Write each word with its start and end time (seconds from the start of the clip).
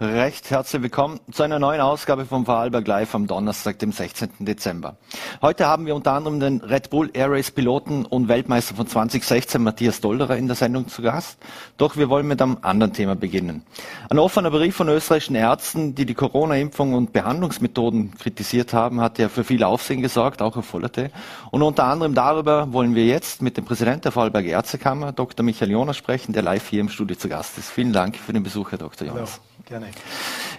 Recht 0.00 0.52
herzlich 0.52 0.80
willkommen 0.80 1.18
zu 1.32 1.42
einer 1.42 1.58
neuen 1.58 1.80
Ausgabe 1.80 2.24
vom 2.24 2.46
Vorarlberg 2.46 2.86
Live 2.86 3.16
am 3.16 3.26
Donnerstag, 3.26 3.80
dem 3.80 3.90
16. 3.90 4.30
Dezember. 4.38 4.96
Heute 5.42 5.66
haben 5.66 5.86
wir 5.86 5.96
unter 5.96 6.12
anderem 6.12 6.38
den 6.38 6.60
Red 6.60 6.90
Bull 6.90 7.10
Air 7.14 7.32
Race 7.32 7.50
Piloten 7.50 8.06
und 8.06 8.28
Weltmeister 8.28 8.76
von 8.76 8.86
2016, 8.86 9.60
Matthias 9.60 10.00
Dolderer, 10.00 10.36
in 10.36 10.46
der 10.46 10.54
Sendung 10.54 10.86
zu 10.86 11.02
Gast. 11.02 11.40
Doch 11.78 11.96
wir 11.96 12.08
wollen 12.08 12.28
mit 12.28 12.40
einem 12.40 12.58
anderen 12.62 12.92
Thema 12.92 13.16
beginnen. 13.16 13.64
Ein 14.08 14.20
offener 14.20 14.52
Brief 14.52 14.76
von 14.76 14.88
österreichischen 14.88 15.34
Ärzten, 15.34 15.96
die 15.96 16.06
die 16.06 16.14
Corona-Impfung 16.14 16.94
und 16.94 17.12
Behandlungsmethoden 17.12 18.14
kritisiert 18.18 18.72
haben, 18.72 19.00
hat 19.00 19.18
ja 19.18 19.28
für 19.28 19.42
viel 19.42 19.64
Aufsehen 19.64 20.00
gesorgt, 20.00 20.42
auch 20.42 20.54
erforderte. 20.54 21.10
Und 21.50 21.62
unter 21.62 21.86
anderem 21.86 22.14
darüber 22.14 22.72
wollen 22.72 22.94
wir 22.94 23.04
jetzt 23.04 23.42
mit 23.42 23.56
dem 23.56 23.64
Präsidenten 23.64 24.02
der 24.02 24.12
Vorarlberg 24.12 24.46
Ärztekammer, 24.46 25.10
Dr. 25.10 25.44
Michael 25.44 25.72
Jonas, 25.72 25.96
sprechen, 25.96 26.34
der 26.34 26.42
live 26.42 26.68
hier 26.68 26.82
im 26.82 26.88
Studio 26.88 27.16
zu 27.16 27.28
Gast 27.28 27.58
ist. 27.58 27.68
Vielen 27.68 27.92
Dank 27.92 28.16
für 28.16 28.32
den 28.32 28.44
Besuch, 28.44 28.70
Herr 28.70 28.78
Dr. 28.78 29.08
Jonas. 29.08 29.40
Ja. 29.42 29.47
Gerne. 29.68 29.88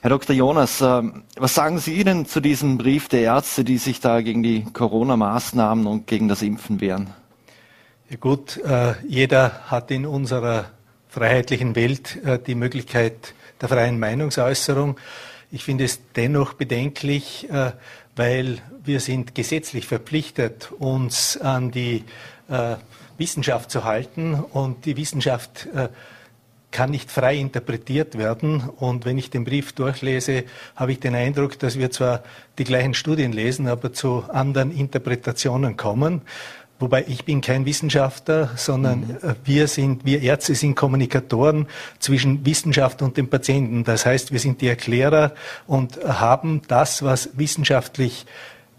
Herr 0.02 0.12
Dr. 0.12 0.36
Jonas, 0.36 0.82
ähm, 0.82 1.24
was 1.36 1.56
sagen 1.56 1.80
Sie 1.80 2.04
denn 2.04 2.28
zu 2.28 2.42
diesem 2.42 2.78
Brief 2.78 3.08
der 3.08 3.22
Ärzte, 3.22 3.64
die 3.64 3.80
sich 3.80 4.00
da 4.02 4.22
gegen 4.22 4.44
die 4.44 4.66
Corona-Maßnahmen 4.66 5.88
und 5.88 6.06
gegen 6.06 6.28
das 6.28 6.44
Impfen 6.44 6.80
wehren? 6.80 7.10
Ja 8.12 8.18
gut, 8.18 8.58
äh, 8.58 8.94
jeder 9.08 9.64
hat 9.66 9.90
in 9.90 10.06
unserer 10.06 10.66
freiheitlichen 11.08 11.76
Welt 11.76 12.24
äh, 12.24 12.38
die 12.38 12.54
Möglichkeit 12.54 13.34
der 13.60 13.70
freien 13.70 13.98
Meinungsäußerung. 13.98 15.00
Ich 15.50 15.64
finde 15.64 15.86
es 15.86 16.02
dennoch 16.16 16.54
bedenklich, 16.54 17.50
äh, 17.50 17.72
weil 18.16 18.60
wir 18.84 19.00
sind 19.00 19.34
gesetzlich 19.34 19.88
verpflichtet, 19.88 20.72
uns 20.78 21.36
an 21.36 21.72
die 21.72 22.04
Wissenschaft 23.18 23.72
zu 23.72 23.86
halten 23.86 24.36
und 24.36 24.86
die 24.86 24.98
Wissenschaft 24.98 25.68
kann 26.72 26.92
nicht 26.92 27.10
frei 27.12 27.36
interpretiert 27.36 28.18
werden. 28.18 28.62
Und 28.78 29.06
wenn 29.06 29.18
ich 29.18 29.30
den 29.30 29.44
Brief 29.44 29.74
durchlese, 29.74 30.44
habe 30.76 30.92
ich 30.92 31.00
den 31.00 31.16
Eindruck, 31.16 31.58
dass 31.60 31.78
wir 31.78 31.92
zwar 31.92 32.24
die 32.58 32.64
gleichen 32.64 32.94
Studien 32.94 33.32
lesen, 33.32 33.68
aber 33.68 33.94
zu 33.94 34.24
anderen 34.30 34.72
Interpretationen 34.72 35.78
kommen. 35.78 36.22
Wobei 36.80 37.04
ich 37.08 37.26
bin 37.26 37.42
kein 37.42 37.66
Wissenschaftler, 37.66 38.52
sondern 38.56 39.00
mhm. 39.00 39.36
wir 39.44 39.68
sind, 39.68 40.06
wir 40.06 40.22
Ärzte 40.22 40.56
sind 40.56 40.76
Kommunikatoren 40.76 41.68
zwischen 42.00 42.46
Wissenschaft 42.46 43.02
und 43.02 43.18
dem 43.18 43.30
Patienten. 43.30 43.84
Das 43.84 44.06
heißt, 44.06 44.32
wir 44.32 44.40
sind 44.40 44.62
die 44.62 44.68
Erklärer 44.68 45.34
und 45.68 46.00
haben 46.06 46.62
das, 46.70 47.04
was 47.04 47.32
wissenschaftlich 47.34 48.26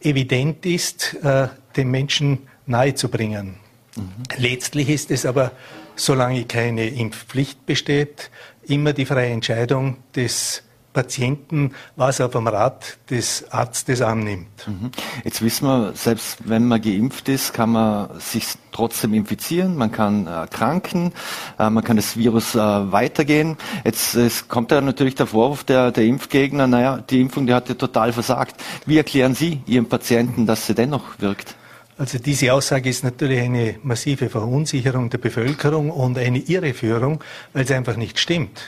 evident 0.00 0.64
ist, 0.64 1.14
äh, 1.22 1.48
den 1.76 1.90
Menschen 1.90 2.38
nahezubringen. 2.66 3.56
Mhm. 3.96 4.04
Letztlich 4.38 4.88
ist 4.88 5.10
es 5.10 5.26
aber 5.26 5.52
solange 6.00 6.44
keine 6.44 6.88
Impfpflicht 6.88 7.66
besteht, 7.66 8.30
immer 8.62 8.92
die 8.92 9.06
freie 9.06 9.30
Entscheidung 9.30 9.98
des 10.16 10.62
Patienten, 10.92 11.72
was 11.94 12.18
er 12.18 12.30
vom 12.30 12.48
Rat 12.48 12.98
des 13.10 13.52
Arztes 13.52 14.02
annimmt. 14.02 14.66
Mhm. 14.66 14.90
Jetzt 15.22 15.40
wissen 15.40 15.66
wir, 15.66 15.92
selbst 15.94 16.38
wenn 16.48 16.66
man 16.66 16.82
geimpft 16.82 17.28
ist, 17.28 17.52
kann 17.52 17.70
man 17.70 18.18
sich 18.18 18.46
trotzdem 18.72 19.14
infizieren, 19.14 19.76
man 19.76 19.92
kann 19.92 20.26
erkranken, 20.26 21.12
äh, 21.60 21.70
man 21.70 21.84
kann 21.84 21.96
das 21.96 22.16
Virus 22.16 22.56
äh, 22.56 22.58
weitergehen. 22.58 23.56
Jetzt 23.84 24.48
kommt 24.48 24.72
ja 24.72 24.80
natürlich 24.80 25.14
der 25.14 25.26
Vorwurf 25.26 25.62
der, 25.62 25.92
der 25.92 26.04
Impfgegner, 26.04 26.66
naja, 26.66 26.98
die 27.08 27.20
Impfung, 27.20 27.46
die 27.46 27.54
hat 27.54 27.68
ja 27.68 27.76
total 27.76 28.12
versagt. 28.12 28.56
Wie 28.84 28.96
erklären 28.96 29.34
Sie 29.34 29.60
Ihren 29.66 29.88
Patienten, 29.88 30.46
dass 30.46 30.66
sie 30.66 30.74
dennoch 30.74 31.20
wirkt? 31.20 31.54
Also 32.00 32.18
diese 32.18 32.54
Aussage 32.54 32.88
ist 32.88 33.04
natürlich 33.04 33.40
eine 33.40 33.74
massive 33.82 34.30
Verunsicherung 34.30 35.10
der 35.10 35.18
Bevölkerung 35.18 35.90
und 35.90 36.16
eine 36.16 36.38
Irreführung, 36.38 37.22
weil 37.52 37.64
es 37.64 37.70
einfach 37.70 37.96
nicht 37.96 38.18
stimmt. 38.18 38.58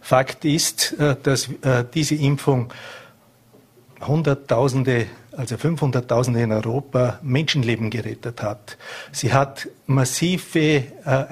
Fakt 0.00 0.46
ist, 0.46 0.98
äh, 0.98 1.14
dass 1.22 1.50
äh, 1.60 1.84
diese 1.92 2.14
Impfung 2.14 2.72
Hunderttausende, 4.00 5.08
also 5.32 5.56
500.000 5.56 6.42
in 6.42 6.52
Europa 6.52 7.18
Menschenleben 7.20 7.90
gerettet 7.90 8.42
hat. 8.42 8.78
Sie 9.12 9.30
hat 9.30 9.68
massive 9.84 10.58
äh, 10.58 11.24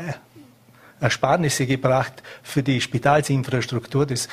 Ersparnisse 1.01 1.67
gebracht 1.67 2.23
für 2.43 2.63
die 2.63 2.81
Spitalsinfrastruktur. 2.81 4.11
Es 4.11 4.29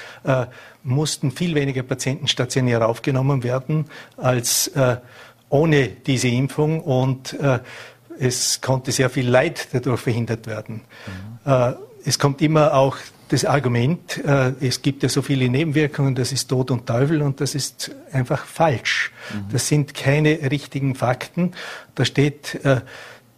mussten 0.84 1.32
viel 1.32 1.54
weniger 1.54 1.84
Patienten 1.84 2.28
stationär 2.28 2.90
aufgenommen 2.90 3.44
werden 3.44 3.86
als 4.18 4.72
ohne 5.50 5.88
diese 5.88 6.28
Impfung 6.28 6.82
und 6.82 7.34
äh, 7.34 7.60
es 8.20 8.62
konnte 8.62 8.92
sehr 8.92 9.10
viel 9.10 9.28
Leid 9.28 9.68
dadurch 9.74 10.02
verhindert 10.02 10.48
werden. 10.48 10.82
Mhm. 11.46 11.52
Äh, 11.52 11.74
es 12.06 12.20
kommt 12.20 12.42
immer 12.42 12.74
auch 12.74 12.98
das 13.30 13.44
Argument, 13.46 14.24
äh, 14.24 14.54
es 14.62 14.82
gibt 14.82 15.02
ja 15.04 15.10
so 15.10 15.22
viele 15.22 15.50
Nebenwirkungen, 15.50 16.14
das 16.14 16.32
ist 16.32 16.48
Tod 16.48 16.70
und 16.70 16.86
Teufel 16.86 17.22
und 17.22 17.42
das 17.42 17.56
ist 17.56 17.92
einfach 18.12 18.46
falsch. 18.46 19.12
Mhm. 19.34 19.52
Das 19.52 19.68
sind 19.68 19.94
keine 19.96 20.52
richtigen 20.52 20.96
Fakten. 20.96 21.54
Da 21.96 22.06
steht 22.06 22.64
äh, 22.64 22.82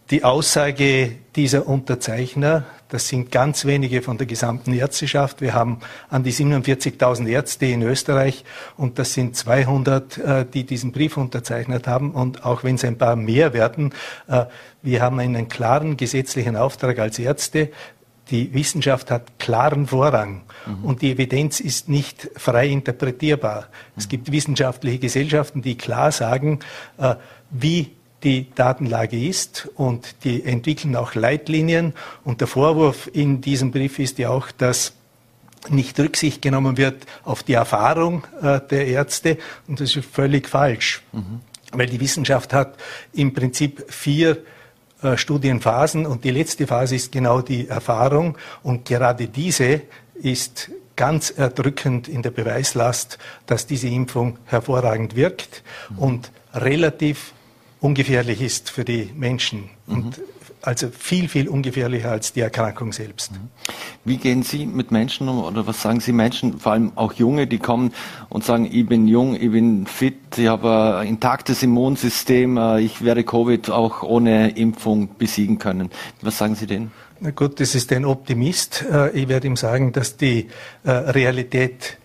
die 0.09 0.23
Aussage 0.23 1.12
dieser 1.35 1.68
Unterzeichner, 1.68 2.66
das 2.90 3.09
sind 3.09 3.31
ganz 3.31 3.66
wenige 3.66 4.01
von 4.01 4.18
der 4.18 4.25
gesamten 4.25 4.72
Ärzteschaft. 4.72 5.41
Wir 5.41 5.53
haben 5.53 5.79
an 6.09 6.23
die 6.23 6.31
47.000 6.31 7.28
Ärzte 7.28 7.66
in 7.66 7.81
Österreich 7.81 8.46
und 8.78 8.97
das 9.00 9.13
sind 9.13 9.35
200, 9.35 10.17
äh, 10.17 10.46
die 10.46 10.63
diesen 10.63 10.94
Brief 10.94 11.17
unterzeichnet 11.17 11.88
haben. 11.88 12.12
Und 12.12 12.46
auch 12.46 12.63
wenn 12.63 12.75
es 12.75 12.85
ein 12.85 12.97
paar 12.97 13.17
mehr 13.17 13.53
werden, 13.53 13.94
äh, 14.28 14.46
wir 14.81 15.01
haben 15.01 15.19
einen 15.19 15.50
klaren 15.50 15.97
gesetzlichen 15.97 16.56
Auftrag 16.56 17.00
als 17.00 17.19
Ärzte. 17.19 17.69
Die 18.31 18.53
Wissenschaft 18.53 19.12
hat 19.12 19.40
klaren 19.40 19.88
Vorrang 19.88 20.44
mhm. 20.66 20.85
und 20.85 21.01
die 21.01 21.12
Evidenz 21.12 21.59
ist 21.59 21.90
nicht 21.90 22.29
frei 22.38 22.67
interpretierbar. 22.67 23.62
Mhm. 23.62 23.94
Es 23.97 24.07
gibt 24.07 24.31
wissenschaftliche 24.31 25.00
Gesellschaften, 25.00 25.62
die 25.62 25.75
klar 25.75 26.13
sagen, 26.13 26.59
äh, 26.97 27.16
wie 27.50 27.97
die 28.27 28.53
Datenlage 28.53 29.17
ist 29.17 29.69
und 29.75 30.25
die 30.25 30.43
entwickeln 30.43 30.97
auch 30.97 31.15
Leitlinien. 31.15 31.93
Und 32.25 32.41
der 32.41 32.47
Vorwurf 32.47 33.09
in 33.13 33.39
diesem 33.39 33.71
Brief 33.71 33.99
ist 33.99 34.19
ja 34.19 34.31
auch, 34.31 34.51
dass 34.51 34.93
nicht 35.69 35.97
Rücksicht 35.97 36.41
genommen 36.41 36.75
wird 36.75 37.05
auf 37.23 37.43
die 37.43 37.53
Erfahrung 37.53 38.27
äh, 38.41 38.59
der 38.69 38.85
Ärzte. 38.87 39.37
Und 39.67 39.79
das 39.79 39.95
ist 39.95 40.09
völlig 40.09 40.49
falsch, 40.49 41.03
mhm. 41.13 41.39
weil 41.71 41.87
die 41.87 42.01
Wissenschaft 42.01 42.51
hat 42.51 42.75
im 43.13 43.33
Prinzip 43.33 43.85
vier 43.87 44.39
äh, 45.01 45.16
Studienphasen 45.16 46.05
und 46.05 46.25
die 46.25 46.31
letzte 46.31 46.67
Phase 46.67 46.95
ist 46.95 47.13
genau 47.13 47.41
die 47.41 47.69
Erfahrung. 47.69 48.37
Und 48.61 48.83
gerade 48.83 49.29
diese 49.29 49.83
ist 50.16 50.69
ganz 50.97 51.29
erdrückend 51.29 52.09
in 52.09 52.23
der 52.23 52.31
Beweislast, 52.31 53.19
dass 53.45 53.67
diese 53.67 53.87
Impfung 53.87 54.37
hervorragend 54.45 55.16
wirkt 55.16 55.63
mhm. 55.91 55.99
und 55.99 56.31
relativ 56.53 57.33
ungefährlich 57.87 58.41
ist 58.41 58.69
für 58.69 58.83
die 58.83 59.09
Menschen. 59.15 59.69
Mhm. 59.85 59.93
Und 59.93 60.21
also 60.61 60.89
viel, 60.89 61.29
viel 61.29 61.47
ungefährlicher 61.47 62.11
als 62.11 62.33
die 62.33 62.41
Erkrankung 62.41 62.91
selbst. 62.91 63.31
Mhm. 63.31 63.49
Wie 64.03 64.17
gehen 64.17 64.43
Sie 64.43 64.65
mit 64.65 64.91
Menschen 64.91 65.29
um 65.29 65.41
oder 65.41 65.65
was 65.67 65.81
sagen 65.81 66.01
Sie 66.01 66.11
Menschen, 66.11 66.59
vor 66.59 66.73
allem 66.73 66.91
auch 66.95 67.13
Junge, 67.13 67.47
die 67.47 67.59
kommen 67.59 67.93
und 68.27 68.43
sagen, 68.43 68.67
ich 68.69 68.85
bin 68.85 69.07
jung, 69.07 69.35
ich 69.35 69.51
bin 69.51 69.85
fit, 69.85 70.37
ich 70.37 70.47
habe 70.47 70.97
ein 70.97 71.07
intaktes 71.07 71.63
Immunsystem, 71.63 72.57
äh, 72.57 72.81
ich 72.81 73.03
werde 73.03 73.23
Covid 73.23 73.69
auch 73.69 74.03
ohne 74.03 74.49
Impfung 74.57 75.09
besiegen 75.17 75.57
können. 75.57 75.89
Was 76.21 76.37
sagen 76.37 76.55
Sie 76.55 76.67
denen? 76.67 76.91
Na 77.21 77.31
gut, 77.31 77.59
das 77.61 77.73
ist 77.73 77.93
ein 77.93 78.03
Optimist. 78.03 78.83
Äh, 78.91 79.11
ich 79.11 79.27
werde 79.29 79.47
ihm 79.47 79.55
sagen, 79.55 79.93
dass 79.93 80.17
die 80.17 80.47
äh, 80.83 80.91
Realität 80.91 81.97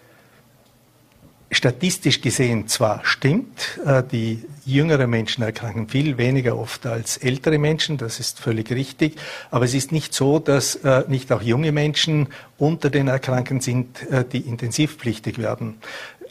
statistisch 1.52 2.20
gesehen 2.20 2.66
zwar 2.66 3.00
stimmt, 3.04 3.78
äh, 3.84 4.02
die 4.02 4.42
jüngeren 4.64 5.10
Menschen 5.10 5.44
erkranken 5.44 5.88
viel 5.88 6.16
weniger 6.16 6.58
oft 6.58 6.86
als 6.86 7.18
ältere 7.18 7.58
Menschen, 7.58 7.98
das 7.98 8.18
ist 8.20 8.40
völlig 8.40 8.70
richtig, 8.70 9.16
aber 9.50 9.66
es 9.66 9.74
ist 9.74 9.92
nicht 9.92 10.14
so, 10.14 10.38
dass 10.38 10.76
äh, 10.76 11.04
nicht 11.08 11.30
auch 11.30 11.42
junge 11.42 11.70
Menschen 11.70 12.28
unter 12.58 12.90
den 12.90 13.08
Erkrankten 13.08 13.60
sind, 13.60 14.10
äh, 14.10 14.24
die 14.24 14.40
intensivpflichtig 14.40 15.38
werden. 15.38 15.76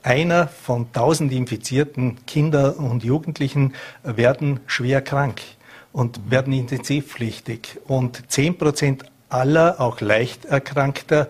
Einer 0.03 0.47
von 0.47 0.91
tausend 0.91 1.31
infizierten 1.31 2.25
Kindern 2.25 2.73
und 2.73 3.03
Jugendlichen 3.03 3.75
werden 4.01 4.59
schwer 4.65 5.01
krank 5.01 5.41
und 5.93 6.31
werden 6.31 6.53
intensivpflichtig. 6.53 7.77
Und 7.85 8.23
zehn 8.31 8.57
Prozent 8.57 9.03
aller, 9.29 9.79
auch 9.79 10.01
leicht 10.01 10.45
Erkrankter, 10.45 11.27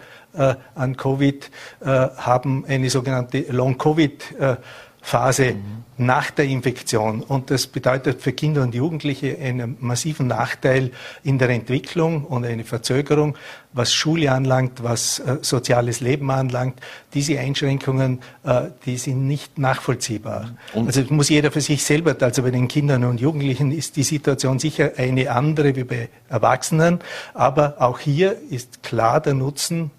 an 0.75 0.97
Covid 0.97 1.51
äh, 1.81 1.85
haben 1.85 2.65
eine 2.67 2.89
sogenannte 2.89 3.39
Long-Covid- 3.51 4.39
äh, 4.39 4.55
Phase 5.03 5.53
mhm. 5.55 5.83
nach 5.97 6.29
der 6.29 6.45
Infektion. 6.45 7.23
Und 7.23 7.49
das 7.49 7.65
bedeutet 7.65 8.21
für 8.21 8.33
Kinder 8.33 8.61
und 8.61 8.75
Jugendliche 8.75 9.35
einen 9.39 9.75
massiven 9.79 10.27
Nachteil 10.27 10.91
in 11.23 11.39
der 11.39 11.49
Entwicklung 11.49 12.23
und 12.25 12.45
eine 12.45 12.63
Verzögerung, 12.63 13.35
was 13.73 13.91
Schule 13.93 14.31
anlangt, 14.31 14.83
was 14.83 15.17
äh, 15.19 15.39
soziales 15.41 16.01
Leben 16.01 16.29
anlangt. 16.29 16.79
Diese 17.15 17.39
Einschränkungen, 17.39 18.19
äh, 18.43 18.69
die 18.85 18.97
sind 18.97 19.25
nicht 19.27 19.57
nachvollziehbar. 19.57 20.51
Und 20.73 20.85
also 20.85 21.01
muss 21.09 21.29
jeder 21.29 21.51
für 21.51 21.61
sich 21.61 21.83
selber, 21.83 22.15
also 22.19 22.43
bei 22.43 22.51
den 22.51 22.67
Kindern 22.67 23.03
und 23.03 23.19
Jugendlichen 23.19 23.71
ist 23.71 23.95
die 23.95 24.03
Situation 24.03 24.59
sicher 24.59 24.91
eine 24.97 25.31
andere 25.31 25.75
wie 25.75 25.83
bei 25.83 26.09
Erwachsenen. 26.29 26.99
Aber 27.33 27.75
auch 27.79 27.97
hier 27.97 28.37
ist 28.51 28.83
klar 28.83 29.19
der 29.19 29.33
Nutzen 29.33 29.89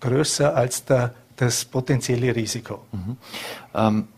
größer 0.00 0.54
als 0.54 0.84
der, 0.84 1.14
das 1.36 1.64
potenzielle 1.64 2.34
Risiko. 2.34 2.84
Mhm. 2.92 3.16
Ähm 3.74 4.08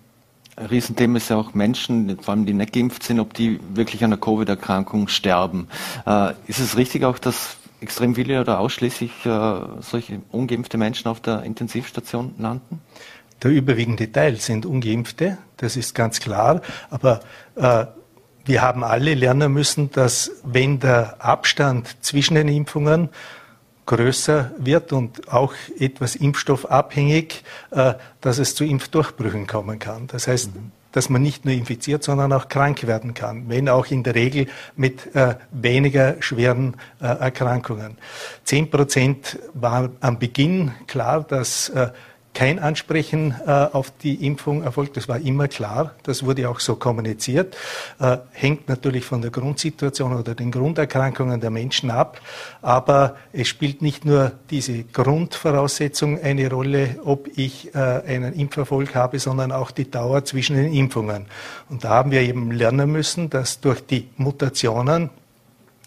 ein 0.58 0.66
Riesenthema 0.66 1.18
ist 1.18 1.30
ja 1.30 1.36
auch 1.36 1.54
Menschen, 1.54 2.18
vor 2.20 2.34
allem 2.34 2.44
die 2.44 2.52
nicht 2.52 2.72
geimpft 2.72 3.04
sind, 3.04 3.20
ob 3.20 3.32
die 3.32 3.60
wirklich 3.74 4.02
an 4.02 4.10
der 4.10 4.18
Covid-Erkrankung 4.18 5.06
sterben. 5.06 5.68
Äh, 6.04 6.32
ist 6.48 6.58
es 6.58 6.76
richtig 6.76 7.04
auch, 7.04 7.18
dass 7.18 7.56
extrem 7.80 8.16
viele 8.16 8.40
oder 8.40 8.58
ausschließlich 8.58 9.24
äh, 9.24 9.60
solche 9.80 10.20
ungeimpfte 10.32 10.76
Menschen 10.76 11.06
auf 11.08 11.20
der 11.20 11.44
Intensivstation 11.44 12.34
landen? 12.38 12.80
Der 13.42 13.52
überwiegende 13.52 14.10
Teil 14.10 14.36
sind 14.40 14.66
ungeimpfte, 14.66 15.38
das 15.58 15.76
ist 15.76 15.94
ganz 15.94 16.18
klar. 16.18 16.60
Aber 16.90 17.20
äh, 17.54 17.86
wir 18.44 18.62
haben 18.62 18.82
alle 18.82 19.14
lernen 19.14 19.52
müssen, 19.52 19.92
dass 19.92 20.32
wenn 20.42 20.80
der 20.80 21.24
Abstand 21.24 21.96
zwischen 22.00 22.34
den 22.34 22.48
Impfungen 22.48 23.10
größer 23.88 24.52
wird 24.58 24.92
und 24.92 25.32
auch 25.32 25.54
etwas 25.78 26.14
impfstoffabhängig, 26.14 27.42
äh, 27.70 27.94
dass 28.20 28.38
es 28.38 28.54
zu 28.54 28.64
Impfdurchbrüchen 28.64 29.46
kommen 29.46 29.78
kann. 29.78 30.06
Das 30.08 30.28
heißt, 30.28 30.54
mhm. 30.54 30.72
dass 30.92 31.08
man 31.08 31.22
nicht 31.22 31.46
nur 31.46 31.54
infiziert, 31.54 32.04
sondern 32.04 32.32
auch 32.32 32.48
krank 32.48 32.86
werden 32.86 33.14
kann, 33.14 33.48
wenn 33.48 33.68
auch 33.68 33.86
in 33.86 34.02
der 34.02 34.14
Regel 34.14 34.46
mit 34.76 35.16
äh, 35.16 35.36
weniger 35.50 36.20
schweren 36.20 36.76
äh, 37.00 37.06
Erkrankungen. 37.06 37.96
Zehn 38.44 38.70
Prozent 38.70 39.38
war 39.54 39.90
am 40.00 40.18
Beginn 40.18 40.72
klar, 40.86 41.24
dass 41.24 41.72
kein 42.34 42.58
Ansprechen 42.58 43.34
äh, 43.46 43.50
auf 43.50 43.90
die 43.90 44.26
Impfung 44.26 44.62
erfolgt. 44.62 44.96
Das 44.96 45.08
war 45.08 45.18
immer 45.18 45.48
klar. 45.48 45.94
Das 46.04 46.24
wurde 46.24 46.48
auch 46.48 46.60
so 46.60 46.76
kommuniziert. 46.76 47.56
Äh, 47.98 48.18
hängt 48.32 48.68
natürlich 48.68 49.04
von 49.04 49.22
der 49.22 49.30
Grundsituation 49.30 50.16
oder 50.16 50.34
den 50.34 50.50
Grunderkrankungen 50.50 51.40
der 51.40 51.50
Menschen 51.50 51.90
ab. 51.90 52.20
Aber 52.62 53.16
es 53.32 53.48
spielt 53.48 53.82
nicht 53.82 54.04
nur 54.04 54.32
diese 54.50 54.84
Grundvoraussetzung 54.84 56.20
eine 56.22 56.48
Rolle, 56.50 57.00
ob 57.04 57.28
ich 57.36 57.74
äh, 57.74 57.78
einen 57.78 58.34
Impferfolg 58.34 58.94
habe, 58.94 59.18
sondern 59.18 59.50
auch 59.50 59.70
die 59.70 59.90
Dauer 59.90 60.24
zwischen 60.24 60.56
den 60.56 60.72
Impfungen. 60.72 61.26
Und 61.68 61.84
da 61.84 61.90
haben 61.90 62.10
wir 62.10 62.20
eben 62.20 62.52
lernen 62.52 62.92
müssen, 62.92 63.30
dass 63.30 63.60
durch 63.60 63.84
die 63.84 64.08
Mutationen 64.16 65.10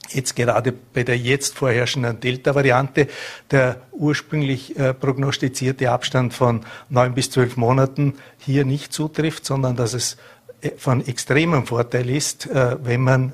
jetzt 0.09 0.35
gerade 0.35 0.73
bei 0.93 1.03
der 1.03 1.17
jetzt 1.17 1.55
vorherrschenden 1.55 2.19
Delta-Variante 2.19 3.07
der 3.51 3.81
ursprünglich 3.91 4.77
äh, 4.77 4.93
prognostizierte 4.93 5.91
Abstand 5.91 6.33
von 6.33 6.61
neun 6.89 7.13
bis 7.13 7.29
zwölf 7.29 7.57
Monaten 7.57 8.15
hier 8.37 8.65
nicht 8.65 8.93
zutrifft, 8.93 9.45
sondern 9.45 9.75
dass 9.75 9.93
es 9.93 10.17
äh, 10.61 10.71
von 10.77 11.05
extremem 11.05 11.65
Vorteil 11.65 12.09
ist, 12.09 12.47
äh, 12.47 12.77
wenn 12.83 13.01
man 13.01 13.33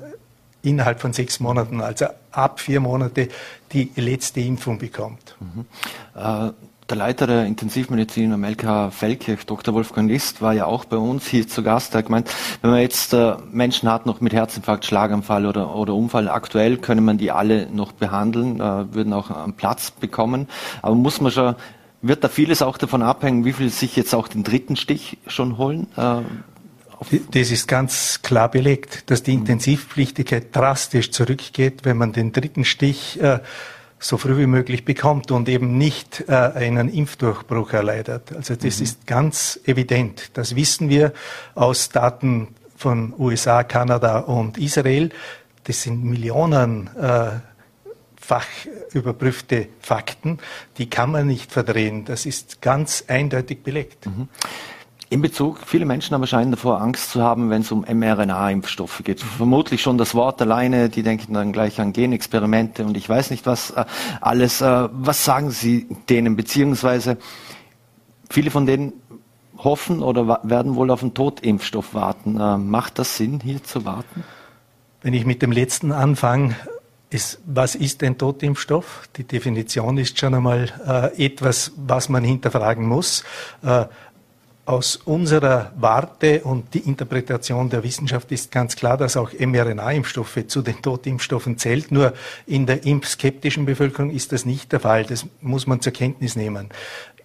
innerhalb 0.62 1.00
von 1.00 1.12
sechs 1.12 1.40
Monaten, 1.40 1.80
also 1.80 2.06
ab 2.32 2.60
vier 2.60 2.80
Monate, 2.80 3.28
die 3.72 3.90
letzte 3.96 4.40
Impfung 4.40 4.78
bekommt. 4.78 5.36
Mhm. 5.40 5.66
Äh, 6.14 6.50
der 6.88 6.96
Leiter 6.96 7.26
der 7.26 7.44
Intensivmedizin 7.44 8.32
am 8.32 8.44
LK 8.44 8.92
Feldkirch, 8.92 9.44
Dr. 9.44 9.74
Wolfgang 9.74 10.10
List, 10.10 10.40
war 10.40 10.54
ja 10.54 10.64
auch 10.64 10.86
bei 10.86 10.96
uns 10.96 11.26
hier 11.26 11.46
zu 11.46 11.62
Gast. 11.62 11.94
Er 11.94 11.98
hat 11.98 12.06
gemeint, 12.06 12.30
wenn 12.62 12.70
man 12.70 12.80
jetzt 12.80 13.12
äh, 13.12 13.34
Menschen 13.52 13.90
hat 13.90 14.06
noch 14.06 14.22
mit 14.22 14.32
Herzinfarkt, 14.32 14.86
Schlaganfall 14.86 15.44
oder, 15.44 15.74
oder 15.74 15.94
Unfall, 15.94 16.28
aktuell 16.28 16.78
können 16.78 17.04
man 17.04 17.18
die 17.18 17.30
alle 17.30 17.68
noch 17.70 17.92
behandeln, 17.92 18.60
äh, 18.60 18.94
würden 18.94 19.12
auch 19.12 19.30
einen 19.30 19.52
Platz 19.52 19.90
bekommen. 19.90 20.48
Aber 20.80 20.94
muss 20.94 21.20
man 21.20 21.30
schon, 21.30 21.56
wird 22.00 22.24
da 22.24 22.28
vieles 22.28 22.62
auch 22.62 22.78
davon 22.78 23.02
abhängen, 23.02 23.44
wie 23.44 23.52
viele 23.52 23.68
sich 23.68 23.94
jetzt 23.94 24.14
auch 24.14 24.28
den 24.28 24.42
dritten 24.42 24.76
Stich 24.76 25.18
schon 25.26 25.58
holen? 25.58 25.88
Äh, 25.96 26.22
das 27.32 27.50
ist 27.50 27.68
ganz 27.68 28.22
klar 28.22 28.50
belegt, 28.50 29.10
dass 29.10 29.22
die 29.22 29.34
Intensivpflichtigkeit 29.34 30.56
drastisch 30.56 31.10
zurückgeht, 31.10 31.84
wenn 31.84 31.96
man 31.96 32.12
den 32.12 32.32
dritten 32.32 32.64
Stich 32.64 33.20
äh, 33.20 33.40
so 33.98 34.16
früh 34.16 34.36
wie 34.38 34.46
möglich 34.46 34.84
bekommt 34.84 35.30
und 35.30 35.48
eben 35.48 35.76
nicht 35.76 36.24
äh, 36.28 36.32
einen 36.32 36.88
Impfdurchbruch 36.88 37.72
erleidet. 37.72 38.32
Also 38.34 38.54
das 38.54 38.78
mhm. 38.78 38.84
ist 38.84 39.06
ganz 39.06 39.58
evident. 39.64 40.30
Das 40.34 40.54
wissen 40.54 40.88
wir 40.88 41.12
aus 41.54 41.88
Daten 41.88 42.48
von 42.76 43.12
USA, 43.18 43.64
Kanada 43.64 44.20
und 44.20 44.58
Israel. 44.58 45.10
Das 45.64 45.82
sind 45.82 46.04
Millionen 46.04 46.88
äh, 46.96 47.30
fach 48.28 48.46
überprüfte 48.92 49.68
Fakten, 49.80 50.38
die 50.76 50.90
kann 50.90 51.10
man 51.10 51.26
nicht 51.26 51.50
verdrehen. 51.50 52.04
Das 52.04 52.26
ist 52.26 52.60
ganz 52.60 53.04
eindeutig 53.08 53.62
belegt. 53.62 54.04
Mhm. 54.04 54.28
In 55.10 55.22
Bezug, 55.22 55.60
viele 55.64 55.86
Menschen 55.86 56.14
aber 56.14 56.26
scheinen 56.26 56.50
davor 56.50 56.82
Angst 56.82 57.12
zu 57.12 57.22
haben, 57.22 57.48
wenn 57.48 57.62
es 57.62 57.72
um 57.72 57.80
mRNA-Impfstoffe 57.80 59.02
geht. 59.04 59.22
Vermutlich 59.22 59.80
schon 59.80 59.96
das 59.96 60.14
Wort 60.14 60.42
alleine, 60.42 60.90
die 60.90 61.02
denken 61.02 61.32
dann 61.32 61.52
gleich 61.52 61.80
an 61.80 61.94
Genexperimente 61.94 62.84
und 62.84 62.94
ich 62.94 63.08
weiß 63.08 63.30
nicht 63.30 63.46
was 63.46 63.70
äh, 63.70 63.86
alles. 64.20 64.60
Äh, 64.60 64.88
was 64.92 65.24
sagen 65.24 65.50
Sie 65.50 65.86
denen? 66.10 66.36
Beziehungsweise 66.36 67.16
viele 68.28 68.50
von 68.50 68.66
denen 68.66 68.92
hoffen 69.56 70.02
oder 70.02 70.40
werden 70.42 70.74
wohl 70.74 70.90
auf 70.90 71.00
einen 71.02 71.14
Totimpfstoff 71.14 71.94
warten. 71.94 72.38
Äh, 72.38 72.58
macht 72.58 72.98
das 72.98 73.16
Sinn, 73.16 73.40
hier 73.42 73.64
zu 73.64 73.86
warten? 73.86 74.24
Wenn 75.00 75.14
ich 75.14 75.24
mit 75.24 75.40
dem 75.40 75.52
letzten 75.52 75.90
anfange, 75.90 76.54
ist, 77.10 77.40
was 77.46 77.74
ist 77.74 78.02
ein 78.02 78.18
Totimpfstoff? 78.18 79.08
Die 79.16 79.24
Definition 79.24 79.96
ist 79.96 80.18
schon 80.18 80.34
einmal 80.34 80.68
äh, 80.86 81.24
etwas, 81.24 81.72
was 81.76 82.08
man 82.08 82.22
hinterfragen 82.22 82.86
muss. 82.86 83.24
Äh, 83.62 83.86
aus 84.68 84.96
unserer 84.96 85.72
Warte 85.76 86.42
und 86.42 86.74
die 86.74 86.80
Interpretation 86.80 87.70
der 87.70 87.82
Wissenschaft 87.82 88.30
ist 88.32 88.52
ganz 88.52 88.76
klar, 88.76 88.98
dass 88.98 89.16
auch 89.16 89.32
mRNA-Impfstoffe 89.32 90.46
zu 90.46 90.60
den 90.60 90.82
Totimpfstoffen 90.82 91.56
zählt. 91.56 91.90
Nur 91.90 92.12
in 92.46 92.66
der 92.66 92.84
impfskeptischen 92.84 93.64
Bevölkerung 93.64 94.10
ist 94.10 94.30
das 94.32 94.44
nicht 94.44 94.70
der 94.72 94.80
Fall. 94.80 95.04
Das 95.04 95.24
muss 95.40 95.66
man 95.66 95.80
zur 95.80 95.94
Kenntnis 95.94 96.36
nehmen. 96.36 96.68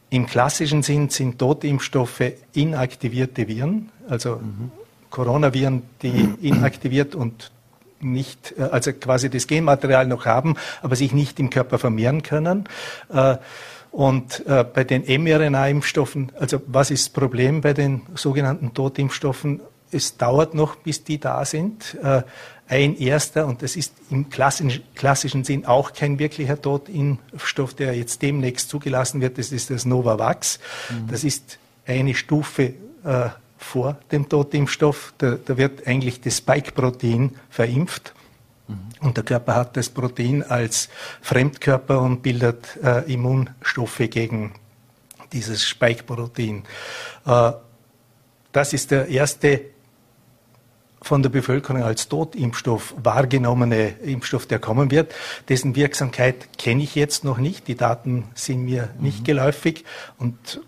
Im 0.10 0.26
klassischen 0.26 0.84
Sinn 0.84 1.10
sind 1.10 1.38
Totimpfstoffe 1.38 2.32
inaktivierte 2.54 3.46
Viren, 3.50 3.90
also 4.08 4.38
mhm. 4.38 4.72
Coronaviren, 5.10 5.82
die 6.02 6.36
inaktiviert 6.42 7.14
und 7.14 7.52
nicht, 8.00 8.54
äh, 8.58 8.64
also 8.64 8.94
quasi 8.94 9.30
das 9.30 9.48
Genmaterial 9.48 10.08
noch 10.08 10.26
haben, 10.26 10.56
aber 10.82 10.96
sich 10.96 11.12
nicht 11.12 11.42
im 11.42 11.50
Körper 11.50 11.78
vermehren 11.78 12.24
können. 12.24 12.70
Äh, 13.12 13.36
und 13.94 14.44
äh, 14.48 14.64
bei 14.64 14.84
den 14.84 15.04
mRNA-Impfstoffen, 15.04 16.32
also 16.40 16.60
was 16.66 16.90
ist 16.90 17.06
das 17.06 17.14
Problem 17.14 17.62
bei 17.62 17.74
den 17.74 18.02
sogenannten 18.16 18.74
Totimpfstoffen? 18.74 19.62
Es 19.92 20.18
dauert 20.18 20.56
noch, 20.56 20.78
bis 20.78 21.04
die 21.04 21.20
da 21.20 21.46
sind. 21.46 21.96
Äh, 22.02 22.24
ein 22.68 22.98
erster, 22.98 23.46
und 23.46 23.62
das 23.62 23.76
ist 23.76 23.94
im 24.10 24.32
klassischen, 24.32 24.82
klassischen 24.96 25.44
Sinn 25.44 25.68
auch 25.68 25.94
kein 25.94 26.18
wirklicher 26.18 26.60
Totimpfstoff, 26.60 27.76
der 27.76 27.96
jetzt 27.96 28.24
demnächst 28.24 28.68
zugelassen 28.70 29.22
wird, 29.22 29.38
das 29.38 29.52
ist 29.52 29.70
das 29.70 29.86
Novavax. 29.86 30.60
Mhm. 30.90 31.08
Das 31.12 31.24
ist 31.24 31.60
eine 31.86 32.16
Stufe 32.16 32.74
äh, 33.04 33.30
vor 33.60 33.98
dem 34.12 34.28
Totimpfstoff. 34.28 35.14
Da, 35.20 35.38
da 35.46 35.56
wird 35.56 35.86
eigentlich 35.86 36.20
das 36.20 36.38
Spike-Protein 36.38 37.36
verimpft. 37.52 38.16
Mhm. 38.68 38.78
Und 39.02 39.18
der 39.18 39.24
Körper 39.24 39.56
hat 39.56 39.78
das 39.78 39.90
Protein 39.90 40.44
als 40.44 40.90
Fremdkörper 41.22 42.00
und 42.02 42.22
bildet 42.22 42.78
äh, 42.84 43.12
Immunstoffe 43.12 44.04
gegen 44.10 44.54
dieses 45.32 45.66
Spike-Protein. 45.66 46.64
Äh, 47.26 47.52
das 48.52 48.74
ist 48.74 48.92
der 48.92 49.08
erste 49.08 49.62
von 51.02 51.22
der 51.22 51.30
Bevölkerung 51.30 51.84
als 51.84 52.08
Totimpfstoff 52.08 52.96
wahrgenommene 52.98 53.90
Impfstoff, 54.04 54.46
der 54.46 54.60
kommen 54.60 54.90
wird. 54.90 55.14
Dessen 55.50 55.76
Wirksamkeit 55.76 56.58
kenne 56.58 56.84
ich 56.84 56.96
jetzt 56.96 57.26
noch 57.26 57.38
nicht. 57.38 57.68
Die 57.68 57.76
Daten 57.76 58.30
sind 58.36 58.64
mir 58.64 58.90
nicht 59.00 59.22
mhm. 59.22 59.24
geläufig 59.26 59.84
und 60.18 60.62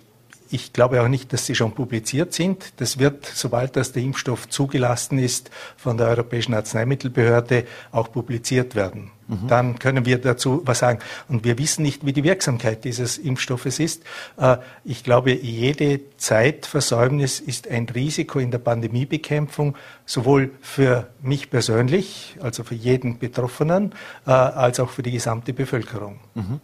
ich 0.49 0.73
glaube 0.73 1.01
auch 1.01 1.07
nicht, 1.07 1.33
dass 1.33 1.45
sie 1.45 1.55
schon 1.55 1.73
publiziert 1.73 2.33
sind. 2.33 2.73
Das 2.77 2.99
wird, 2.99 3.25
sobald 3.25 3.75
das 3.75 3.91
der 3.91 4.03
Impfstoff 4.03 4.47
zugelassen 4.49 5.17
ist, 5.19 5.49
von 5.77 5.97
der 5.97 6.07
Europäischen 6.07 6.53
Arzneimittelbehörde 6.53 7.65
auch 7.91 8.11
publiziert 8.11 8.75
werden. 8.75 9.11
Mhm. 9.27 9.47
Dann 9.47 9.79
können 9.79 10.05
wir 10.05 10.19
dazu 10.19 10.61
was 10.65 10.79
sagen. 10.79 10.99
Und 11.27 11.43
wir 11.43 11.57
wissen 11.57 11.81
nicht, 11.81 12.05
wie 12.05 12.13
die 12.13 12.23
Wirksamkeit 12.23 12.83
dieses 12.83 13.17
Impfstoffes 13.17 13.79
ist. 13.79 14.03
Äh, 14.37 14.57
ich 14.83 15.03
glaube, 15.03 15.31
jede 15.33 16.01
Zeitversäumnis 16.17 17.39
ist 17.39 17.67
ein 17.67 17.87
Risiko 17.89 18.39
in 18.39 18.51
der 18.51 18.59
Pandemiebekämpfung, 18.59 19.75
sowohl 20.05 20.51
für 20.61 21.07
mich 21.21 21.49
persönlich, 21.49 22.37
also 22.39 22.63
für 22.63 22.75
jeden 22.75 23.17
Betroffenen, 23.17 23.93
äh, 24.27 24.31
als 24.31 24.79
auch 24.79 24.89
für 24.89 25.01
die 25.01 25.11
gesamte 25.11 25.53
Bevölkerung. 25.53 26.19
Mhm. 26.35 26.59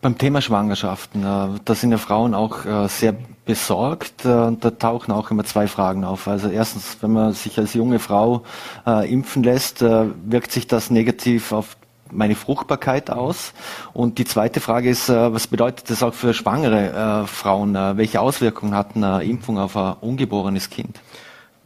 Beim 0.00 0.16
Thema 0.16 0.40
Schwangerschaften, 0.40 1.24
äh, 1.24 1.58
da 1.64 1.74
sind 1.74 1.90
ja 1.90 1.98
Frauen 1.98 2.32
auch 2.32 2.64
äh, 2.64 2.86
sehr 2.86 3.16
besorgt. 3.44 4.24
Äh, 4.24 4.52
da 4.52 4.70
tauchen 4.70 5.10
auch 5.10 5.32
immer 5.32 5.42
zwei 5.42 5.66
Fragen 5.66 6.04
auf. 6.04 6.28
Also 6.28 6.48
erstens, 6.48 6.98
wenn 7.00 7.12
man 7.12 7.32
sich 7.32 7.58
als 7.58 7.74
junge 7.74 7.98
Frau 7.98 8.42
impfen 8.86 9.42
lässt, 9.42 9.80
wirkt 9.82 10.52
sich 10.52 10.66
das 10.68 10.90
negativ 10.90 11.52
auf 11.52 11.76
meine 12.10 12.36
Fruchtbarkeit 12.36 13.10
aus? 13.10 13.52
Und 13.92 14.18
die 14.18 14.24
zweite 14.24 14.60
Frage 14.60 14.88
ist, 14.88 15.08
was 15.08 15.46
bedeutet 15.48 15.90
das 15.90 16.02
auch 16.02 16.14
für 16.14 16.32
schwangere 16.32 17.26
Frauen? 17.26 17.74
Welche 17.74 18.20
Auswirkungen 18.20 18.74
hat 18.74 18.94
eine 18.94 19.24
Impfung 19.24 19.58
auf 19.58 19.76
ein 19.76 19.94
ungeborenes 20.00 20.70
Kind? 20.70 21.00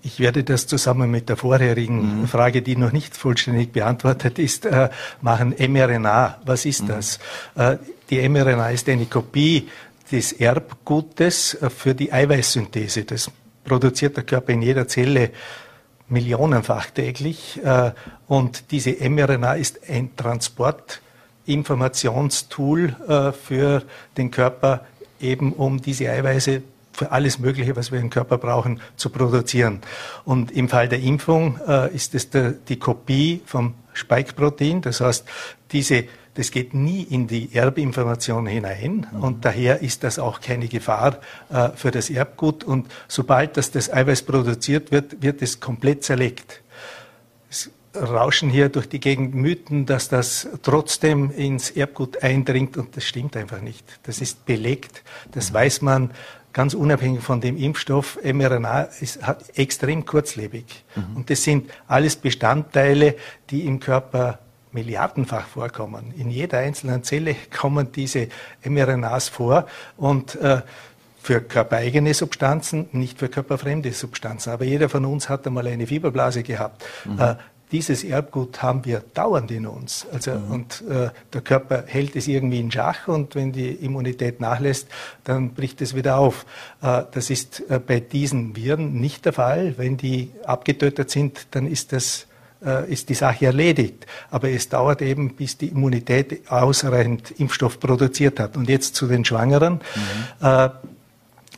Ich 0.04 0.18
werde 0.18 0.42
das 0.42 0.66
zusammen 0.66 1.12
mit 1.12 1.28
der 1.28 1.36
vorherigen 1.36 2.22
mhm. 2.22 2.26
Frage, 2.26 2.60
die 2.60 2.74
noch 2.76 2.90
nicht 2.90 3.16
vollständig 3.16 3.70
beantwortet 3.72 4.40
ist, 4.40 4.66
äh, 4.66 4.88
machen. 5.20 5.54
mRNA, 5.56 6.40
was 6.44 6.64
ist 6.64 6.82
mhm. 6.82 6.88
das? 6.88 7.20
Äh, 7.54 7.76
die 8.10 8.28
mRNA 8.28 8.70
ist 8.70 8.88
eine 8.88 9.06
Kopie 9.06 9.68
des 10.10 10.32
Erbgutes 10.32 11.54
äh, 11.54 11.70
für 11.70 11.94
die 11.94 12.12
Eiweißsynthese. 12.12 13.04
Das 13.04 13.30
produziert 13.64 14.16
der 14.16 14.24
Körper 14.24 14.52
in 14.52 14.62
jeder 14.62 14.88
Zelle 14.88 15.30
millionenfach 16.08 16.90
täglich. 16.90 17.60
Äh, 17.64 17.92
und 18.26 18.72
diese 18.72 18.96
mRNA 19.08 19.54
ist 19.54 19.88
ein 19.88 20.16
Transportinformationstool 20.16 22.96
für 23.40 23.84
den 24.16 24.32
Körper, 24.32 24.84
eben 25.20 25.52
um 25.52 25.80
diese 25.80 26.10
Eiweiße 26.10 26.62
für 26.92 27.10
alles 27.10 27.38
Mögliche, 27.38 27.74
was 27.76 27.90
wir 27.90 28.00
im 28.00 28.10
Körper 28.10 28.38
brauchen, 28.38 28.80
zu 28.96 29.10
produzieren. 29.10 29.80
Und 30.24 30.50
im 30.52 30.68
Fall 30.68 30.88
der 30.88 31.00
Impfung 31.00 31.58
äh, 31.66 31.94
ist 31.94 32.14
es 32.14 32.30
der, 32.30 32.52
die 32.52 32.78
Kopie 32.78 33.42
vom 33.44 33.74
Spike-Protein. 33.94 34.82
Das 34.82 35.00
heißt, 35.00 35.24
diese, 35.72 36.04
das 36.34 36.50
geht 36.50 36.74
nie 36.74 37.02
in 37.02 37.26
die 37.26 37.54
Erbinformation 37.54 38.46
hinein 38.46 39.06
mhm. 39.12 39.22
und 39.22 39.44
daher 39.44 39.82
ist 39.82 40.04
das 40.04 40.18
auch 40.18 40.40
keine 40.40 40.68
Gefahr 40.68 41.18
äh, 41.50 41.70
für 41.74 41.90
das 41.90 42.10
Erbgut. 42.10 42.64
Und 42.64 42.90
sobald 43.08 43.56
das, 43.56 43.70
das 43.70 43.92
Eiweiß 43.92 44.22
produziert 44.22 44.90
wird, 44.92 45.22
wird 45.22 45.42
es 45.42 45.60
komplett 45.60 46.04
zerlegt. 46.04 46.62
Es 47.50 47.70
rauschen 47.94 48.48
hier 48.48 48.70
durch 48.70 48.88
die 48.88 49.00
Gegend 49.00 49.34
Mythen, 49.34 49.84
dass 49.84 50.08
das 50.08 50.48
trotzdem 50.62 51.30
ins 51.30 51.70
Erbgut 51.70 52.22
eindringt 52.22 52.76
und 52.78 52.96
das 52.96 53.04
stimmt 53.04 53.36
einfach 53.36 53.60
nicht. 53.60 53.84
Das 54.04 54.20
ist 54.20 54.46
belegt, 54.46 55.02
das 55.32 55.50
mhm. 55.50 55.54
weiß 55.54 55.82
man 55.82 56.10
ganz 56.52 56.74
unabhängig 56.74 57.22
von 57.22 57.40
dem 57.40 57.56
Impfstoff, 57.56 58.18
mRNA 58.22 58.82
ist 59.00 59.22
hat 59.22 59.58
extrem 59.58 60.04
kurzlebig. 60.04 60.84
Mhm. 60.94 61.16
Und 61.16 61.30
das 61.30 61.42
sind 61.42 61.70
alles 61.88 62.16
Bestandteile, 62.16 63.16
die 63.50 63.66
im 63.66 63.80
Körper 63.80 64.38
milliardenfach 64.72 65.46
vorkommen. 65.46 66.14
In 66.16 66.30
jeder 66.30 66.58
einzelnen 66.58 67.02
Zelle 67.02 67.36
kommen 67.56 67.92
diese 67.92 68.28
mRNAs 68.64 69.28
vor 69.28 69.66
und 69.96 70.34
äh, 70.36 70.62
für 71.22 71.40
körpereigene 71.40 72.14
Substanzen, 72.14 72.88
nicht 72.90 73.18
für 73.20 73.28
körperfremde 73.28 73.92
Substanzen. 73.92 74.50
Aber 74.50 74.64
jeder 74.64 74.88
von 74.88 75.04
uns 75.04 75.28
hat 75.28 75.46
einmal 75.46 75.68
eine 75.68 75.86
Fieberblase 75.86 76.42
gehabt. 76.42 76.84
Mhm. 77.04 77.20
Äh, 77.20 77.36
dieses 77.72 78.04
Erbgut 78.04 78.62
haben 78.62 78.84
wir 78.84 79.02
dauernd 79.14 79.50
in 79.50 79.66
uns. 79.66 80.06
Also, 80.12 80.32
mhm. 80.32 80.50
Und 80.50 80.84
äh, 80.88 81.10
der 81.32 81.40
Körper 81.40 81.84
hält 81.86 82.14
es 82.14 82.28
irgendwie 82.28 82.60
in 82.60 82.70
Schach 82.70 83.08
und 83.08 83.34
wenn 83.34 83.52
die 83.52 83.70
Immunität 83.70 84.40
nachlässt, 84.40 84.88
dann 85.24 85.54
bricht 85.54 85.80
es 85.80 85.94
wieder 85.94 86.18
auf. 86.18 86.46
Äh, 86.82 87.02
das 87.10 87.30
ist 87.30 87.62
äh, 87.68 87.80
bei 87.84 88.00
diesen 88.00 88.54
Viren 88.54 89.00
nicht 89.00 89.24
der 89.24 89.32
Fall. 89.32 89.74
Wenn 89.78 89.96
die 89.96 90.30
abgetötet 90.44 91.10
sind, 91.10 91.46
dann 91.52 91.66
ist 91.66 91.92
das 91.92 92.26
äh, 92.64 92.92
ist 92.92 93.08
die 93.08 93.14
Sache 93.14 93.46
erledigt. 93.46 94.06
Aber 94.30 94.50
es 94.50 94.68
dauert 94.68 95.02
eben, 95.02 95.34
bis 95.34 95.56
die 95.58 95.68
Immunität 95.68 96.48
ausreichend 96.50 97.32
Impfstoff 97.40 97.80
produziert 97.80 98.38
hat. 98.38 98.56
Und 98.56 98.68
jetzt 98.68 98.94
zu 98.94 99.06
den 99.06 99.24
Schwangeren. 99.24 99.80
Mhm. 100.40 100.70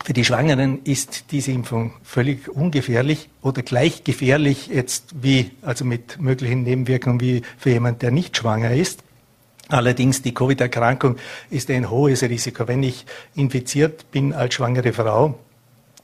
Für 0.04 0.12
die 0.12 0.26
Schwangeren 0.26 0.82
ist 0.84 1.32
diese 1.32 1.50
Impfung 1.50 1.94
völlig 2.02 2.50
ungefährlich 2.50 3.30
oder 3.40 3.62
gleich 3.62 4.04
gefährlich 4.04 4.66
jetzt 4.66 5.14
wie, 5.22 5.52
also 5.62 5.86
mit 5.86 6.20
möglichen 6.20 6.62
Nebenwirkungen 6.62 7.22
wie 7.22 7.40
für 7.56 7.70
jemand, 7.70 8.02
der 8.02 8.10
nicht 8.10 8.36
schwanger 8.36 8.72
ist. 8.72 9.02
Allerdings 9.68 10.20
die 10.20 10.34
Covid-Erkrankung 10.34 11.16
ist 11.48 11.70
ein 11.70 11.88
hohes 11.88 12.22
Risiko. 12.22 12.68
Wenn 12.68 12.82
ich 12.82 13.06
infiziert 13.34 14.10
bin 14.10 14.34
als 14.34 14.52
schwangere 14.52 14.92
Frau, 14.92 15.38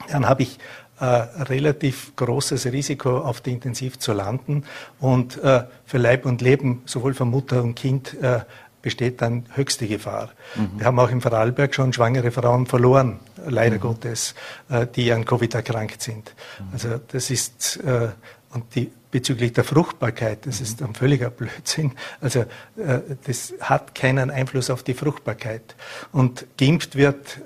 dann 0.09 0.26
habe 0.26 0.45
ich 0.45 0.59
äh, 0.99 1.04
relativ 1.04 2.16
großes 2.16 2.73
Risiko, 2.73 3.19
auf 3.19 3.42
der 3.42 3.52
Intensiv 3.52 3.99
zu 3.99 4.14
landen 4.14 4.64
und 4.99 5.37
äh, 5.42 5.64
für 5.85 5.99
Leib 5.99 6.25
und 6.25 6.40
Leben 6.40 6.80
sowohl 6.87 7.12
von 7.12 7.28
Mutter 7.28 7.62
und 7.62 7.75
Kind 7.75 8.14
äh, 8.23 8.40
besteht 8.83 9.21
dann 9.21 9.45
höchste 9.55 9.87
Gefahr. 9.87 10.31
Mhm. 10.55 10.71
Wir 10.79 10.87
haben 10.87 10.99
auch 10.99 11.11
im 11.11 11.21
Vorarlberg 11.21 11.75
schon 11.75 11.93
schwangere 11.93 12.31
Frauen 12.31 12.67
verloren, 12.67 13.21
leider 13.47 13.77
mhm. 13.77 13.81
Gottes, 13.81 14.35
äh, 14.69 14.87
die 14.87 15.13
an 15.13 15.25
Covid 15.25 15.55
erkrankt 15.55 16.03
sind. 16.03 16.35
Mhm. 16.59 16.67
Also 16.73 17.01
das 17.09 17.31
ist, 17.31 17.77
äh, 17.79 18.09
und 18.53 18.75
die, 18.75 18.91
bezüglich 19.11 19.53
der 19.53 19.65
Fruchtbarkeit, 19.65 20.47
das 20.47 20.61
ist 20.61 20.83
ein 20.83 20.95
völliger 20.95 21.31
Blödsinn. 21.31 21.93
Also 22.21 22.41
äh, 22.41 23.01
das 23.27 23.53
hat 23.61 23.95
keinen 23.95 24.31
Einfluss 24.31 24.71
auf 24.71 24.83
die 24.83 24.95
Fruchtbarkeit. 24.95 25.75
Und 26.13 26.47
geimpft 26.57 26.95
wird, 26.95 27.41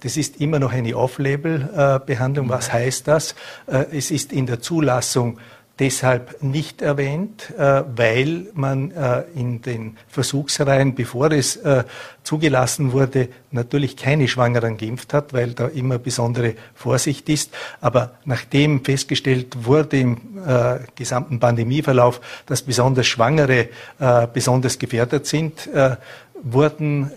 das 0.00 0.16
ist 0.16 0.40
immer 0.40 0.58
noch 0.58 0.72
eine 0.72 0.96
Off-Label-Behandlung. 0.96 2.48
Was 2.48 2.72
heißt 2.72 3.06
das? 3.06 3.36
Es 3.66 4.10
ist 4.10 4.32
in 4.32 4.46
der 4.46 4.60
Zulassung 4.60 5.38
deshalb 5.78 6.42
nicht 6.42 6.80
erwähnt, 6.80 7.52
äh, 7.58 7.82
weil 7.94 8.46
man 8.54 8.90
äh, 8.92 9.24
in 9.34 9.60
den 9.60 9.96
Versuchsreihen, 10.08 10.94
bevor 10.94 11.30
es 11.32 11.56
äh, 11.56 11.84
zugelassen 12.22 12.92
wurde, 12.92 13.28
natürlich 13.50 13.96
keine 13.96 14.26
Schwangeren 14.26 14.78
geimpft 14.78 15.12
hat, 15.12 15.32
weil 15.32 15.52
da 15.52 15.66
immer 15.66 15.98
besondere 15.98 16.54
Vorsicht 16.74 17.28
ist. 17.28 17.52
Aber 17.80 18.12
nachdem 18.24 18.84
festgestellt 18.84 19.64
wurde 19.64 19.98
im 19.98 20.16
gesamten 20.96 21.38
Pandemieverlauf, 21.38 22.20
dass 22.46 22.62
besonders 22.62 23.06
Schwangere 23.06 23.68
besonders 24.32 24.78
gefährdet 24.80 25.26
sind, 25.26 25.70
wurden 26.42 27.12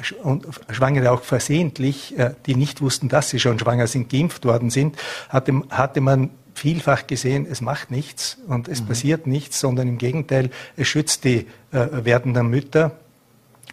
Schwangere 0.70 1.12
auch 1.12 1.24
versehentlich, 1.24 2.16
die 2.46 2.56
nicht 2.56 2.82
wussten, 2.82 3.10
dass 3.10 3.32
sie 3.32 3.40
schon 3.40 3.58
schwanger 3.58 3.88
sind, 3.88 4.10
geimpft 4.10 4.46
worden 4.46 4.70
sind, 4.70 4.96
hatte, 5.30 5.64
hatte 5.72 6.02
man 6.02 6.30
vielfach 6.54 7.08
gesehen, 7.08 7.48
es 7.50 7.62
macht 7.62 7.92
nichts 7.92 8.38
und 8.48 8.68
es 8.68 8.82
mhm. 8.82 8.88
passiert 8.88 9.28
nichts, 9.28 9.60
sondern 9.60 9.88
im 9.88 9.98
Gegenteil, 9.98 10.50
es 10.76 10.88
schützt 10.88 11.24
die 11.24 11.48
äh, 11.72 11.88
werdenden 11.92 12.48
Mütter. 12.50 12.92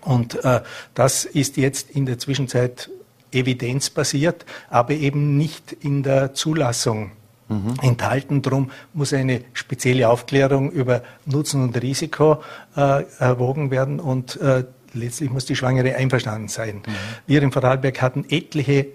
Und 0.03 0.45
äh, 0.45 0.61
das 0.95 1.25
ist 1.25 1.57
jetzt 1.57 1.91
in 1.91 2.07
der 2.07 2.19
Zwischenzeit 2.19 2.91
evidenzbasiert, 3.33 4.47
aber 4.71 4.95
eben 4.95 5.37
nicht 5.37 5.73
in 5.73 6.03
der 6.03 6.35
Zulassung 6.35 7.11
mhm. 7.49 7.75
enthalten. 7.83 8.43
Darum 8.43 8.71
muss 8.93 9.13
eine 9.13 9.43
spezielle 9.53 10.09
Aufklärung 10.09 10.71
über 10.71 11.03
Nutzen 11.25 11.63
und 11.63 11.81
Risiko 11.81 12.43
äh, 12.77 13.05
erwogen 13.19 13.71
werden 13.71 14.01
und 14.01 14.41
äh, 14.41 14.65
letztlich 14.93 15.31
muss 15.31 15.45
die 15.45 15.57
Schwangere 15.57 15.97
einverstanden 15.97 16.49
sein. 16.49 16.77
Mhm. 16.77 16.93
Wir 17.27 17.43
in 17.43 17.53
Vorarlberg 17.53 18.01
hatten 18.01 18.25
etliche 18.29 18.87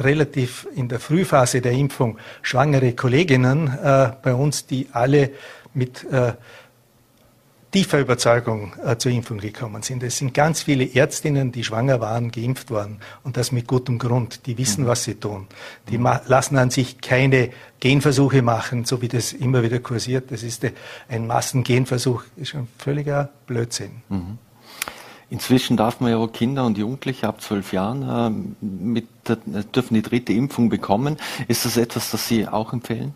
relativ 0.00 0.66
in 0.74 0.88
der 0.88 1.00
Frühphase 1.00 1.60
der 1.60 1.72
Impfung 1.72 2.18
schwangere 2.42 2.92
Kolleginnen 2.92 3.68
äh, 3.68 4.12
bei 4.22 4.34
uns, 4.34 4.66
die 4.66 4.88
alle 4.92 5.30
mit 5.74 6.04
äh, 6.10 6.32
tiefer 7.70 8.00
Überzeugung 8.00 8.72
äh, 8.84 8.96
zur 8.96 9.12
Impfung 9.12 9.38
gekommen 9.38 9.82
sind. 9.82 10.02
Es 10.02 10.18
sind 10.18 10.32
ganz 10.32 10.62
viele 10.62 10.94
Ärztinnen, 10.94 11.52
die 11.52 11.64
schwanger 11.64 12.00
waren, 12.00 12.30
geimpft 12.30 12.70
worden 12.70 12.98
und 13.24 13.36
das 13.36 13.52
mit 13.52 13.66
gutem 13.66 13.98
Grund. 13.98 14.46
Die 14.46 14.56
wissen, 14.56 14.84
mhm. 14.84 14.88
was 14.88 15.04
sie 15.04 15.14
tun. 15.16 15.46
Die 15.88 15.96
lassen 15.96 16.56
an 16.56 16.70
sich 16.70 17.00
keine 17.00 17.50
Genversuche 17.80 18.42
machen, 18.42 18.84
so 18.84 19.02
wie 19.02 19.08
das 19.08 19.32
immer 19.32 19.62
wieder 19.62 19.80
kursiert. 19.80 20.30
Das 20.30 20.42
ist 20.42 20.66
ein 21.08 21.26
Massengenversuch, 21.26 22.24
ist 22.36 22.50
schon 22.50 22.68
völliger 22.78 23.30
Blödsinn. 23.46 24.02
Mhm. 24.08 24.38
Inzwischen 25.30 25.76
darf 25.76 26.00
man 26.00 26.10
ja 26.10 26.16
auch 26.16 26.32
Kinder 26.32 26.64
und 26.64 26.78
Jugendliche 26.78 27.28
ab 27.28 27.42
zwölf 27.42 27.72
Jahren 27.72 28.02
äh, 28.62 28.64
mit, 28.64 29.06
äh, 29.28 29.36
dürfen 29.74 29.94
die 29.94 30.02
dritte 30.02 30.32
Impfung 30.32 30.70
bekommen. 30.70 31.18
Ist 31.48 31.66
das 31.66 31.76
etwas, 31.76 32.10
das 32.10 32.26
Sie 32.26 32.48
auch 32.48 32.72
empfehlen? 32.72 33.14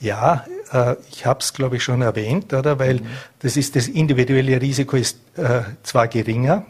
Ja, 0.00 0.44
äh, 0.72 0.96
ich 1.10 1.26
habe 1.26 1.40
es, 1.40 1.52
glaube 1.52 1.76
ich, 1.76 1.84
schon 1.84 2.00
erwähnt, 2.00 2.52
oder? 2.54 2.78
Weil 2.78 2.96
mhm. 2.96 3.06
das 3.40 3.56
ist 3.56 3.76
das 3.76 3.88
individuelle 3.88 4.60
Risiko 4.60 4.96
ist 4.96 5.18
äh, 5.36 5.62
zwar 5.82 6.08
geringer, 6.08 6.64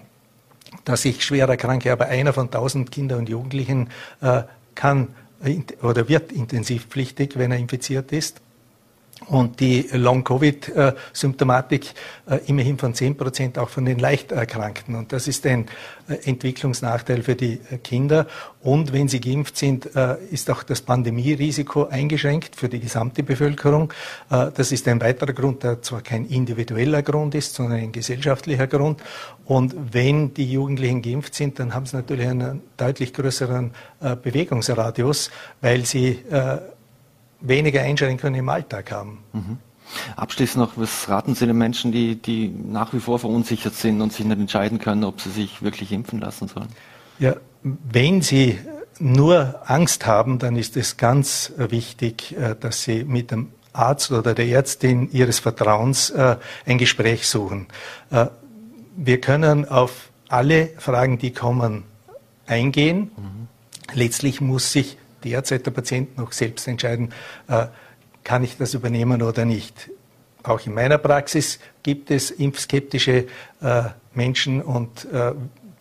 dass 0.84 1.04
ich 1.04 1.24
schwer 1.24 1.48
erkranke, 1.48 1.92
aber 1.92 2.06
einer 2.06 2.32
von 2.32 2.50
tausend 2.50 2.90
Kindern 2.90 3.20
und 3.20 3.28
Jugendlichen 3.28 3.90
äh, 4.20 4.42
kann 4.74 5.08
oder 5.82 6.08
wird 6.08 6.32
intensivpflichtig, 6.32 7.36
wenn 7.36 7.52
er 7.52 7.58
infiziert 7.58 8.12
ist. 8.12 8.40
Und 9.28 9.60
die 9.60 9.88
Long-Covid-Symptomatik 9.92 11.94
äh, 12.26 12.38
immerhin 12.46 12.78
von 12.78 12.94
10 12.94 13.16
Prozent 13.16 13.58
auch 13.58 13.68
von 13.68 13.84
den 13.84 13.98
Leichterkrankten. 13.98 14.94
Und 14.94 15.12
das 15.12 15.28
ist 15.28 15.46
ein 15.46 15.66
äh, 16.08 16.14
Entwicklungsnachteil 16.24 17.22
für 17.22 17.34
die 17.34 17.60
äh, 17.70 17.78
Kinder. 17.78 18.26
Und 18.60 18.92
wenn 18.92 19.08
sie 19.08 19.20
geimpft 19.20 19.58
sind, 19.58 19.90
ist 20.30 20.50
auch 20.50 20.62
das 20.62 20.80
Pandemierisiko 20.80 21.88
eingeschränkt 21.88 22.56
für 22.56 22.70
die 22.70 22.80
gesamte 22.80 23.22
Bevölkerung. 23.22 23.92
Das 24.30 24.72
ist 24.72 24.88
ein 24.88 25.02
weiterer 25.02 25.34
Grund, 25.34 25.64
der 25.64 25.82
zwar 25.82 26.00
kein 26.00 26.24
individueller 26.24 27.02
Grund 27.02 27.34
ist, 27.34 27.52
sondern 27.52 27.80
ein 27.80 27.92
gesellschaftlicher 27.92 28.66
Grund. 28.66 29.02
Und 29.44 29.76
wenn 29.92 30.32
die 30.32 30.50
Jugendlichen 30.50 31.02
geimpft 31.02 31.34
sind, 31.34 31.58
dann 31.58 31.74
haben 31.74 31.84
sie 31.84 31.96
natürlich 31.96 32.26
einen 32.26 32.62
deutlich 32.78 33.12
größeren 33.12 33.72
Bewegungsradius, 34.00 35.30
weil 35.60 35.84
sie 35.84 36.20
weniger 37.46 37.82
Einschränkungen 37.82 38.34
im 38.34 38.48
Alltag 38.48 38.92
haben. 38.92 39.18
Mhm. 39.32 39.58
Abschließend 40.16 40.56
noch, 40.64 40.72
was 40.76 41.08
raten 41.08 41.34
Sie 41.34 41.46
den 41.46 41.58
Menschen, 41.58 41.92
die, 41.92 42.16
die 42.16 42.48
nach 42.48 42.92
wie 42.92 43.00
vor 43.00 43.18
verunsichert 43.18 43.74
sind 43.74 44.00
und 44.00 44.12
sich 44.12 44.24
nicht 44.24 44.38
entscheiden 44.38 44.78
können, 44.78 45.04
ob 45.04 45.20
sie 45.20 45.30
sich 45.30 45.62
wirklich 45.62 45.92
impfen 45.92 46.20
lassen 46.20 46.48
sollen? 46.48 46.68
Ja, 47.18 47.36
wenn 47.62 48.22
Sie 48.22 48.58
nur 48.98 49.60
Angst 49.66 50.06
haben, 50.06 50.38
dann 50.38 50.56
ist 50.56 50.76
es 50.76 50.96
ganz 50.96 51.52
wichtig, 51.56 52.36
äh, 52.36 52.56
dass 52.58 52.82
Sie 52.82 53.04
mit 53.04 53.30
dem 53.30 53.50
Arzt 53.72 54.10
oder 54.10 54.34
der 54.34 54.46
Ärztin 54.46 55.10
Ihres 55.12 55.38
Vertrauens 55.38 56.10
äh, 56.10 56.36
ein 56.64 56.78
Gespräch 56.78 57.28
suchen. 57.28 57.66
Äh, 58.10 58.26
wir 58.96 59.20
können 59.20 59.68
auf 59.68 60.08
alle 60.28 60.70
Fragen, 60.78 61.18
die 61.18 61.32
kommen, 61.32 61.84
eingehen. 62.46 63.10
Mhm. 63.16 63.48
Letztlich 63.94 64.40
muss 64.40 64.72
sich 64.72 64.96
derzeit 65.24 65.66
der 65.66 65.70
Patient 65.70 66.16
noch 66.18 66.32
selbst 66.32 66.68
entscheiden, 66.68 67.12
äh, 67.48 67.66
kann 68.22 68.44
ich 68.44 68.56
das 68.56 68.74
übernehmen 68.74 69.22
oder 69.22 69.44
nicht. 69.44 69.90
Auch 70.42 70.66
in 70.66 70.74
meiner 70.74 70.98
Praxis 70.98 71.58
gibt 71.82 72.10
es 72.10 72.30
impfskeptische 72.30 73.26
äh, 73.62 73.82
Menschen 74.14 74.62
und 74.62 75.06
äh, 75.06 75.32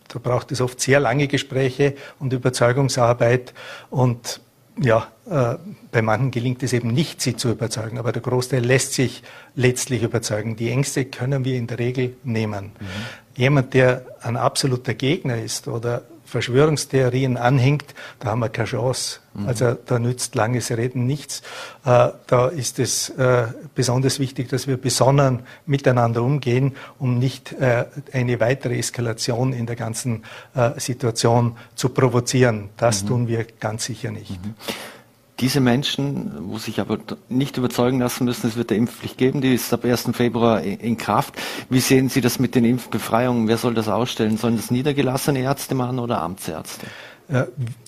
da 0.08 0.18
braucht 0.22 0.52
es 0.52 0.60
oft 0.60 0.80
sehr 0.80 1.00
lange 1.00 1.28
Gespräche 1.28 1.94
und 2.18 2.32
Überzeugungsarbeit 2.32 3.52
und 3.90 4.40
ja, 4.80 5.06
äh, 5.30 5.56
bei 5.92 6.02
manchen 6.02 6.30
gelingt 6.30 6.62
es 6.62 6.72
eben 6.72 6.88
nicht, 6.88 7.20
sie 7.20 7.36
zu 7.36 7.50
überzeugen, 7.50 7.98
aber 7.98 8.12
der 8.12 8.22
Großteil 8.22 8.64
lässt 8.64 8.94
sich 8.94 9.22
letztlich 9.54 10.02
überzeugen. 10.02 10.56
Die 10.56 10.70
Ängste 10.70 11.04
können 11.04 11.44
wir 11.44 11.56
in 11.56 11.66
der 11.66 11.78
Regel 11.78 12.16
nehmen. 12.24 12.72
Mhm. 12.80 12.86
Jemand, 13.36 13.74
der 13.74 14.04
ein 14.22 14.36
absoluter 14.36 14.94
Gegner 14.94 15.40
ist 15.40 15.68
oder 15.68 16.02
Verschwörungstheorien 16.24 17.36
anhängt, 17.36 17.94
da 18.18 18.30
haben 18.30 18.40
wir 18.40 18.48
keine 18.48 18.68
Chance. 18.68 19.20
Mhm. 19.34 19.48
Also 19.48 19.74
da 19.74 19.98
nützt 19.98 20.34
langes 20.34 20.70
Reden 20.70 21.06
nichts. 21.06 21.42
Äh, 21.84 22.10
da 22.26 22.48
ist 22.48 22.78
es 22.78 23.10
äh, 23.10 23.48
besonders 23.74 24.18
wichtig, 24.18 24.48
dass 24.48 24.66
wir 24.66 24.76
besonnen 24.76 25.40
miteinander 25.66 26.22
umgehen, 26.22 26.76
um 26.98 27.18
nicht 27.18 27.52
äh, 27.52 27.86
eine 28.12 28.40
weitere 28.40 28.78
Eskalation 28.78 29.52
in 29.52 29.66
der 29.66 29.76
ganzen 29.76 30.24
äh, 30.54 30.78
Situation 30.78 31.56
zu 31.74 31.88
provozieren. 31.90 32.70
Das 32.76 33.02
mhm. 33.02 33.08
tun 33.08 33.28
wir 33.28 33.46
ganz 33.60 33.84
sicher 33.84 34.10
nicht. 34.10 34.44
Mhm. 34.44 34.54
Diese 35.44 35.60
Menschen, 35.60 36.32
wo 36.48 36.56
sich 36.56 36.80
aber 36.80 36.96
nicht 37.28 37.58
überzeugen 37.58 38.00
lassen 38.00 38.24
müssen, 38.24 38.46
es 38.46 38.56
wird 38.56 38.70
eine 38.70 38.78
Impfpflicht 38.78 39.18
geben, 39.18 39.42
die 39.42 39.52
ist 39.52 39.70
ab 39.74 39.84
1. 39.84 40.08
Februar 40.14 40.62
in 40.62 40.96
Kraft. 40.96 41.34
Wie 41.68 41.80
sehen 41.80 42.08
Sie 42.08 42.22
das 42.22 42.38
mit 42.38 42.54
den 42.54 42.64
Impfbefreiungen? 42.64 43.46
Wer 43.46 43.58
soll 43.58 43.74
das 43.74 43.90
ausstellen? 43.90 44.38
Sollen 44.38 44.56
das 44.56 44.70
niedergelassene 44.70 45.40
Ärzte 45.40 45.74
machen 45.74 45.98
oder 45.98 46.22
Amtsärzte? 46.22 46.86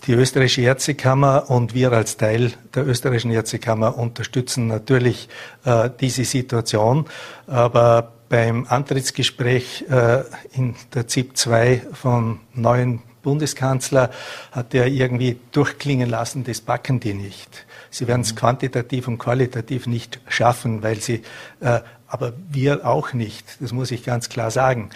Die 0.07 0.13
österreichische 0.13 0.61
Ärztekammer 0.61 1.49
und 1.49 1.73
wir 1.73 1.93
als 1.93 2.19
Teil 2.19 2.53
der 2.75 2.87
österreichischen 2.87 3.31
Ärztekammer 3.31 3.97
unterstützen 3.97 4.67
natürlich 4.67 5.31
äh, 5.65 5.89
diese 5.99 6.25
Situation. 6.25 7.07
Aber 7.47 8.13
beim 8.29 8.67
Antrittsgespräch 8.69 9.87
äh, 9.89 10.25
in 10.53 10.75
der 10.93 11.09
ZIP 11.09 11.39
2 11.39 11.87
vom 11.95 12.41
neuen 12.53 13.01
Bundeskanzler 13.27 14.11
hat 14.53 14.73
er 14.73 14.87
irgendwie 14.87 15.37
durchklingen 15.51 16.09
lassen, 16.09 16.45
das 16.45 16.61
backen 16.61 17.01
die 17.01 17.13
nicht. 17.13 17.67
Sie 17.91 18.07
werden 18.07 18.21
es 18.21 18.33
mhm. 18.33 18.39
quantitativ 18.39 19.09
und 19.09 19.19
qualitativ 19.19 19.89
nicht 19.89 20.21
schaffen, 20.29 20.85
weil 20.85 21.01
sie, 21.01 21.23
äh, 21.59 21.81
aber 22.07 22.35
wir 22.49 22.87
auch 22.87 23.15
nicht. 23.15 23.45
Das 23.59 23.73
muss 23.73 23.91
ich 23.91 24.05
ganz 24.05 24.29
klar 24.29 24.53
sagen. 24.53 24.91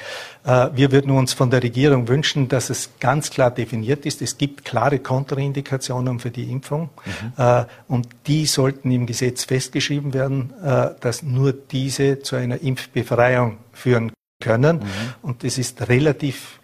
Äh, 0.44 0.68
wir 0.74 0.92
würden 0.92 1.10
uns 1.10 1.32
von 1.32 1.50
der 1.50 1.60
Regierung 1.60 2.06
wünschen, 2.06 2.48
dass 2.48 2.70
es 2.70 2.90
ganz 3.00 3.30
klar 3.30 3.50
definiert 3.50 4.06
ist. 4.06 4.22
Es 4.22 4.38
gibt 4.38 4.64
klare 4.64 5.00
Kontraindikationen 5.00 6.20
für 6.20 6.30
die 6.30 6.52
Impfung 6.52 6.90
mhm. 7.04 7.32
äh, 7.36 7.64
und 7.88 8.06
die 8.28 8.46
sollten 8.46 8.92
im 8.92 9.06
Gesetz 9.06 9.42
festgeschrieben 9.42 10.14
werden, 10.14 10.52
äh, 10.62 10.90
dass 11.00 11.24
nur 11.24 11.52
diese 11.52 12.20
zu 12.20 12.36
einer 12.36 12.62
Impfbefreiung 12.62 13.58
führen 13.72 14.12
können. 14.40 14.76
Mhm. 14.76 14.84
Und 15.22 15.42
das 15.42 15.58
ist 15.58 15.88
relativ 15.88 16.59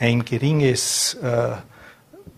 ein 0.00 0.24
geringes 0.24 1.14
äh, 1.22 1.52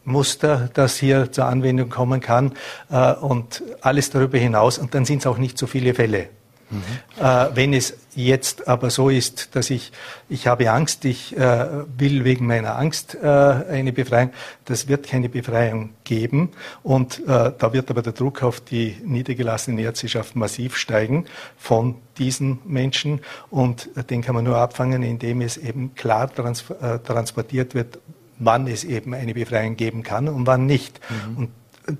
Muster, 0.05 0.69
das 0.75 0.97
hier 0.97 1.31
zur 1.31 1.47
Anwendung 1.47 1.89
kommen 1.89 2.21
kann 2.21 2.53
äh, 2.91 3.13
und 3.15 3.63
alles 3.81 4.11
darüber 4.11 4.37
hinaus. 4.37 4.79
Und 4.79 4.95
dann 4.95 5.05
sind 5.05 5.19
es 5.19 5.27
auch 5.27 5.39
nicht 5.39 5.57
so 5.57 5.67
viele 5.67 5.95
Fälle. 5.95 6.29
Mhm. 6.73 7.25
Äh, 7.25 7.49
wenn 7.55 7.75
es 7.75 7.95
jetzt 8.15 8.69
aber 8.69 8.91
so 8.91 9.09
ist, 9.09 9.55
dass 9.55 9.71
ich, 9.71 9.93
ich 10.29 10.47
habe 10.47 10.71
Angst, 10.71 11.05
ich 11.05 11.37
äh, 11.37 11.67
will 11.99 12.25
wegen 12.25 12.47
meiner 12.47 12.79
Angst 12.79 13.15
äh, 13.15 13.27
eine 13.27 13.93
Befreiung, 13.93 14.31
das 14.65 14.89
wird 14.89 15.07
keine 15.07 15.29
Befreiung 15.29 15.91
geben. 16.05 16.51
Und 16.83 17.21
äh, 17.21 17.53
da 17.57 17.73
wird 17.73 17.91
aber 17.91 18.03
der 18.03 18.13
Druck 18.13 18.43
auf 18.43 18.61
die 18.61 18.97
niedergelassene 19.05 19.81
Ärzteschaft 19.83 20.37
massiv 20.37 20.77
steigen 20.77 21.27
von 21.57 21.97
diesen 22.19 22.59
Menschen. 22.65 23.21
Und 23.51 23.89
den 24.11 24.23
kann 24.23 24.35
man 24.35 24.45
nur 24.45 24.57
abfangen, 24.57 25.03
indem 25.03 25.41
es 25.41 25.57
eben 25.57 25.95
klar 25.95 26.33
trans 26.33 26.65
äh, 26.81 26.99
transportiert 26.99 27.75
wird, 27.75 27.99
wann 28.39 28.67
es 28.67 28.85
eben 28.85 29.15
eine 29.15 29.35
Befreiung 29.35 29.77
geben 29.77 30.03
kann 30.03 30.29
und 30.29 30.47
wann 30.47 30.67
nicht. 30.67 31.01
Mhm. 31.29 31.37
Und 31.37 31.51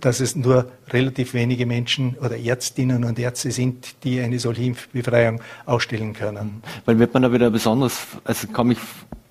dass 0.01 0.21
es 0.21 0.37
nur 0.37 0.71
relativ 0.91 1.35
wenige 1.35 1.67
Menschen 1.67 2.17
oder 2.21 2.37
Ärztinnen 2.37 3.05
und 3.05 3.19
Ärzte 3.19 3.51
sind, 3.51 4.05
die 4.05 4.21
eine 4.21 4.39
solche 4.39 4.63
Impfbefreiung 4.63 5.41
ausstellen 5.67 6.13
können. 6.13 6.63
Weil 6.85 6.99
wird 6.99 7.15
man 7.15 7.23
da 7.23 7.33
wieder 7.33 7.51
besonders, 7.51 7.99
also 8.25 8.47
komme 8.49 8.75
ich 8.75 8.79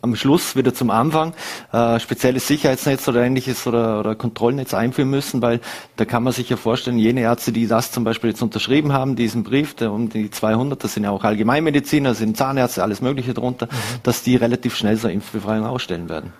am 0.02 0.16
Schluss 0.16 0.56
wieder 0.56 0.74
zum 0.74 0.90
Anfang, 0.90 1.34
äh, 1.72 2.00
spezielles 2.00 2.48
Sicherheitsnetz 2.48 3.08
oder 3.08 3.24
ähnliches 3.24 3.68
oder, 3.68 4.00
oder 4.00 4.16
Kontrollnetz 4.16 4.74
einführen 4.74 5.10
müssen, 5.10 5.42
weil 5.42 5.60
da 5.96 6.06
kann 6.06 6.24
man 6.24 6.34
sich 6.34 6.50
ja 6.50 6.58
vorstellen, 6.58 6.98
jene 6.98 7.22
Ärzte, 7.22 7.52
die 7.52 7.68
das 7.68 7.92
zum 7.92 8.04
Beispiel 8.04 8.32
jetzt 8.32 8.42
unterschrieben 8.42 8.94
haben, 8.94 9.16
diesen 9.16 9.44
Brief, 9.44 9.76
der 9.76 9.92
um 9.92 10.10
die 10.10 10.32
200, 10.32 10.84
das 10.84 10.96
sind 10.96 11.04
ja 11.04 11.12
auch 11.12 11.24
Allgemeinmediziner, 11.24 12.16
sind 12.16 12.36
Zahnärzte, 12.36 12.84
alles 12.84 13.02
Mögliche 13.02 13.34
drunter, 13.34 13.68
mhm. 13.68 14.00
dass 14.04 14.24
die 14.24 14.36
relativ 14.36 14.76
schnell 14.76 14.98
so 14.98 15.08
eine 15.08 15.14
Impfbefreiung 15.14 15.66
ausstellen 15.66 16.10
werden. 16.10 16.34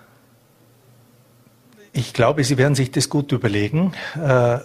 Ich 1.94 2.14
glaube, 2.14 2.42
Sie 2.42 2.56
werden 2.56 2.74
sich 2.74 2.90
das 2.90 3.10
gut 3.10 3.32
überlegen, 3.32 3.92
äh, 4.16 4.60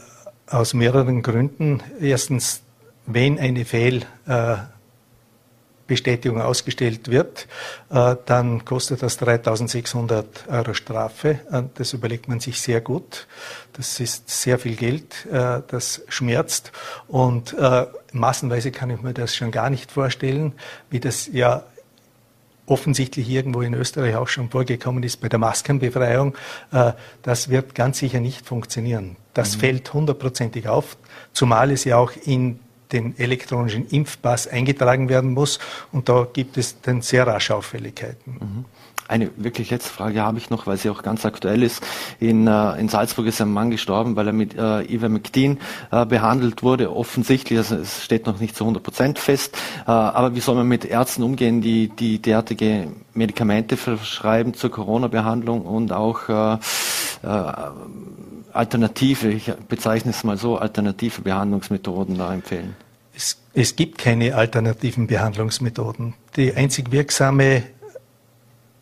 aus 0.49 0.73
mehreren 0.73 1.23
Gründen. 1.23 1.83
Erstens, 1.99 2.61
wenn 3.05 3.37
eine 3.37 3.65
Fehlbestätigung 3.65 6.39
äh, 6.39 6.43
ausgestellt 6.43 7.11
wird, 7.11 7.49
äh, 7.89 8.15
dann 8.25 8.63
kostet 8.63 9.03
das 9.03 9.17
3600 9.17 10.47
Euro 10.47 10.73
Strafe. 10.73 11.39
Das 11.75 11.91
überlegt 11.91 12.29
man 12.29 12.39
sich 12.39 12.61
sehr 12.61 12.79
gut. 12.79 13.27
Das 13.73 13.99
ist 13.99 14.29
sehr 14.29 14.57
viel 14.57 14.77
Geld, 14.77 15.25
äh, 15.25 15.63
das 15.67 16.03
schmerzt. 16.07 16.71
Und 17.09 17.51
äh, 17.59 17.87
massenweise 18.13 18.71
kann 18.71 18.89
ich 18.89 19.01
mir 19.01 19.13
das 19.13 19.35
schon 19.35 19.51
gar 19.51 19.69
nicht 19.69 19.91
vorstellen, 19.91 20.53
wie 20.89 21.01
das 21.01 21.27
ja 21.27 21.65
offensichtlich 22.67 23.29
irgendwo 23.29 23.61
in 23.61 23.73
Österreich 23.73 24.15
auch 24.15 24.27
schon 24.27 24.49
vorgekommen 24.49 25.01
ist 25.01 25.21
bei 25.21 25.29
der 25.29 25.39
Maskenbefreiung, 25.39 26.35
äh, 26.71 26.91
das 27.23 27.49
wird 27.49 27.73
ganz 27.73 27.97
sicher 27.97 28.19
nicht 28.19 28.45
funktionieren. 28.45 29.15
Das 29.33 29.55
mhm. 29.55 29.61
fällt 29.61 29.93
hundertprozentig 29.93 30.67
auf, 30.67 30.97
zumal 31.33 31.71
es 31.71 31.85
ja 31.85 31.97
auch 31.97 32.11
in 32.25 32.59
den 32.91 33.17
elektronischen 33.17 33.87
Impfpass 33.87 34.47
eingetragen 34.47 35.09
werden 35.09 35.33
muss 35.33 35.59
und 35.91 36.07
da 36.09 36.27
gibt 36.31 36.57
es 36.57 36.79
dann 36.81 37.01
sehr 37.01 37.25
rasch 37.27 37.51
Auffälligkeiten. 37.51 38.33
Mhm. 38.39 38.65
Eine 39.07 39.31
wirklich 39.37 39.69
letzte 39.69 39.89
Frage 39.89 40.21
habe 40.21 40.37
ich 40.37 40.49
noch, 40.49 40.67
weil 40.67 40.77
sie 40.77 40.89
auch 40.89 41.01
ganz 41.01 41.25
aktuell 41.25 41.63
ist. 41.63 41.81
In, 42.19 42.47
äh, 42.47 42.79
in 42.79 42.89
Salzburg 42.89 43.25
ist 43.27 43.39
ein 43.41 43.51
Mann 43.51 43.71
gestorben, 43.71 44.15
weil 44.15 44.27
er 44.27 44.33
mit 44.33 44.55
äh, 44.55 44.81
Ivermectin 44.81 45.59
äh, 45.91 46.05
behandelt 46.05 46.61
wurde. 46.61 46.93
Offensichtlich, 46.93 47.57
also 47.57 47.75
es 47.75 48.03
steht 48.03 48.25
noch 48.25 48.39
nicht 48.39 48.55
zu 48.55 48.65
100 48.65 48.83
Prozent 48.83 49.19
fest. 49.19 49.57
Äh, 49.85 49.91
aber 49.91 50.35
wie 50.35 50.41
soll 50.41 50.55
man 50.55 50.67
mit 50.67 50.83
Ärzten 50.83 51.23
umgehen, 51.23 51.61
die, 51.61 51.87
die 51.87 52.21
derartige 52.21 52.87
Medikamente 53.13 53.77
verschreiben 53.77 54.53
zur 54.53 54.71
Corona-Behandlung 54.71 55.61
und 55.61 55.93
auch 55.93 56.27
äh, 56.27 56.53
äh, 57.23 57.53
alternative, 58.51 59.29
ich 59.29 59.53
bezeichne 59.69 60.11
es 60.11 60.23
mal 60.25 60.37
so, 60.37 60.57
alternative 60.57 61.21
Behandlungsmethoden 61.21 62.17
da 62.17 62.33
empfehlen? 62.33 62.75
Es, 63.15 63.37
es 63.53 63.75
gibt 63.75 63.97
keine 63.97 64.35
alternativen 64.35 65.07
Behandlungsmethoden. 65.07 66.13
Die 66.35 66.53
einzig 66.53 66.91
wirksame 66.91 67.63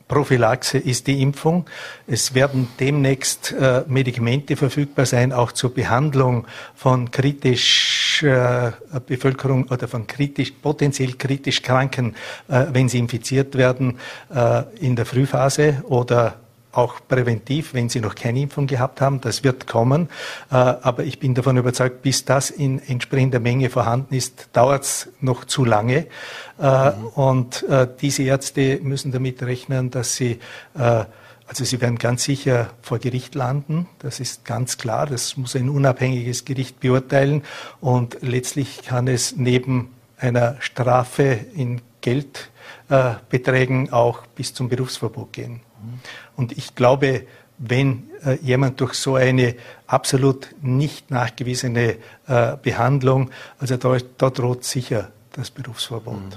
Prophylaxe 0.08 0.78
ist 0.78 1.08
die 1.08 1.22
Impfung. 1.22 1.66
Es 2.06 2.36
werden 2.36 2.68
demnächst 2.80 3.52
äh, 3.54 3.84
Medikamente 3.88 4.56
verfügbar 4.56 5.06
sein, 5.06 5.34
auch 5.34 5.52
zur 5.52 5.74
Behandlung 5.74 6.46
von 6.76 7.10
kritisch 7.10 8.22
äh, 8.24 8.72
Bevölkerung 9.06 9.68
oder 9.70 9.88
von 9.88 10.06
kritisch, 10.06 10.52
potenziell 10.62 11.14
kritisch 11.14 11.62
Kranken, 11.62 12.16
äh, 12.48 12.66
wenn 12.72 12.88
sie 12.88 13.00
infiziert 13.00 13.56
werden, 13.56 13.98
äh, 14.34 14.64
in 14.80 14.96
der 14.96 15.06
Frühphase 15.06 15.84
oder 15.88 16.45
auch 16.76 16.96
präventiv, 17.08 17.74
wenn 17.74 17.90
sie 17.90 18.02
noch 18.02 18.16
keine 18.16 18.42
Impfung 18.42 18.68
gehabt 18.68 19.02
haben. 19.02 19.22
Das 19.22 19.44
wird 19.44 19.68
kommen. 19.68 20.10
Äh, 20.52 20.56
aber 20.56 21.04
ich 21.04 21.20
bin 21.20 21.34
davon 21.34 21.58
überzeugt, 21.58 22.02
bis 22.02 22.26
das 22.26 22.50
in 22.50 22.80
entsprechender 22.80 23.40
Menge 23.40 23.70
vorhanden 23.70 24.14
ist, 24.14 24.50
dauert 24.54 24.84
es 24.84 25.10
noch 25.22 25.46
zu 25.46 25.66
lange. 25.66 26.08
Äh, 26.60 26.92
mhm. 26.92 27.08
Und 27.16 27.64
äh, 27.64 27.88
diese 28.02 28.24
Ärzte 28.24 28.80
müssen 28.82 29.12
damit 29.12 29.42
rechnen, 29.44 29.92
dass 29.92 30.16
sie 30.16 30.40
also 31.48 31.64
sie 31.64 31.80
werden 31.80 31.98
ganz 31.98 32.24
sicher 32.24 32.72
vor 32.82 32.98
Gericht 33.00 33.36
landen, 33.36 33.88
das 34.00 34.20
ist 34.20 34.46
ganz 34.46 34.78
klar, 34.78 35.06
das 35.06 35.38
muss 35.38 35.56
ein 35.56 35.70
unabhängiges 35.70 36.44
Gericht 36.44 36.80
beurteilen 36.80 37.44
und 37.82 38.18
letztlich 38.22 38.82
kann 38.84 39.08
es 39.08 39.36
neben 39.36 39.94
einer 40.18 40.58
Strafe 40.60 41.40
in 41.54 41.82
Geldbeträgen 42.02 43.94
auch 43.94 44.26
bis 44.28 44.54
zum 44.54 44.70
Berufsverbot 44.70 45.34
gehen. 45.34 45.62
Und 46.36 46.58
ich 46.58 46.76
glaube, 46.76 47.26
wenn 47.58 48.10
äh, 48.26 48.38
jemand 48.42 48.82
durch 48.82 48.94
so 48.94 49.16
eine 49.16 49.56
absolut 49.88 50.50
nicht 50.62 51.12
nachgewiesene 51.12 51.98
äh, 52.28 52.58
Behandlung, 52.62 53.32
also 53.60 53.78
da, 53.78 53.98
da, 54.18 54.30
droht 54.30 54.64
sicher 54.64 55.12
das 55.34 55.52
Berufsverbot. 55.52 56.16
Mhm. 56.16 56.30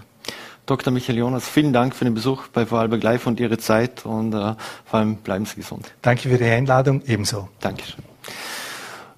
Dr. 0.66 0.92
Michael 0.92 1.18
Jonas, 1.18 1.48
vielen 1.48 1.72
Dank 1.72 1.96
für 1.96 2.04
den 2.04 2.14
Besuch 2.14 2.48
bei 2.48 2.66
Vorarlberg 2.66 3.02
Live 3.02 3.26
und 3.26 3.40
Ihre 3.40 3.56
Zeit 3.56 4.04
und 4.04 4.34
äh, 4.34 4.54
vor 4.84 5.00
allem 5.00 5.16
bleiben 5.16 5.46
Sie 5.46 5.56
gesund. 5.56 5.92
Danke 6.02 6.28
für 6.28 6.36
die 6.36 6.44
Einladung, 6.44 7.02
ebenso. 7.06 7.48
Dankeschön. 7.60 8.04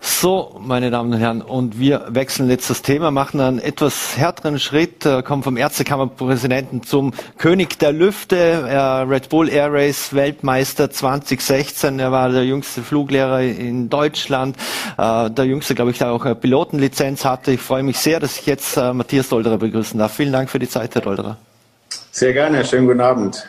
So, 0.02 0.58
meine 0.58 0.90
Damen 0.90 1.12
und 1.12 1.18
Herren, 1.18 1.42
und 1.42 1.78
wir 1.78 2.06
wechseln 2.08 2.48
jetzt 2.48 2.70
das 2.70 2.80
Thema, 2.80 3.10
machen 3.10 3.38
einen 3.38 3.58
etwas 3.58 4.16
härteren 4.16 4.58
Schritt, 4.58 5.04
äh, 5.04 5.22
kommen 5.22 5.42
vom 5.42 5.58
Ärztekammerpräsidenten 5.58 6.82
zum 6.82 7.12
König 7.36 7.78
der 7.78 7.92
Lüfte, 7.92 8.36
er 8.36 9.08
Red 9.10 9.28
Bull 9.28 9.50
Air 9.50 9.70
Race 9.70 10.14
Weltmeister 10.14 10.90
2016. 10.90 11.98
Er 11.98 12.12
war 12.12 12.30
der 12.30 12.46
jüngste 12.46 12.82
Fluglehrer 12.82 13.42
in 13.42 13.90
Deutschland, 13.90 14.56
äh, 14.96 15.30
der 15.30 15.44
jüngste, 15.44 15.74
glaube 15.74 15.90
ich, 15.90 15.98
der 15.98 16.12
auch 16.12 16.24
eine 16.24 16.34
Pilotenlizenz 16.34 17.26
hatte. 17.26 17.52
Ich 17.52 17.60
freue 17.60 17.82
mich 17.82 17.98
sehr, 17.98 18.20
dass 18.20 18.38
ich 18.38 18.46
jetzt 18.46 18.78
äh, 18.78 18.94
Matthias 18.94 19.28
Dolderer 19.28 19.58
begrüßen 19.58 19.98
darf. 19.98 20.14
Vielen 20.14 20.32
Dank 20.32 20.48
für 20.48 20.58
die 20.58 20.68
Zeit, 20.68 20.94
Herr 20.94 21.02
Dolderer. 21.02 21.36
Sehr 22.12 22.32
gerne, 22.32 22.64
schönen 22.64 22.88
guten 22.88 23.00
Abend. 23.00 23.48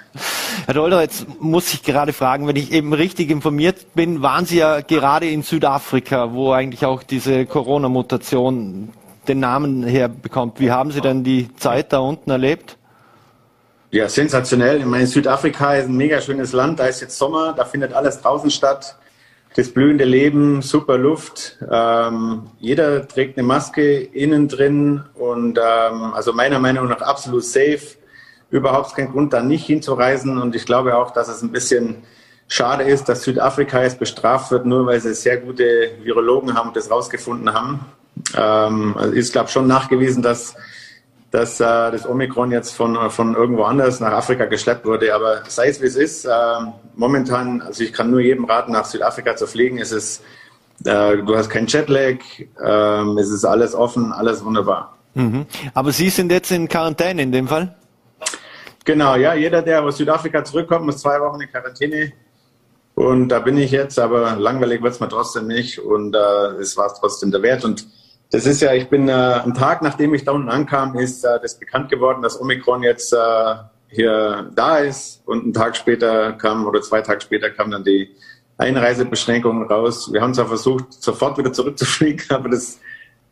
Herr 0.68 0.76
Dolder, 0.76 1.02
jetzt 1.02 1.26
muss 1.40 1.74
ich 1.74 1.82
gerade 1.82 2.14
fragen, 2.14 2.48
wenn 2.48 2.56
ich 2.56 2.72
eben 2.72 2.94
richtig 2.94 3.32
informiert 3.32 3.96
bin, 3.96 4.22
waren 4.22 4.46
Sie 4.46 4.58
ja 4.58 4.82
gerade 4.82 5.28
in 5.28 5.42
Südafrika, 5.42 6.34
wo 6.34 6.52
eigentlich 6.52 6.86
auch 6.86 7.02
diese 7.02 7.48
Corona-Mutation 7.48 8.90
den 9.28 9.40
Namen 9.40 9.82
herbekommt. 9.84 10.60
Wie 10.60 10.70
haben 10.70 10.92
Sie 10.92 11.02
denn 11.02 11.24
die 11.24 11.54
Zeit 11.56 11.92
da 11.92 12.00
unten 12.00 12.30
erlebt? 12.30 12.78
Ja, 13.90 14.08
sensationell. 14.08 14.78
Ich 14.78 14.86
meine, 14.86 15.08
Südafrika 15.08 15.74
ist 15.74 15.88
ein 15.88 15.98
mega 15.98 16.22
schönes 16.22 16.54
Land. 16.54 16.80
Da 16.80 16.86
ist 16.86 17.02
jetzt 17.02 17.18
Sommer, 17.18 17.54
da 17.54 17.66
findet 17.66 17.94
alles 17.94 18.22
draußen 18.22 18.52
statt. 18.52 18.96
Das 19.56 19.70
blühende 19.70 20.06
Leben, 20.06 20.62
super 20.62 21.00
Luft. 21.00 21.58
Ähm, 21.70 22.44
jeder 22.60 23.08
trägt 23.08 23.38
eine 23.38 23.46
Maske 23.46 24.00
innen 24.00 24.48
drin 24.48 25.04
und 25.16 25.58
ähm, 25.58 26.14
also 26.14 26.32
meiner 26.32 26.60
Meinung 26.60 26.88
nach 26.88 27.02
absolut 27.02 27.44
safe 27.44 28.01
überhaupt 28.52 28.96
kein 28.96 29.12
Grund, 29.12 29.34
da 29.34 29.42
nicht 29.42 29.66
hinzureisen. 29.66 30.38
Und 30.38 30.56
ich 30.56 30.66
glaube 30.66 30.96
auch, 30.98 31.12
dass 31.12 31.30
es 31.30 31.42
ein 31.42 31.52
bisschen 31.52 32.04
schade 32.48 32.84
ist, 32.84 33.08
dass 33.08 33.24
Südafrika 33.24 33.82
jetzt 33.82 33.98
bestraft 33.98 34.52
wird, 34.52 34.66
nur 34.66 34.86
weil 34.86 35.00
sie 35.00 35.14
sehr 35.14 35.38
gute 35.38 35.92
Virologen 36.04 36.54
haben 36.54 36.68
und 36.68 36.76
das 36.76 36.92
rausgefunden 36.92 37.54
haben. 37.54 37.80
Ähm, 38.38 38.96
also 38.98 39.14
ist, 39.14 39.32
glaube 39.32 39.48
ich, 39.48 39.54
schon 39.54 39.68
nachgewiesen, 39.68 40.22
dass, 40.22 40.56
dass 41.32 41.62
äh, 41.62 41.64
das 41.64 42.06
Omikron 42.06 42.52
jetzt 42.52 42.76
von, 42.76 43.10
von 43.10 43.36
irgendwo 43.36 43.64
anders 43.64 44.02
nach 44.02 44.12
Afrika 44.12 44.46
geschleppt 44.46 44.86
wurde. 44.86 45.16
Aber 45.16 45.44
sei 45.48 45.70
es 45.70 45.82
wie 45.82 45.86
es 45.86 45.96
ist, 45.96 46.26
äh, 46.26 46.32
momentan, 46.96 47.62
also 47.62 47.84
ich 47.84 47.94
kann 47.94 48.12
nur 48.12 48.20
jedem 48.20 48.44
raten, 48.44 48.74
nach 48.74 48.86
Südafrika 48.86 49.38
zu 49.38 49.48
fliegen. 49.48 49.78
Es 49.78 49.94
ist, 49.94 50.22
äh, 50.84 51.18
du 51.18 51.38
hast 51.38 51.50
kein 51.50 51.68
Jetlag, 51.68 52.18
äh, 52.62 53.20
es 53.20 53.30
ist 53.30 53.46
alles 53.46 53.74
offen, 53.74 54.12
alles 54.12 54.44
wunderbar. 54.44 54.98
Mhm. 55.14 55.46
Aber 55.74 55.94
Sie 55.94 56.10
sind 56.10 56.34
jetzt 56.34 56.52
in 56.52 56.68
Quarantäne 56.68 57.22
in 57.22 57.32
dem 57.32 57.48
Fall? 57.48 57.76
Genau, 58.84 59.16
ja, 59.16 59.36
jeder, 59.36 59.62
der 59.62 59.84
aus 59.84 59.98
Südafrika 59.98 60.44
zurückkommt, 60.44 60.86
muss 60.86 60.98
zwei 60.98 61.20
Wochen 61.20 61.40
in 61.42 61.50
Quarantäne. 61.50 62.14
Und 62.96 63.30
da 63.30 63.40
bin 63.40 63.58
ich 63.58 63.72
jetzt, 63.72 64.00
aber 64.00 64.36
langweilig 64.36 64.82
wird 64.82 64.94
es 64.94 65.00
mir 65.00 65.08
trotzdem 65.08 65.48
nicht. 65.48 65.80
Und 65.80 66.16
äh, 66.16 66.60
es 66.60 66.76
war 66.78 66.88
es 66.88 67.00
trotzdem 67.00 67.32
der 67.32 67.42
Wert. 67.44 67.64
Und 67.64 67.88
das 68.32 68.46
ist 68.46 68.62
ja, 68.62 68.74
ich 68.74 68.90
bin 68.90 69.08
äh, 69.08 69.12
am 69.12 69.54
Tag, 69.54 69.82
nachdem 69.82 70.14
ich 70.14 70.24
da 70.26 70.32
unten 70.32 70.50
ankam, 70.50 70.98
ist 70.98 71.24
äh, 71.24 71.40
das 71.42 71.60
bekannt 71.60 71.90
geworden, 71.90 72.22
dass 72.22 72.40
Omikron 72.40 72.82
jetzt 72.82 73.14
äh, 73.14 73.18
hier 73.88 74.50
da 74.56 74.78
ist. 74.78 75.22
Und 75.26 75.44
einen 75.44 75.54
Tag 75.54 75.78
später 75.78 76.34
kam, 76.34 76.66
oder 76.66 76.82
zwei 76.82 77.02
Tage 77.02 77.22
später 77.22 77.52
kam 77.52 77.72
dann 77.72 77.84
die 77.84 78.10
Einreisebeschränkungen 78.58 79.68
raus. 79.68 80.12
Wir 80.12 80.22
haben 80.22 80.34
zwar 80.34 80.48
versucht, 80.48 80.94
sofort 80.94 81.38
wieder 81.38 81.54
zurückzufliegen, 81.54 82.26
aber 82.30 82.50
das 82.50 82.80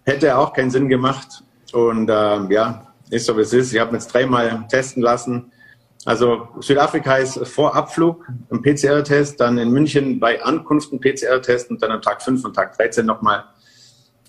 hätte 0.03 0.37
auch 0.37 0.53
keinen 0.53 0.69
Sinn 0.69 0.89
gemacht. 0.89 1.43
Und 1.71 2.09
äh, 2.09 2.53
ja, 2.53 2.88
ist 3.09 3.25
so 3.25 3.37
wie 3.37 3.41
es 3.41 3.53
ist. 3.53 3.73
Ich 3.73 3.79
habe 3.79 3.93
jetzt 3.93 4.13
dreimal 4.13 4.65
testen 4.69 5.03
lassen. 5.03 5.51
Also 6.05 6.47
Südafrika 6.59 7.17
ist 7.17 7.45
vor 7.47 7.75
Abflug 7.75 8.25
ein 8.51 8.61
PCR-Test, 8.61 9.39
dann 9.39 9.57
in 9.57 9.71
München 9.71 10.19
bei 10.19 10.41
Ankunft 10.41 10.93
ein 10.93 11.01
PCR-Test 11.01 11.69
und 11.69 11.81
dann 11.83 11.91
am 11.91 12.01
Tag 12.01 12.21
5 12.21 12.45
und 12.45 12.55
Tag 12.55 12.77
13 12.77 13.05
nochmal. 13.05 13.43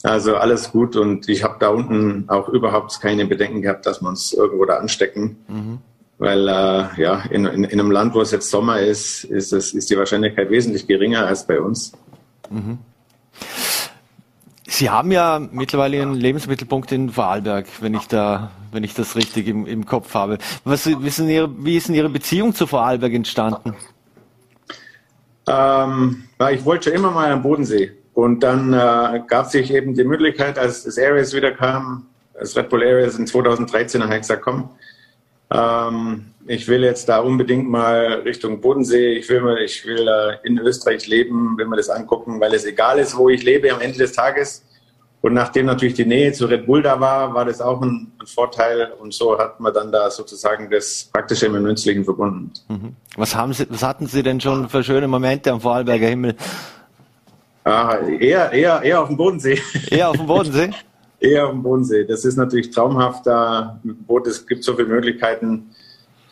Also 0.02 0.36
alles 0.36 0.72
gut 0.72 0.96
und 0.96 1.28
ich 1.28 1.44
habe 1.44 1.56
da 1.60 1.68
unten 1.68 2.24
auch 2.28 2.48
überhaupt 2.48 3.00
keine 3.00 3.26
Bedenken 3.26 3.62
gehabt, 3.62 3.86
dass 3.86 4.00
wir 4.00 4.08
uns 4.08 4.32
irgendwo 4.32 4.64
da 4.64 4.78
anstecken. 4.78 5.36
Mhm. 5.46 5.78
Weil 6.18 6.48
äh, 6.48 7.00
ja, 7.00 7.22
in, 7.30 7.46
in, 7.46 7.64
in, 7.64 7.80
einem 7.80 7.90
Land, 7.90 8.14
wo 8.14 8.20
es 8.20 8.30
jetzt 8.30 8.50
Sommer 8.50 8.80
ist, 8.80 9.24
ist, 9.24 9.52
es, 9.52 9.72
ist 9.72 9.90
die 9.90 9.96
Wahrscheinlichkeit 9.96 10.50
wesentlich 10.50 10.86
geringer 10.86 11.26
als 11.26 11.46
bei 11.46 11.60
uns. 11.60 11.92
Mhm. 12.50 12.78
Sie 14.72 14.88
haben 14.88 15.10
ja 15.10 15.40
mittlerweile 15.50 15.96
Ihren 15.96 16.14
Lebensmittelpunkt 16.14 16.92
in 16.92 17.10
Vorarlberg, 17.10 17.66
wenn 17.80 17.92
ich 17.92 18.06
da, 18.06 18.52
wenn 18.70 18.84
ich 18.84 18.94
das 18.94 19.16
richtig 19.16 19.48
im, 19.48 19.66
im 19.66 19.84
Kopf 19.84 20.14
habe. 20.14 20.38
Was, 20.62 20.86
wissen 20.86 21.28
Ihre, 21.28 21.50
wie 21.64 21.76
ist 21.76 21.88
denn 21.88 21.96
Ihre 21.96 22.08
Beziehung 22.08 22.54
zu 22.54 22.68
Vorarlberg 22.68 23.12
entstanden? 23.12 23.74
Ähm, 25.48 26.22
ich 26.52 26.64
wollte 26.64 26.84
schon 26.84 26.92
immer 26.92 27.10
mal 27.10 27.32
am 27.32 27.42
Bodensee. 27.42 27.90
Und 28.14 28.44
dann 28.44 28.72
äh, 28.72 29.20
gab 29.26 29.46
sich 29.46 29.74
eben 29.74 29.94
die 29.94 30.04
Möglichkeit, 30.04 30.56
als 30.56 30.84
das 30.84 30.98
Areas 30.98 31.34
wieder 31.34 31.50
kam, 31.50 32.06
das 32.38 32.56
Red 32.56 32.68
Bull 32.68 32.84
Areas 32.84 33.18
in 33.18 33.26
2013, 33.26 34.04
habe 34.04 34.14
ich 34.14 34.20
gesagt, 34.20 34.42
komm, 34.42 34.70
ähm, 35.50 36.26
ich 36.50 36.66
will 36.66 36.82
jetzt 36.82 37.08
da 37.08 37.20
unbedingt 37.20 37.70
mal 37.70 38.22
Richtung 38.24 38.60
Bodensee. 38.60 39.12
Ich 39.12 39.28
will, 39.28 39.58
ich 39.64 39.86
will 39.86 40.08
in 40.42 40.58
Österreich 40.58 41.06
leben, 41.06 41.56
will 41.56 41.66
mir 41.66 41.76
das 41.76 41.88
angucken, 41.88 42.40
weil 42.40 42.52
es 42.54 42.64
egal 42.64 42.98
ist, 42.98 43.16
wo 43.16 43.28
ich 43.28 43.44
lebe 43.44 43.72
am 43.72 43.80
Ende 43.80 43.98
des 43.98 44.12
Tages. 44.12 44.64
Und 45.22 45.34
nachdem 45.34 45.66
natürlich 45.66 45.94
die 45.94 46.06
Nähe 46.06 46.32
zu 46.32 46.46
Red 46.46 46.66
Bull 46.66 46.82
da 46.82 46.98
war, 46.98 47.34
war 47.34 47.44
das 47.44 47.60
auch 47.60 47.80
ein, 47.82 48.10
ein 48.18 48.26
Vorteil. 48.26 48.90
Und 48.98 49.14
so 49.14 49.38
hat 49.38 49.60
man 49.60 49.72
dann 49.72 49.92
da 49.92 50.10
sozusagen 50.10 50.68
das 50.70 51.08
Praktische 51.12 51.48
mit 51.48 51.60
dem 51.60 51.68
Nützlichen 51.68 52.04
verbunden. 52.04 52.50
Mhm. 52.68 52.96
Was, 53.16 53.36
haben 53.36 53.52
Sie, 53.52 53.66
was 53.70 53.84
hatten 53.84 54.06
Sie 54.06 54.24
denn 54.24 54.40
schon 54.40 54.68
für 54.68 54.82
schöne 54.82 55.06
Momente 55.06 55.52
am 55.52 55.60
Vorarlberger 55.60 56.08
Himmel? 56.08 56.34
Ah, 57.62 57.98
eher, 58.18 58.50
eher, 58.50 58.82
eher 58.82 59.02
auf 59.02 59.08
dem 59.08 59.16
Bodensee. 59.16 59.60
Eher 59.88 60.08
auf 60.08 60.16
dem 60.16 60.26
Bodensee? 60.26 60.70
eher 61.20 61.46
auf 61.46 61.52
dem 61.52 61.62
Bodensee. 61.62 62.04
Das 62.04 62.24
ist 62.24 62.36
natürlich 62.36 62.70
traumhaft 62.70 63.26
da 63.26 63.78
Boot. 63.84 64.26
Es 64.26 64.44
gibt 64.44 64.64
so 64.64 64.74
viele 64.74 64.88
Möglichkeiten. 64.88 65.70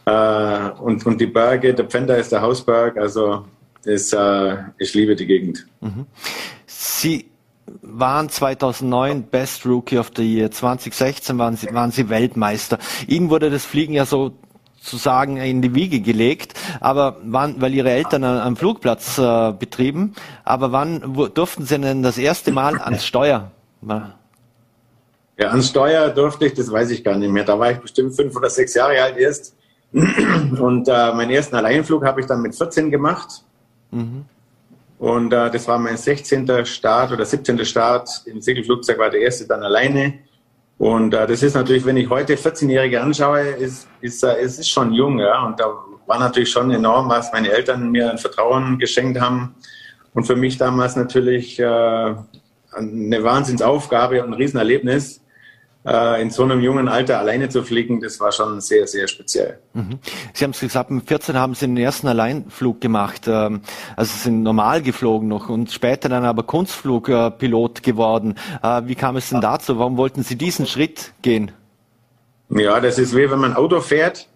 Äh, 0.08 0.70
und, 0.80 1.04
und 1.04 1.20
die 1.20 1.26
Berge, 1.26 1.74
der 1.74 1.84
Pfänder 1.84 2.16
ist 2.16 2.32
der 2.32 2.40
Hausberg. 2.40 2.96
Also 2.96 3.44
ist, 3.84 4.12
äh, 4.12 4.56
ich 4.78 4.94
liebe 4.94 5.16
die 5.16 5.26
Gegend. 5.26 5.66
Mhm. 5.80 6.06
Sie 6.66 7.30
waren 7.82 8.28
2009 8.28 9.24
Best 9.24 9.66
Rookie 9.66 9.98
of 9.98 10.10
the 10.16 10.22
Year. 10.22 10.50
2016 10.50 11.36
waren 11.38 11.56
sie, 11.56 11.72
waren 11.72 11.90
sie 11.90 12.08
Weltmeister. 12.08 12.78
Ihnen 13.06 13.28
wurde 13.30 13.50
das 13.50 13.64
Fliegen 13.64 13.92
ja 13.92 14.06
so 14.06 14.32
sozusagen 14.80 15.36
in 15.36 15.60
die 15.60 15.74
Wiege 15.74 16.00
gelegt, 16.00 16.54
aber 16.80 17.16
wann, 17.22 17.60
weil 17.60 17.74
ihre 17.74 17.90
Eltern 17.90 18.24
am 18.24 18.56
Flugplatz 18.56 19.18
äh, 19.18 19.52
betrieben, 19.52 20.14
aber 20.44 20.72
wann 20.72 21.02
wo, 21.04 21.26
durften 21.26 21.66
sie 21.66 21.78
denn 21.78 22.02
das 22.02 22.16
erste 22.16 22.52
Mal 22.52 22.80
ans 22.80 23.04
Steuer? 23.04 23.50
Ja, 25.36 25.48
ans 25.50 25.68
Steuer 25.68 26.08
durfte 26.08 26.46
ich, 26.46 26.54
das 26.54 26.70
weiß 26.72 26.90
ich 26.90 27.04
gar 27.04 27.16
nicht 27.16 27.30
mehr. 27.30 27.44
Da 27.44 27.58
war 27.58 27.72
ich 27.72 27.78
bestimmt 27.78 28.14
fünf 28.14 28.34
oder 28.34 28.48
sechs 28.48 28.72
Jahre 28.74 29.02
alt 29.02 29.18
erst. 29.18 29.57
Und 29.92 30.88
äh, 30.88 31.12
meinen 31.14 31.30
ersten 31.30 31.56
Alleinflug 31.56 32.04
habe 32.04 32.20
ich 32.20 32.26
dann 32.26 32.42
mit 32.42 32.54
14 32.54 32.90
gemacht. 32.90 33.42
Mhm. 33.90 34.24
Und 34.98 35.32
äh, 35.32 35.50
das 35.50 35.66
war 35.68 35.78
mein 35.78 35.96
16. 35.96 36.66
Start 36.66 37.12
oder 37.12 37.24
17. 37.24 37.64
Start 37.64 38.22
im 38.26 38.40
Segelflugzeug, 38.40 38.98
war 38.98 39.10
der 39.10 39.20
erste 39.20 39.46
dann 39.46 39.62
alleine. 39.62 40.14
Und 40.76 41.14
äh, 41.14 41.26
das 41.26 41.42
ist 41.42 41.54
natürlich, 41.54 41.84
wenn 41.84 41.96
ich 41.96 42.10
heute 42.10 42.34
14-Jährige 42.34 43.00
anschaue, 43.00 43.40
ist, 43.40 43.88
ist, 44.00 44.22
äh, 44.24 44.36
es 44.40 44.58
ist 44.58 44.68
schon 44.68 44.92
jung, 44.92 45.18
ja. 45.18 45.44
Und 45.44 45.58
da 45.58 45.66
war 46.06 46.18
natürlich 46.18 46.50
schon 46.50 46.70
enorm, 46.70 47.08
was 47.08 47.32
meine 47.32 47.50
Eltern 47.50 47.90
mir 47.90 48.10
ein 48.10 48.18
Vertrauen 48.18 48.78
geschenkt 48.78 49.20
haben. 49.20 49.54
Und 50.14 50.24
für 50.24 50.36
mich 50.36 50.58
damals 50.58 50.96
natürlich 50.96 51.58
äh, 51.58 51.64
eine 51.64 53.22
Wahnsinnsaufgabe 53.24 54.22
und 54.22 54.30
ein 54.30 54.34
Riesenerlebnis 54.34 55.20
in 56.20 56.30
so 56.30 56.42
einem 56.42 56.60
jungen 56.60 56.88
Alter 56.88 57.18
alleine 57.18 57.48
zu 57.48 57.62
fliegen, 57.62 58.00
das 58.00 58.20
war 58.20 58.30
schon 58.32 58.60
sehr, 58.60 58.86
sehr 58.86 59.08
speziell. 59.08 59.58
Mhm. 59.72 60.00
Sie 60.34 60.44
haben 60.44 60.50
es 60.50 60.60
gesagt, 60.60 60.90
mit 60.90 61.08
14 61.08 61.36
haben 61.36 61.54
Sie 61.54 61.66
den 61.66 61.76
ersten 61.76 62.08
Alleinflug 62.08 62.80
gemacht, 62.80 63.22
ähm, 63.26 63.62
also 63.96 64.12
sind 64.16 64.42
normal 64.42 64.82
geflogen 64.82 65.28
noch 65.28 65.48
und 65.48 65.70
später 65.70 66.08
dann 66.08 66.24
aber 66.24 66.42
Kunstflugpilot 66.42 67.82
geworden. 67.82 68.34
Äh, 68.62 68.82
wie 68.84 68.96
kam 68.96 69.16
es 69.16 69.30
denn 69.30 69.40
dazu? 69.40 69.78
Warum 69.78 69.96
wollten 69.96 70.22
Sie 70.24 70.36
diesen 70.36 70.66
Schritt 70.66 71.12
gehen? 71.22 71.52
Ja, 72.50 72.80
das 72.80 72.98
ist 72.98 73.14
wie 73.16 73.30
wenn 73.30 73.38
man 73.38 73.54
Auto 73.54 73.80
fährt 73.80 74.28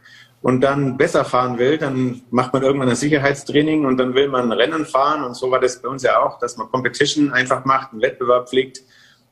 und 0.43 0.61
dann 0.61 0.97
besser 0.97 1.25
fahren 1.25 1.59
will, 1.59 1.77
dann 1.77 2.23
macht 2.31 2.53
man 2.53 2.63
irgendwann 2.63 2.89
ein 2.89 2.97
Sicherheitstraining 2.97 3.85
und 3.85 3.99
dann 3.99 4.15
will 4.15 4.29
man 4.29 4.53
Rennen 4.53 4.87
fahren 4.87 5.25
und 5.25 5.35
so 5.35 5.51
war 5.51 5.61
das 5.61 5.83
bei 5.83 5.89
uns 5.89 6.03
ja 6.03 6.19
auch, 6.23 6.39
dass 6.39 6.57
man 6.57 6.71
Competition 6.71 7.33
einfach 7.33 7.65
macht, 7.65 7.93
einen 7.93 8.01
Wettbewerb 8.01 8.49
fliegt 8.49 8.83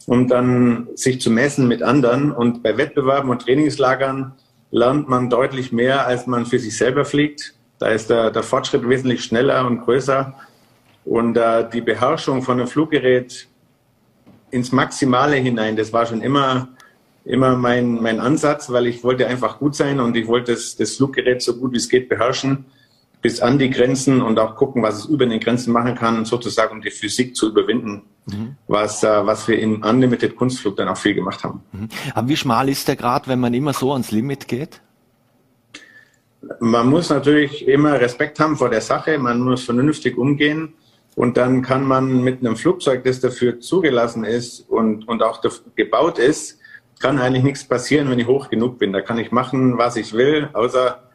um 0.07 0.29
dann 0.29 0.89
sich 0.95 1.21
zu 1.21 1.31
messen 1.31 1.69
mit 1.69 1.83
anderen. 1.83 2.33
Und 2.33 2.63
bei 2.63 2.77
Wettbewerben 2.77 3.31
und 3.31 3.43
Trainingslagern 3.43 4.33
lernt 4.71 5.09
man 5.09 5.31
deutlich 5.31 5.73
mehr, 5.73 6.07
als 6.07 6.27
man 6.27 6.47
für 6.47 6.59
sich 6.59 6.77
selber 6.77 7.05
fliegt. 7.05 7.55
Da 7.79 7.89
ist 7.89 8.11
der, 8.11 8.31
der 8.31 8.43
Fortschritt 8.43 8.89
wesentlich 8.89 9.25
schneller 9.25 9.67
und 9.67 9.81
größer. 9.81 10.35
Und 11.05 11.37
äh, 11.37 11.69
die 11.71 11.81
Beherrschung 11.81 12.43
von 12.43 12.59
einem 12.59 12.69
Fluggerät 12.69 13.49
ins 14.51 14.73
Maximale 14.73 15.37
hinein, 15.37 15.77
das 15.77 15.93
war 15.93 16.07
schon 16.07 16.23
immer, 16.23 16.69
immer 17.25 17.57
mein, 17.57 17.95
mein 18.03 18.21
Ansatz, 18.21 18.71
weil 18.71 18.87
ich 18.87 19.03
wollte 19.03 19.27
einfach 19.27 19.59
gut 19.59 19.75
sein 19.75 20.01
und 20.01 20.17
ich 20.17 20.27
wollte 20.27 20.53
das, 20.53 20.77
das 20.77 20.97
Fluggerät 20.97 21.41
so 21.41 21.57
gut 21.57 21.73
wie 21.73 21.79
es 21.79 21.89
geht 21.89 22.09
beherrschen 22.09 22.67
bis 23.23 23.41
an 23.41 23.59
die 23.59 23.71
Grenzen 23.71 24.23
und 24.23 24.39
auch 24.39 24.57
gucken, 24.57 24.83
was 24.83 24.99
es 24.99 25.05
über 25.07 25.27
den 25.27 25.41
Grenzen 25.41 25.73
machen 25.73 25.95
kann, 25.95 26.25
sozusagen 26.25 26.73
um 26.73 26.81
die 26.81 26.91
Physik 26.91 27.37
zu 27.37 27.49
überwinden, 27.49 28.03
mhm. 28.27 28.57
was, 28.67 29.03
äh, 29.03 29.27
was 29.27 29.47
wir 29.47 29.59
im 29.59 29.83
Unlimited 29.83 30.37
Kunstflug 30.37 30.77
dann 30.77 30.89
auch 30.89 30.97
viel 30.97 31.15
gemacht 31.15 31.45
haben. 31.45 31.63
Mhm. 31.73 31.89
Aber 32.15 32.29
wie 32.29 32.37
schmal 32.37 32.69
ist 32.69 32.89
der 32.89 32.97
Grad, 32.97 33.29
wenn 33.29 33.41
man 33.41 33.53
immer 33.53 33.73
so 33.73 33.93
ans 33.93 34.11
Limit 34.11 34.49
geht? 34.49 34.81
Man 36.61 36.89
muss 36.89 37.11
natürlich 37.11 37.69
immer 37.69 38.01
Respekt 38.01 38.41
haben 38.41 38.57
vor 38.57 38.71
der 38.71 38.81
Sache, 38.81 39.19
man 39.19 39.41
muss 39.41 39.65
vernünftig 39.65 40.17
umgehen 40.17 40.73
und 41.15 41.37
dann 41.37 41.61
kann 41.61 41.85
man 41.85 42.23
mit 42.23 42.41
einem 42.41 42.57
Flugzeug, 42.57 43.05
das 43.05 43.21
dafür 43.21 43.61
zugelassen 43.61 44.25
ist 44.25 44.61
und, 44.61 45.07
und 45.07 45.23
auch 45.23 45.43
gebaut 45.77 46.19
ist, 46.19 46.59
kann 46.99 47.19
eigentlich 47.19 47.45
nichts 47.45 47.65
passieren, 47.65 48.09
wenn 48.11 48.19
ich 48.19 48.27
hoch 48.27 48.49
genug 48.49 48.79
bin. 48.79 48.93
Da 48.93 49.03
kann 49.03 49.19
ich 49.19 49.33
machen, 49.33 49.77
was 49.77 49.97
ich 49.97 50.15
will, 50.15 50.49
außer 50.55 51.10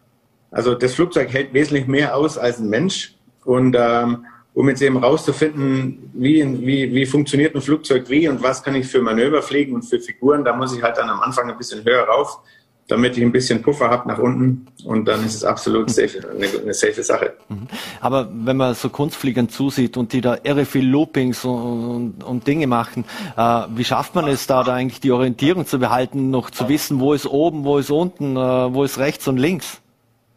also 0.56 0.74
das 0.74 0.94
Flugzeug 0.94 1.34
hält 1.34 1.54
wesentlich 1.54 1.86
mehr 1.86 2.16
aus 2.16 2.38
als 2.38 2.60
ein 2.60 2.70
Mensch. 2.70 3.14
Und 3.44 3.76
ähm, 3.78 4.26
um 4.54 4.70
jetzt 4.70 4.82
eben 4.82 4.96
rauszufinden, 4.98 6.10
wie, 6.14 6.66
wie, 6.66 6.94
wie 6.96 7.06
funktioniert 7.06 7.54
ein 7.54 7.62
Flugzeug 7.62 8.10
wie 8.10 8.30
und 8.30 8.42
was 8.42 8.64
kann 8.64 8.74
ich 8.74 8.88
für 8.88 9.02
Manöver 9.02 9.42
fliegen 9.42 9.76
und 9.76 9.84
für 9.84 10.00
Figuren, 10.00 10.46
da 10.46 10.56
muss 10.56 10.74
ich 10.74 10.82
halt 10.82 10.98
dann 10.98 11.10
am 11.10 11.20
Anfang 11.20 11.52
ein 11.52 11.58
bisschen 11.58 11.84
höher 11.84 12.06
rauf, 12.06 12.40
damit 12.88 13.18
ich 13.18 13.24
ein 13.24 13.34
bisschen 13.34 13.62
Puffer 13.62 13.90
habe 13.90 14.08
nach 14.08 14.18
unten 14.18 14.68
und 14.86 15.10
dann 15.10 15.26
ist 15.26 15.36
es 15.36 15.44
absolut 15.44 15.90
safe, 15.90 16.22
eine, 16.34 16.48
eine 16.48 16.74
safe 16.74 17.04
Sache. 17.04 17.34
Mhm. 17.50 17.68
Aber 18.00 18.30
wenn 18.32 18.56
man 18.56 18.76
so 18.76 18.88
Kunstfliegern 18.88 19.50
zusieht 19.50 19.98
und 19.98 20.14
die 20.14 20.22
da 20.22 20.38
irre 20.42 20.64
viel 20.64 20.88
Loopings 20.88 21.44
und, 21.44 21.90
und, 21.90 22.24
und 22.24 22.48
Dinge 22.48 22.68
machen, 22.68 23.04
äh, 23.36 23.64
wie 23.76 23.84
schafft 23.84 24.16
man 24.16 24.30
es 24.30 24.48
da, 24.48 24.64
da 24.64 24.74
eigentlich 24.74 25.02
die 25.02 25.12
Orientierung 25.12 25.66
zu 25.66 25.80
behalten, 25.80 26.30
noch 26.30 26.50
zu 26.50 26.70
wissen, 26.70 27.02
wo 27.02 27.14
ist 27.14 27.28
oben, 27.28 27.66
wo 27.66 27.78
ist 27.78 27.92
unten, 27.92 28.38
äh, 28.38 28.74
wo 28.74 28.86
ist 28.86 29.00
rechts 29.00 29.28
und 29.28 29.36
links? 29.36 29.82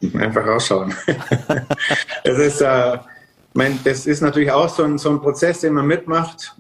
Einfach 0.15 0.47
rausschauen. 0.47 0.95
das, 2.25 2.39
ist, 2.39 2.61
äh, 2.61 2.99
mein, 3.55 3.79
das 3.85 4.07
ist 4.07 4.21
natürlich 4.21 4.51
auch 4.51 4.69
so 4.69 4.85
ein, 4.85 4.99
so 4.99 5.11
ein 5.11 5.21
Prozess, 5.21 5.61
den 5.61 5.75
man 5.75 5.87
mitmacht. 5.87 6.55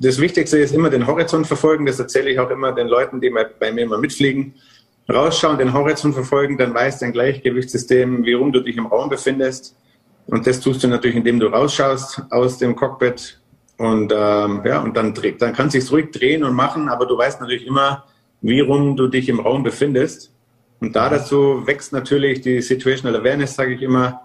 Das 0.00 0.20
Wichtigste 0.20 0.58
ist 0.58 0.74
immer 0.74 0.90
den 0.90 1.06
Horizont 1.06 1.46
verfolgen. 1.46 1.86
Das 1.86 1.98
erzähle 1.98 2.30
ich 2.30 2.38
auch 2.38 2.50
immer 2.50 2.72
den 2.72 2.88
Leuten, 2.88 3.20
die 3.20 3.30
bei 3.30 3.72
mir 3.72 3.82
immer 3.82 3.98
mitfliegen. 3.98 4.54
Rausschauen, 5.12 5.58
den 5.58 5.74
Horizont 5.74 6.14
verfolgen, 6.14 6.56
dann 6.56 6.72
weiß 6.72 7.00
dein 7.00 7.12
Gleichgewichtssystem, 7.12 8.24
wie 8.24 8.32
rum 8.32 8.52
du 8.52 8.60
dich 8.60 8.76
im 8.78 8.86
Raum 8.86 9.10
befindest. 9.10 9.76
Und 10.26 10.46
das 10.46 10.60
tust 10.60 10.82
du 10.82 10.88
natürlich, 10.88 11.16
indem 11.16 11.38
du 11.38 11.48
rausschaust 11.48 12.22
aus 12.30 12.56
dem 12.58 12.74
Cockpit. 12.74 13.38
Und 13.76 14.12
ähm, 14.16 14.62
ja, 14.64 14.80
und 14.80 14.96
dann, 14.96 15.12
dann 15.12 15.52
kannst 15.52 15.74
du 15.74 15.78
es 15.78 15.92
ruhig 15.92 16.10
drehen 16.12 16.44
und 16.44 16.54
machen, 16.54 16.88
aber 16.88 17.06
du 17.06 17.18
weißt 17.18 17.40
natürlich 17.40 17.66
immer, 17.66 18.04
wie 18.40 18.60
rum 18.60 18.96
du 18.96 19.08
dich 19.08 19.28
im 19.28 19.40
Raum 19.40 19.62
befindest. 19.62 20.33
Und 20.80 20.96
da 20.96 21.08
dazu 21.08 21.66
wächst 21.66 21.92
natürlich 21.92 22.40
die 22.40 22.60
Situational 22.60 23.20
Awareness, 23.20 23.54
sage 23.54 23.74
ich 23.74 23.82
immer. 23.82 24.20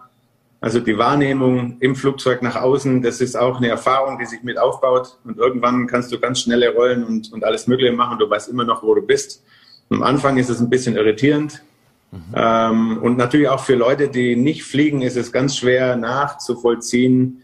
Also 0.62 0.81
die 0.81 0.97
Wahrnehmung 0.97 1.77
im 1.79 1.95
Flugzeug 1.95 2.41
nach 2.41 2.57
außen, 2.57 3.01
das 3.01 3.21
ist 3.21 3.38
auch 3.38 3.57
eine 3.57 3.69
Erfahrung, 3.69 4.19
die 4.19 4.25
sich 4.25 4.43
mit 4.43 4.57
aufbaut. 4.57 5.17
Und 5.23 5.38
irgendwann 5.38 5.88
kannst 5.88 6.12
du 6.12 6.19
ganz 6.19 6.41
schnelle 6.41 6.73
Rollen 6.73 7.05
und, 7.05 7.31
und 7.31 7.45
alles 7.45 7.67
Mögliche 7.67 7.93
machen. 7.93 8.19
Du 8.19 8.29
weißt 8.29 8.49
immer 8.49 8.65
noch, 8.65 8.83
wo 8.83 8.93
du 8.93 9.01
bist. 9.01 9.41
Am 9.89 10.03
Anfang 10.03 10.38
ist 10.38 10.49
es 10.49 10.59
ein 10.59 10.69
bisschen 10.69 10.97
irritierend. 10.97 11.63
Mhm. 12.12 12.19
Ähm, 12.35 12.97
und 13.01 13.17
natürlich 13.17 13.47
auch 13.47 13.63
für 13.63 13.75
Leute, 13.75 14.09
die 14.09 14.35
nicht 14.35 14.63
fliegen, 14.63 15.01
ist 15.01 15.15
es 15.15 15.31
ganz 15.31 15.55
schwer 15.55 15.95
nachzuvollziehen, 15.95 17.41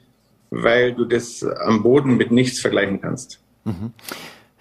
weil 0.49 0.93
du 0.93 1.05
das 1.05 1.43
am 1.43 1.83
Boden 1.83 2.17
mit 2.17 2.31
nichts 2.31 2.59
vergleichen 2.59 2.99
kannst. 2.99 3.39
Mhm. 3.63 3.93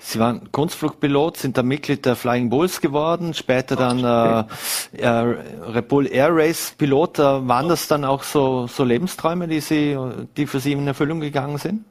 Sie 0.07 0.19
waren 0.19 0.53
Kunstflugpilot, 0.53 1.39
sind 1.39 1.57
dann 1.57 1.67
Mitglied 1.67 2.05
der 2.05 2.15
Flying 2.15 2.51
Bulls 2.51 2.83
geworden, 2.83 3.33
später 3.33 3.75
dann 3.75 4.05
äh, 4.93 5.01
äh, 5.01 5.09
Red 5.09 5.89
Bull 5.89 6.07
Air 6.07 6.29
Race 6.31 6.75
Pilot. 6.77 7.19
Äh, 7.19 7.49
waren 7.49 7.71
das 7.71 7.89
dann 7.89 8.05
auch 8.05 8.23
so, 8.23 8.67
so 8.67 8.85
Lebensträume, 8.85 9.49
die 9.49 9.61
Sie, 9.61 9.97
die 10.37 10.47
für 10.47 10.61
Sie 10.61 10.73
in 10.73 10.87
Erfüllung 10.87 11.21
gegangen 11.21 11.57
sind? 11.57 11.87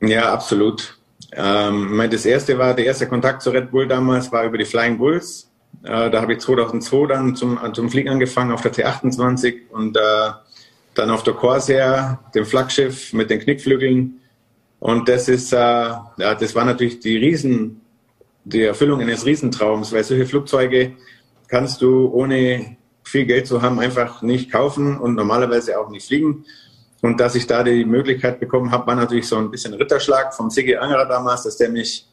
Ja, 0.00 0.32
absolut. 0.32 0.96
Ähm, 1.32 2.00
das 2.08 2.24
erste 2.24 2.56
war, 2.56 2.72
der 2.72 2.86
erste 2.86 3.08
Kontakt 3.08 3.42
zu 3.42 3.50
Red 3.50 3.72
Bull 3.72 3.88
damals 3.88 4.30
war 4.30 4.44
über 4.44 4.56
die 4.56 4.64
Flying 4.64 4.96
Bulls. 4.96 5.50
Äh, 5.82 6.10
da 6.10 6.22
habe 6.22 6.34
ich 6.34 6.38
2002 6.38 7.06
dann 7.08 7.34
zum, 7.34 7.58
zum 7.74 7.90
Fliegen 7.90 8.10
angefangen 8.10 8.52
auf 8.52 8.62
der 8.62 8.72
T28 8.72 9.70
und 9.72 9.96
äh, 9.96 10.00
dann 10.94 11.10
auf 11.10 11.24
der 11.24 11.34
Corsair, 11.34 12.20
dem 12.32 12.46
Flaggschiff 12.46 13.12
mit 13.12 13.28
den 13.28 13.40
Knickflügeln 13.40 14.20
und 14.84 15.08
das 15.08 15.28
ist, 15.28 15.50
äh, 15.54 15.56
ja, 15.56 16.34
das 16.38 16.54
war 16.54 16.66
natürlich 16.66 17.00
die 17.00 17.16
Riesen, 17.16 17.80
die 18.44 18.64
Erfüllung 18.64 19.00
eines 19.00 19.24
Riesentraums, 19.24 19.94
weil 19.94 20.04
solche 20.04 20.26
Flugzeuge 20.26 20.92
kannst 21.48 21.80
du 21.80 22.10
ohne 22.12 22.76
viel 23.02 23.24
Geld 23.24 23.46
zu 23.46 23.62
haben 23.62 23.80
einfach 23.80 24.20
nicht 24.20 24.52
kaufen 24.52 24.98
und 24.98 25.14
normalerweise 25.14 25.80
auch 25.80 25.88
nicht 25.88 26.06
fliegen. 26.06 26.44
Und 27.00 27.18
dass 27.18 27.34
ich 27.34 27.46
da 27.46 27.62
die 27.62 27.86
Möglichkeit 27.86 28.40
bekommen 28.40 28.72
habe, 28.72 28.86
war 28.88 28.94
natürlich 28.94 29.26
so 29.26 29.38
ein 29.38 29.50
bisschen 29.50 29.72
Ritterschlag 29.72 30.34
vom 30.34 30.50
Sigi 30.50 30.76
Angerer 30.76 31.06
damals, 31.06 31.44
dass 31.44 31.56
der 31.56 31.70
mich 31.70 32.06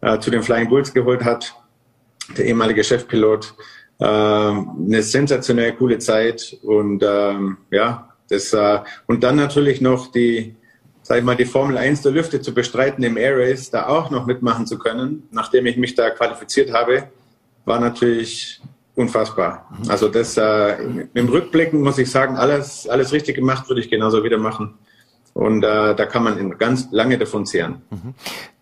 äh, 0.00 0.18
zu 0.18 0.32
den 0.32 0.42
Flying 0.42 0.68
Bulls 0.68 0.92
geholt 0.92 1.22
hat, 1.22 1.54
der 2.36 2.46
ehemalige 2.46 2.82
Chefpilot. 2.82 3.54
Äh, 4.00 4.04
eine 4.04 5.02
sensationell 5.04 5.72
coole 5.74 5.98
Zeit 6.00 6.58
und 6.64 7.00
ähm, 7.06 7.58
ja, 7.70 8.12
das 8.28 8.52
äh, 8.52 8.80
und 9.06 9.22
dann 9.22 9.36
natürlich 9.36 9.80
noch 9.80 10.10
die 10.10 10.56
sag 11.08 11.20
ich 11.20 11.24
mal, 11.24 11.36
die 11.36 11.46
Formel 11.46 11.78
1 11.78 12.02
der 12.02 12.12
Lüfte 12.12 12.42
zu 12.42 12.52
bestreiten 12.52 13.02
im 13.02 13.16
Air 13.16 13.38
Race, 13.38 13.70
da 13.70 13.86
auch 13.86 14.10
noch 14.10 14.26
mitmachen 14.26 14.66
zu 14.66 14.78
können, 14.78 15.26
nachdem 15.30 15.64
ich 15.64 15.78
mich 15.78 15.94
da 15.94 16.10
qualifiziert 16.10 16.70
habe, 16.70 17.04
war 17.64 17.80
natürlich 17.80 18.60
unfassbar. 18.94 19.70
Mhm. 19.70 19.90
Also 19.90 20.08
das 20.08 20.36
äh, 20.36 20.76
im 21.14 21.28
Rückblicken 21.30 21.80
muss 21.80 21.96
ich 21.96 22.10
sagen, 22.10 22.36
alles, 22.36 22.86
alles 22.86 23.10
richtig 23.12 23.36
gemacht, 23.36 23.70
würde 23.70 23.80
ich 23.80 23.88
genauso 23.88 24.22
wieder 24.22 24.36
machen. 24.36 24.74
Und 25.32 25.64
äh, 25.64 25.94
da 25.94 26.04
kann 26.04 26.24
man 26.24 26.58
ganz 26.58 26.88
lange 26.90 27.16
davon 27.16 27.46
zehren. 27.46 27.80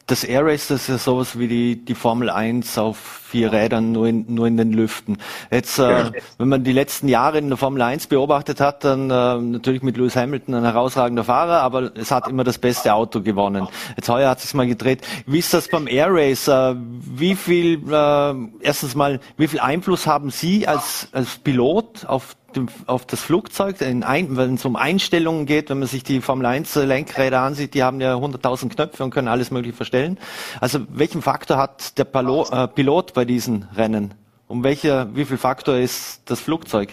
Das 0.08 0.22
Air 0.22 0.46
Race, 0.46 0.68
das 0.68 0.82
ist 0.82 0.88
ja 0.88 0.98
sowas 0.98 1.36
wie 1.36 1.48
die, 1.48 1.84
die 1.84 1.96
Formel 1.96 2.30
1 2.30 2.78
auf 2.78 2.96
vier 2.96 3.52
Rädern, 3.52 3.90
nur 3.90 4.06
in, 4.06 4.24
nur 4.32 4.46
in 4.46 4.56
den 4.56 4.72
Lüften. 4.72 5.18
Jetzt, 5.50 5.80
äh, 5.80 6.12
wenn 6.38 6.48
man 6.48 6.62
die 6.62 6.72
letzten 6.72 7.08
Jahre 7.08 7.38
in 7.38 7.48
der 7.48 7.56
Formel 7.56 7.82
1 7.82 8.06
beobachtet 8.06 8.60
hat, 8.60 8.84
dann 8.84 9.10
äh, 9.10 9.36
natürlich 9.38 9.82
mit 9.82 9.96
Lewis 9.96 10.14
Hamilton 10.14 10.54
ein 10.54 10.62
herausragender 10.62 11.24
Fahrer, 11.24 11.60
aber 11.60 11.90
es 11.96 12.12
hat 12.12 12.28
immer 12.28 12.44
das 12.44 12.58
beste 12.58 12.94
Auto 12.94 13.20
gewonnen. 13.20 13.66
Jetzt 13.96 14.08
heuer 14.08 14.30
hat 14.30 14.44
es 14.44 14.54
mal 14.54 14.68
gedreht. 14.68 15.04
Wie 15.26 15.40
ist 15.40 15.52
das 15.52 15.66
beim 15.66 15.88
Air 15.88 16.08
Race? 16.10 16.46
Äh, 16.46 16.76
wie 16.76 17.34
viel, 17.34 17.82
äh, 17.92 18.34
erstens 18.60 18.94
mal, 18.94 19.18
wie 19.36 19.48
viel 19.48 19.58
Einfluss 19.58 20.06
haben 20.06 20.30
Sie 20.30 20.68
als, 20.68 21.08
als 21.10 21.36
Pilot 21.38 22.06
auf 22.06 22.36
dem, 22.56 22.68
auf 22.86 23.06
das 23.06 23.20
Flugzeug, 23.20 23.76
wenn 23.80 24.54
es 24.54 24.64
um 24.64 24.76
Einstellungen 24.76 25.46
geht, 25.46 25.70
wenn 25.70 25.78
man 25.78 25.88
sich 25.88 26.02
die 26.02 26.20
Formel 26.20 26.46
1 26.46 26.74
Lenkräder 26.74 27.40
ansieht, 27.40 27.74
die 27.74 27.82
haben 27.82 28.00
ja 28.00 28.14
100.000 28.14 28.70
Knöpfe 28.74 29.04
und 29.04 29.10
können 29.10 29.28
alles 29.28 29.50
mögliche 29.50 29.76
verstellen. 29.76 30.18
Also 30.60 30.80
welchen 30.88 31.22
Faktor 31.22 31.58
hat 31.58 31.98
der 31.98 32.04
Palo, 32.04 32.46
äh, 32.50 32.68
Pilot 32.68 33.14
bei 33.14 33.24
diesen 33.24 33.66
Rennen? 33.76 34.14
Um 34.48 34.64
welcher, 34.64 35.14
wie 35.14 35.24
viel 35.24 35.38
Faktor 35.38 35.76
ist 35.76 36.22
das 36.24 36.40
Flugzeug? 36.40 36.90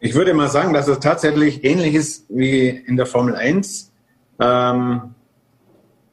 Ich 0.00 0.14
würde 0.14 0.34
mal 0.34 0.48
sagen, 0.48 0.74
dass 0.74 0.88
es 0.88 0.98
tatsächlich 1.00 1.64
ähnlich 1.64 1.94
ist 1.94 2.26
wie 2.28 2.68
in 2.68 2.96
der 2.96 3.06
Formel 3.06 3.36
1. 3.36 3.90
Ähm, 4.40 5.14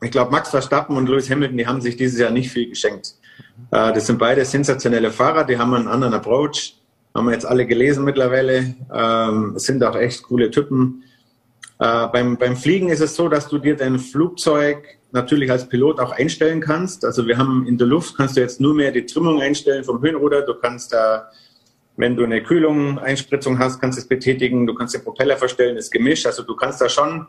ich 0.02 0.12
glaube, 0.12 0.32
Max 0.32 0.50
Verstappen 0.50 0.98
und 0.98 1.08
Lewis 1.10 1.30
Hamilton, 1.30 1.58
die 1.58 1.68
haben 1.68 1.82
sich 1.82 1.98
dieses 1.98 2.20
Jahr 2.20 2.32
nicht 2.32 2.52
viel 2.52 2.70
geschenkt. 2.70 3.16
Äh, 3.72 3.94
das 3.94 4.08
sind 4.08 4.18
beide 4.18 4.46
sensationelle 4.46 5.12
Fahrer, 5.12 5.44
die 5.44 5.58
haben 5.58 5.74
einen 5.74 5.88
anderen 5.88 6.14
Approach 6.14 6.81
haben 7.14 7.26
wir 7.26 7.34
jetzt 7.34 7.46
alle 7.46 7.66
gelesen 7.66 8.04
mittlerweile. 8.04 8.76
Ähm, 8.94 9.54
sind 9.58 9.84
auch 9.84 9.96
echt 9.96 10.24
coole 10.24 10.50
Typen. 10.52 11.04
Äh, 11.80 12.08
beim, 12.08 12.38
beim 12.38 12.56
Fliegen 12.56 12.90
ist 12.90 13.02
es 13.02 13.16
so, 13.16 13.28
dass 13.28 13.48
du 13.48 13.58
dir 13.58 13.76
dein 13.76 14.00
Flugzeug 14.00 14.84
natürlich 15.12 15.52
als 15.52 15.68
Pilot 15.68 16.00
auch 16.00 16.12
einstellen 16.12 16.62
kannst. 16.62 17.04
Also 17.04 17.28
wir 17.28 17.38
haben 17.38 17.66
in 17.68 17.78
der 17.78 17.88
Luft, 17.88 18.16
kannst 18.16 18.38
du 18.38 18.42
jetzt 18.42 18.62
nur 18.62 18.74
mehr 18.74 18.92
die 18.92 19.06
Trimmung 19.06 19.42
einstellen 19.42 19.84
vom 19.84 20.02
Höhenruder. 20.02 20.44
Du 20.44 20.54
kannst 20.54 20.94
da, 20.94 21.30
wenn 21.98 22.16
du 22.16 22.24
eine 22.24 22.42
Kühlung, 22.44 22.98
Einspritzung 23.00 23.60
hast, 23.60 23.82
kannst 23.82 23.98
du 23.98 24.02
es 24.02 24.08
betätigen. 24.08 24.66
Du 24.66 24.74
kannst 24.74 24.94
den 24.94 25.04
Propeller 25.04 25.38
verstellen, 25.38 25.76
das 25.76 25.92
Gemisch. 25.92 26.26
Also 26.26 26.44
du 26.44 26.56
kannst 26.56 26.80
da 26.80 26.88
schon 26.88 27.28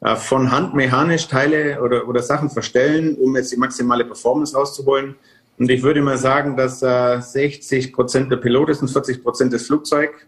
äh, 0.00 0.14
von 0.16 0.52
Hand 0.52 0.74
mechanisch 0.74 1.26
Teile 1.26 1.80
oder, 1.80 2.06
oder 2.06 2.22
Sachen 2.22 2.50
verstellen, 2.50 3.16
um 3.16 3.34
jetzt 3.36 3.52
die 3.52 3.56
maximale 3.56 4.04
Performance 4.04 4.56
rauszuholen. 4.56 5.16
Und 5.58 5.70
ich 5.70 5.82
würde 5.82 6.02
mal 6.02 6.18
sagen, 6.18 6.56
dass 6.56 6.82
äh, 6.82 7.20
60 7.20 7.92
Prozent 7.92 8.30
der 8.30 8.36
Pilot 8.36 8.70
ist 8.70 8.82
und 8.82 8.88
40 8.88 9.22
Prozent 9.22 9.52
des 9.52 9.66
Flugzeug. 9.66 10.26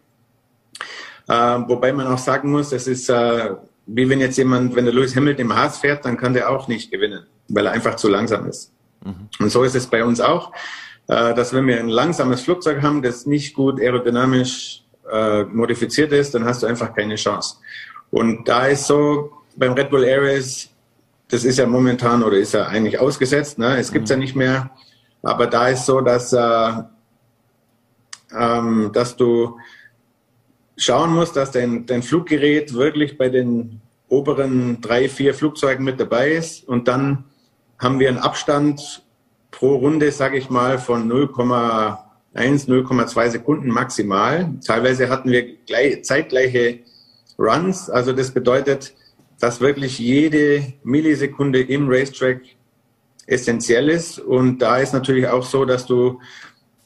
Äh, 1.29 1.33
wobei 1.33 1.93
man 1.93 2.07
auch 2.07 2.19
sagen 2.19 2.53
muss, 2.53 2.73
es 2.73 2.87
ist 2.87 3.09
äh, 3.09 3.57
wie 3.87 4.09
wenn 4.09 4.21
jetzt 4.21 4.37
jemand, 4.37 4.75
wenn 4.75 4.85
der 4.85 4.93
Lewis 4.93 5.15
Hamilton 5.15 5.47
im 5.47 5.57
Haas 5.57 5.79
fährt, 5.79 6.05
dann 6.05 6.17
kann 6.17 6.35
der 6.35 6.51
auch 6.51 6.69
nicht 6.69 6.91
gewinnen, 6.91 7.25
weil 7.49 7.67
er 7.67 7.73
einfach 7.73 7.95
zu 7.95 8.09
langsam 8.09 8.47
ist. 8.49 8.73
Mhm. 9.05 9.29
Und 9.39 9.51
so 9.51 9.63
ist 9.63 9.77
es 9.77 9.87
bei 9.87 10.05
uns 10.05 10.21
auch, 10.21 10.53
äh, 11.07 11.35
dass 11.35 11.55
wenn 11.55 11.67
wir 11.67 11.79
ein 11.79 11.89
langsames 11.89 12.43
Flugzeug 12.43 12.83
haben, 12.83 13.01
das 13.03 13.27
nicht 13.27 13.55
gut 13.55 13.81
aerodynamisch 13.81 14.83
äh, 15.11 15.45
modifiziert 15.45 16.13
ist, 16.13 16.35
dann 16.35 16.45
hast 16.45 16.63
du 16.63 16.67
einfach 16.67 16.95
keine 16.95 17.15
Chance. 17.15 17.57
Und 18.11 18.49
da 18.49 18.67
ist 18.67 18.87
so 18.87 19.33
beim 19.55 19.73
Red 19.73 19.91
Bull 19.91 20.05
Race, 20.05 20.69
das 21.29 21.45
ist 21.45 21.59
ja 21.59 21.67
momentan 21.67 22.23
oder 22.23 22.37
ist 22.37 22.55
ja 22.55 22.67
eigentlich 22.67 22.99
ausgesetzt, 22.99 23.59
ne? 23.59 23.77
es 23.79 23.93
gibt 23.93 24.05
es 24.05 24.11
mhm. 24.11 24.21
ja 24.21 24.25
nicht 24.25 24.37
mehr, 24.37 24.71
aber 25.27 25.47
da 25.47 25.69
ist 25.69 25.87
so, 25.87 26.01
dass, 26.01 26.33
äh, 26.33 26.73
ähm, 28.39 28.91
dass 28.93 29.17
du 29.17 29.59
schauen 30.77 31.13
musst, 31.15 31.37
dass 31.37 31.51
dein, 31.51 31.87
dein 31.87 32.03
Fluggerät 32.03 32.75
wirklich 32.75 33.19
bei 33.19 33.29
den 33.29 33.81
oberen 34.09 34.81
drei, 34.81 35.09
vier 35.09 35.35
Flugzeugen 35.35 35.85
mit 35.85 35.99
dabei 35.99 36.33
ist. 36.33 36.67
Und 36.69 36.87
dann 36.87 37.25
haben 37.79 37.99
wir 37.99 38.09
einen 38.09 38.19
Abstand 38.19 39.05
pro 39.51 39.77
Runde, 39.77 40.13
sage 40.13 40.39
ich 40.39 40.49
mal, 40.49 40.79
von 40.79 41.11
0,1, 41.11 41.99
0,2 42.35 43.31
Sekunden 43.31 43.69
maximal. 43.69 44.51
Teilweise 44.65 45.09
hatten 45.09 45.31
wir 45.31 45.57
gleich, 45.67 46.05
zeitgleiche 46.05 46.81
Runs. 47.39 47.91
Also 47.91 48.13
das 48.13 48.31
bedeutet, 48.31 48.95
dass 49.41 49.61
wirklich 49.61 49.99
jede 49.99 50.73
Millisekunde 50.85 51.63
im 51.63 51.89
Racetrack 51.89 52.43
essentiell 53.27 53.89
ist. 53.89 54.19
Und 54.19 54.59
da 54.59 54.79
ist 54.79 54.93
natürlich 54.93 55.29
auch 55.29 55.45
so, 55.45 55.65
dass 55.65 55.87
du 55.87 56.21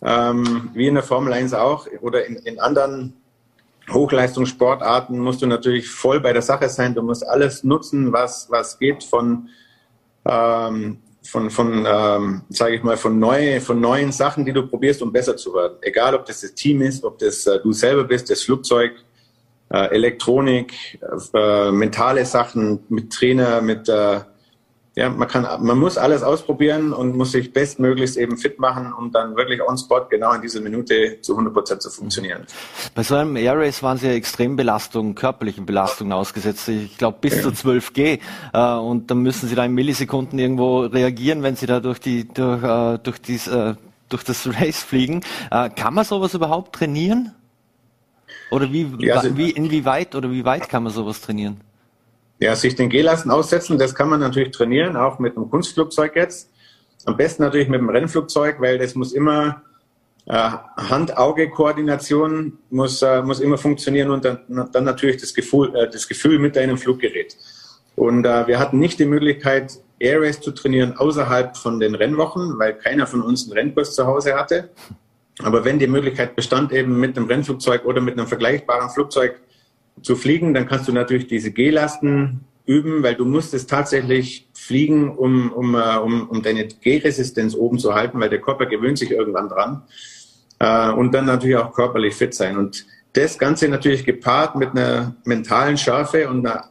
ähm, 0.02 0.70
wie 0.74 0.86
in 0.86 0.94
der 0.94 1.02
Formel 1.02 1.32
1 1.32 1.54
auch 1.54 1.86
oder 2.00 2.26
in, 2.26 2.36
in 2.36 2.58
anderen 2.58 3.14
Hochleistungssportarten 3.90 5.18
musst 5.18 5.42
du 5.42 5.46
natürlich 5.46 5.88
voll 5.88 6.20
bei 6.20 6.32
der 6.32 6.42
Sache 6.42 6.68
sein. 6.68 6.94
Du 6.94 7.02
musst 7.02 7.26
alles 7.26 7.64
nutzen, 7.64 8.12
was, 8.12 8.48
was 8.50 8.78
geht 8.78 9.02
von, 9.04 9.48
ähm, 10.24 10.98
von, 11.22 11.50
von 11.50 11.86
ähm, 11.86 12.42
sage 12.48 12.76
ich 12.76 12.82
mal, 12.82 12.96
von, 12.96 13.18
neue, 13.18 13.60
von 13.60 13.80
neuen 13.80 14.12
Sachen, 14.12 14.44
die 14.44 14.52
du 14.52 14.66
probierst, 14.66 15.02
um 15.02 15.12
besser 15.12 15.36
zu 15.36 15.52
werden. 15.54 15.78
Egal, 15.82 16.14
ob 16.14 16.24
das 16.24 16.40
das 16.40 16.54
Team 16.54 16.82
ist, 16.82 17.04
ob 17.04 17.18
das 17.18 17.46
äh, 17.46 17.58
du 17.60 17.72
selber 17.72 18.04
bist, 18.04 18.30
das 18.30 18.42
Flugzeug, 18.42 18.92
äh, 19.70 19.86
Elektronik, 19.90 21.00
äh, 21.34 21.70
mentale 21.70 22.24
Sachen 22.24 22.80
mit 22.88 23.12
Trainer, 23.12 23.60
mit 23.60 23.88
äh, 23.88 24.20
ja, 24.96 25.08
man 25.08 25.28
kann, 25.28 25.46
man 25.64 25.78
muss 25.78 25.96
alles 25.96 26.24
ausprobieren 26.24 26.92
und 26.92 27.16
muss 27.16 27.30
sich 27.30 27.52
bestmöglichst 27.52 28.16
eben 28.16 28.36
fit 28.36 28.58
machen, 28.58 28.92
um 28.92 29.12
dann 29.12 29.36
wirklich 29.36 29.62
on 29.62 29.78
spot 29.78 30.06
genau 30.10 30.32
in 30.32 30.42
dieser 30.42 30.60
Minute 30.60 31.18
zu 31.20 31.32
100 31.32 31.54
Prozent 31.54 31.82
zu 31.82 31.90
funktionieren. 31.90 32.44
Bei 32.94 33.04
so 33.04 33.14
einem 33.14 33.36
Air 33.36 33.56
Race 33.56 33.84
waren 33.84 33.98
Sie 33.98 34.08
ja 34.08 34.14
Extrembelastungen, 34.14 35.14
körperlichen 35.14 35.64
Belastungen 35.64 36.12
ausgesetzt. 36.12 36.68
Ich 36.68 36.98
glaube 36.98 37.18
bis 37.20 37.40
zu 37.40 37.52
12 37.52 37.92
G. 37.92 38.18
Äh, 38.52 38.74
und 38.74 39.10
dann 39.12 39.18
müssen 39.18 39.48
Sie 39.48 39.54
da 39.54 39.64
in 39.64 39.72
Millisekunden 39.72 40.38
irgendwo 40.40 40.80
reagieren, 40.80 41.44
wenn 41.44 41.54
Sie 41.54 41.66
da 41.66 41.78
durch 41.78 42.00
die, 42.00 42.26
durch, 42.26 42.62
äh, 42.62 42.98
durch 42.98 43.20
dies, 43.20 43.46
äh, 43.46 43.74
durch 44.08 44.24
das 44.24 44.48
Race 44.60 44.82
fliegen. 44.82 45.20
Äh, 45.52 45.70
kann 45.70 45.94
man 45.94 46.04
sowas 46.04 46.34
überhaupt 46.34 46.74
trainieren? 46.74 47.32
Oder 48.50 48.72
wie, 48.72 48.88
ja, 48.98 49.16
also, 49.16 49.36
wie, 49.36 49.50
inwieweit 49.50 50.16
oder 50.16 50.32
wie 50.32 50.44
weit 50.44 50.68
kann 50.68 50.82
man 50.82 50.92
sowas 50.92 51.20
trainieren? 51.20 51.60
Ja, 52.40 52.56
sich 52.56 52.74
den 52.74 52.88
G-Lasten 52.88 53.30
aussetzen, 53.30 53.78
das 53.78 53.94
kann 53.94 54.08
man 54.08 54.18
natürlich 54.18 54.50
trainieren, 54.50 54.96
auch 54.96 55.18
mit 55.18 55.36
einem 55.36 55.50
Kunstflugzeug 55.50 56.16
jetzt. 56.16 56.50
Am 57.04 57.16
besten 57.16 57.42
natürlich 57.42 57.68
mit 57.68 57.80
dem 57.80 57.90
Rennflugzeug, 57.90 58.60
weil 58.60 58.78
das 58.78 58.94
muss 58.94 59.12
immer 59.12 59.62
äh, 60.26 60.50
Hand-Auge-Koordination 60.76 62.58
muss, 62.70 63.02
äh, 63.02 63.20
muss 63.22 63.40
immer 63.40 63.58
funktionieren 63.58 64.10
und 64.10 64.24
dann, 64.24 64.68
dann 64.72 64.84
natürlich 64.84 65.18
das 65.18 65.34
Gefühl, 65.34 65.74
äh, 65.76 65.90
das 65.90 66.08
Gefühl 66.08 66.38
mit 66.38 66.56
deinem 66.56 66.78
Fluggerät. 66.78 67.36
Und 67.94 68.24
äh, 68.24 68.46
wir 68.46 68.58
hatten 68.58 68.78
nicht 68.78 68.98
die 68.98 69.04
Möglichkeit, 69.04 69.78
Air 69.98 70.22
Race 70.22 70.40
zu 70.40 70.52
trainieren 70.52 70.96
außerhalb 70.96 71.58
von 71.58 71.78
den 71.78 71.94
Rennwochen, 71.94 72.58
weil 72.58 72.72
keiner 72.72 73.06
von 73.06 73.20
uns 73.20 73.44
einen 73.44 73.52
Rennkurs 73.52 73.94
zu 73.94 74.06
Hause 74.06 74.34
hatte. 74.34 74.70
Aber 75.42 75.64
wenn 75.66 75.78
die 75.78 75.86
Möglichkeit 75.86 76.36
bestand, 76.36 76.72
eben 76.72 76.98
mit 76.98 77.16
einem 77.16 77.26
Rennflugzeug 77.26 77.84
oder 77.84 78.00
mit 78.00 78.18
einem 78.18 78.26
vergleichbaren 78.26 78.88
Flugzeug 78.88 79.40
zu 80.02 80.16
fliegen, 80.16 80.54
dann 80.54 80.66
kannst 80.66 80.88
du 80.88 80.92
natürlich 80.92 81.26
diese 81.26 81.50
G-Lasten 81.50 82.44
üben, 82.66 83.02
weil 83.02 83.14
du 83.14 83.24
musst 83.24 83.52
es 83.54 83.66
tatsächlich 83.66 84.48
fliegen, 84.54 85.16
um, 85.16 85.52
um, 85.52 85.74
äh, 85.74 85.96
um, 85.96 86.28
um 86.28 86.42
deine 86.42 86.66
G-Resistenz 86.66 87.54
oben 87.54 87.78
zu 87.78 87.94
halten, 87.94 88.20
weil 88.20 88.30
der 88.30 88.40
Körper 88.40 88.66
gewöhnt 88.66 88.98
sich 88.98 89.10
irgendwann 89.10 89.48
dran. 89.48 89.82
Äh, 90.60 90.90
und 90.92 91.12
dann 91.12 91.26
natürlich 91.26 91.56
auch 91.56 91.72
körperlich 91.72 92.14
fit 92.14 92.34
sein. 92.34 92.56
Und 92.56 92.86
das 93.12 93.38
Ganze 93.38 93.68
natürlich 93.68 94.04
gepaart 94.04 94.56
mit 94.56 94.70
einer 94.70 95.16
mentalen 95.24 95.76
Schärfe 95.76 96.28
und 96.28 96.46
einer, 96.46 96.70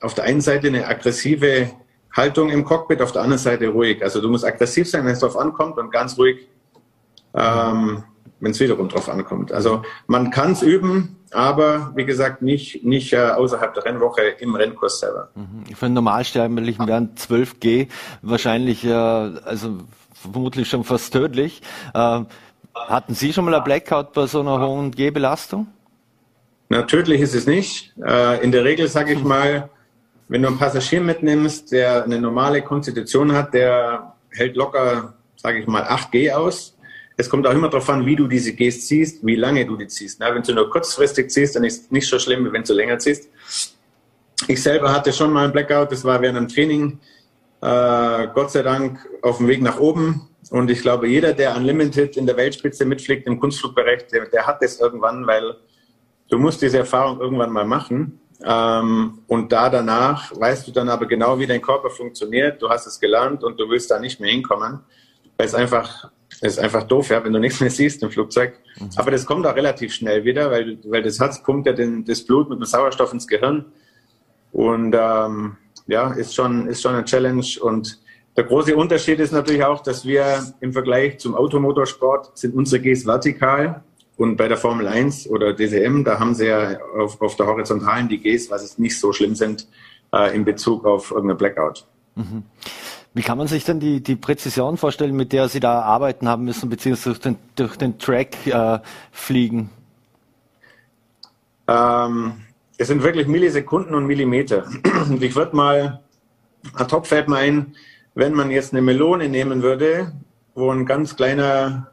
auf 0.00 0.14
der 0.14 0.24
einen 0.24 0.40
Seite 0.40 0.66
eine 0.66 0.86
aggressive 0.86 1.70
Haltung 2.12 2.50
im 2.50 2.64
Cockpit, 2.64 3.00
auf 3.02 3.12
der 3.12 3.22
anderen 3.22 3.38
Seite 3.38 3.68
ruhig. 3.68 4.02
Also 4.02 4.20
du 4.20 4.28
musst 4.28 4.44
aggressiv 4.44 4.88
sein, 4.88 5.04
wenn 5.04 5.12
es 5.12 5.20
darauf 5.20 5.36
ankommt 5.36 5.78
und 5.78 5.92
ganz 5.92 6.18
ruhig, 6.18 6.48
ähm, 7.34 8.02
wenn 8.40 8.50
es 8.50 8.60
wiederum 8.60 8.88
darauf 8.88 9.08
ankommt. 9.08 9.52
Also 9.52 9.82
man 10.06 10.30
kann 10.30 10.52
es 10.52 10.62
üben, 10.62 11.16
aber 11.30 11.92
wie 11.94 12.04
gesagt, 12.04 12.42
nicht, 12.42 12.84
nicht 12.84 13.12
äh, 13.12 13.30
außerhalb 13.30 13.74
der 13.74 13.84
Rennwoche 13.84 14.22
im 14.38 14.54
Rennkurs 14.54 15.00
selber. 15.00 15.30
Mhm. 15.34 15.74
Für 15.74 15.86
einen 15.86 15.94
Normalsterblichen 15.94 16.86
wären 16.86 17.14
12G 17.14 17.88
wahrscheinlich, 18.22 18.84
äh, 18.84 18.92
also 18.92 19.78
vermutlich 20.12 20.68
schon 20.68 20.84
fast 20.84 21.12
tödlich. 21.12 21.62
Äh, 21.94 22.20
hatten 22.74 23.14
Sie 23.14 23.32
schon 23.32 23.44
mal 23.44 23.54
ein 23.54 23.64
Blackout 23.64 24.12
bei 24.12 24.26
so 24.26 24.40
einer 24.40 24.60
hohen 24.60 24.90
G-Belastung? 24.90 25.66
Na, 26.68 26.82
tödlich 26.82 27.20
ist 27.20 27.34
es 27.34 27.46
nicht. 27.46 27.94
Äh, 28.04 28.42
in 28.44 28.52
der 28.52 28.64
Regel 28.64 28.88
sage 28.88 29.14
ich 29.14 29.22
mal, 29.24 29.70
wenn 30.28 30.42
du 30.42 30.48
einen 30.48 30.58
Passagier 30.58 31.00
mitnimmst, 31.00 31.72
der 31.72 32.04
eine 32.04 32.20
normale 32.20 32.62
Konstitution 32.62 33.32
hat, 33.32 33.54
der 33.54 34.14
hält 34.30 34.56
locker, 34.56 35.14
sage 35.36 35.60
ich 35.60 35.66
mal, 35.66 35.84
8G 35.84 36.32
aus 36.32 36.75
es 37.16 37.30
kommt 37.30 37.46
auch 37.46 37.52
immer 37.52 37.68
darauf 37.68 37.88
an, 37.88 38.04
wie 38.04 38.16
du 38.16 38.28
diese 38.28 38.52
Gs 38.52 38.86
ziehst, 38.86 39.24
wie 39.24 39.36
lange 39.36 39.64
du 39.64 39.76
die 39.76 39.86
ziehst. 39.86 40.20
Na, 40.20 40.34
wenn 40.34 40.42
du 40.42 40.52
nur 40.52 40.68
kurzfristig 40.70 41.30
ziehst, 41.30 41.56
dann 41.56 41.64
ist 41.64 41.84
es 41.84 41.90
nicht 41.90 42.08
so 42.08 42.18
schlimm, 42.18 42.44
wie 42.44 42.52
wenn 42.52 42.62
du 42.62 42.74
länger 42.74 42.98
ziehst. 42.98 43.30
Ich 44.48 44.62
selber 44.62 44.92
hatte 44.92 45.12
schon 45.12 45.32
mal 45.32 45.46
ein 45.46 45.52
Blackout, 45.52 45.90
das 45.92 46.04
war 46.04 46.20
während 46.20 46.36
einem 46.36 46.48
Training, 46.48 46.98
äh, 47.62 48.28
Gott 48.34 48.50
sei 48.50 48.62
Dank 48.62 48.98
auf 49.22 49.38
dem 49.38 49.48
Weg 49.48 49.62
nach 49.62 49.80
oben. 49.80 50.28
Und 50.50 50.70
ich 50.70 50.82
glaube, 50.82 51.08
jeder, 51.08 51.32
der 51.32 51.56
Unlimited 51.56 52.16
in 52.16 52.26
der 52.26 52.36
Weltspitze 52.36 52.84
mitfliegt 52.84 53.26
im 53.26 53.40
Kunstflugbereich, 53.40 54.06
der, 54.08 54.26
der 54.26 54.46
hat 54.46 54.62
das 54.62 54.78
irgendwann, 54.78 55.26
weil 55.26 55.56
du 56.28 56.38
musst 56.38 56.60
diese 56.60 56.78
Erfahrung 56.78 57.18
irgendwann 57.18 57.50
mal 57.50 57.64
machen. 57.64 58.20
Ähm, 58.44 59.22
und 59.26 59.50
da 59.50 59.70
danach 59.70 60.38
weißt 60.38 60.68
du 60.68 60.72
dann 60.72 60.90
aber 60.90 61.06
genau, 61.06 61.38
wie 61.38 61.46
dein 61.46 61.62
Körper 61.62 61.88
funktioniert. 61.88 62.60
Du 62.60 62.68
hast 62.68 62.86
es 62.86 63.00
gelernt 63.00 63.42
und 63.42 63.58
du 63.58 63.68
willst 63.70 63.90
da 63.90 63.98
nicht 63.98 64.20
mehr 64.20 64.30
hinkommen, 64.30 64.80
weil 65.38 65.46
es 65.46 65.54
einfach 65.54 66.10
das 66.40 66.54
ist 66.54 66.58
einfach 66.58 66.84
doof, 66.84 67.10
ja, 67.10 67.24
wenn 67.24 67.32
du 67.32 67.38
nichts 67.38 67.60
mehr 67.60 67.70
siehst 67.70 68.02
im 68.02 68.10
Flugzeug. 68.10 68.58
Mhm. 68.78 68.90
Aber 68.96 69.10
das 69.10 69.24
kommt 69.24 69.46
auch 69.46 69.56
relativ 69.56 69.94
schnell 69.94 70.24
wieder, 70.24 70.50
weil, 70.50 70.78
weil 70.84 71.02
das 71.02 71.18
Herz 71.18 71.42
pumpt 71.42 71.66
ja 71.66 71.72
den, 71.72 72.04
das 72.04 72.22
Blut 72.22 72.50
mit 72.50 72.58
dem 72.58 72.64
Sauerstoff 72.64 73.12
ins 73.12 73.26
Gehirn. 73.26 73.64
Und 74.52 74.94
ähm, 74.98 75.56
ja, 75.86 76.12
ist 76.12 76.34
schon, 76.34 76.66
ist 76.66 76.82
schon 76.82 76.94
eine 76.94 77.04
Challenge. 77.04 77.46
Und 77.60 77.98
der 78.36 78.44
große 78.44 78.76
Unterschied 78.76 79.18
ist 79.18 79.32
natürlich 79.32 79.64
auch, 79.64 79.82
dass 79.82 80.04
wir 80.04 80.52
im 80.60 80.72
Vergleich 80.72 81.18
zum 81.18 81.34
Automotorsport 81.34 82.36
sind 82.36 82.54
unsere 82.54 82.82
Gs 82.82 83.06
vertikal. 83.06 83.82
Und 84.16 84.36
bei 84.36 84.48
der 84.48 84.56
Formel 84.56 84.86
1 84.86 85.28
oder 85.28 85.52
DCM, 85.52 86.04
da 86.04 86.18
haben 86.18 86.34
sie 86.34 86.46
ja 86.46 86.78
auf, 86.98 87.20
auf 87.20 87.36
der 87.36 87.46
horizontalen 87.46 88.08
die 88.08 88.18
Gs, 88.18 88.50
was 88.50 88.62
es 88.62 88.78
nicht 88.78 88.98
so 88.98 89.12
schlimm 89.12 89.34
sind, 89.34 89.68
äh, 90.12 90.34
in 90.34 90.44
Bezug 90.44 90.84
auf 90.86 91.10
irgendeine 91.10 91.36
Blackout. 91.36 91.86
Mhm. 92.14 92.44
Wie 93.16 93.22
kann 93.22 93.38
man 93.38 93.46
sich 93.46 93.64
denn 93.64 93.80
die, 93.80 94.02
die 94.02 94.14
Präzision 94.14 94.76
vorstellen, 94.76 95.16
mit 95.16 95.32
der 95.32 95.48
Sie 95.48 95.58
da 95.58 95.80
arbeiten 95.80 96.28
haben 96.28 96.44
müssen, 96.44 96.68
beziehungsweise 96.68 97.14
durch 97.14 97.20
den, 97.20 97.36
durch 97.54 97.76
den 97.76 97.98
Track 97.98 98.46
äh, 98.46 98.78
fliegen? 99.10 99.70
Ähm, 101.66 102.34
es 102.76 102.88
sind 102.88 103.02
wirklich 103.02 103.26
Millisekunden 103.26 103.94
und 103.94 104.04
Millimeter. 104.04 104.66
Und 105.08 105.22
ich 105.22 105.34
würde 105.34 105.56
mal, 105.56 106.00
ad 106.74 106.94
hoc 106.94 107.06
fällt 107.06 107.30
mir 107.30 107.38
ein, 107.38 107.74
wenn 108.14 108.34
man 108.34 108.50
jetzt 108.50 108.74
eine 108.74 108.82
Melone 108.82 109.30
nehmen 109.30 109.62
würde, 109.62 110.12
wo 110.54 110.70
ein 110.70 110.84
ganz 110.84 111.16
kleiner, 111.16 111.90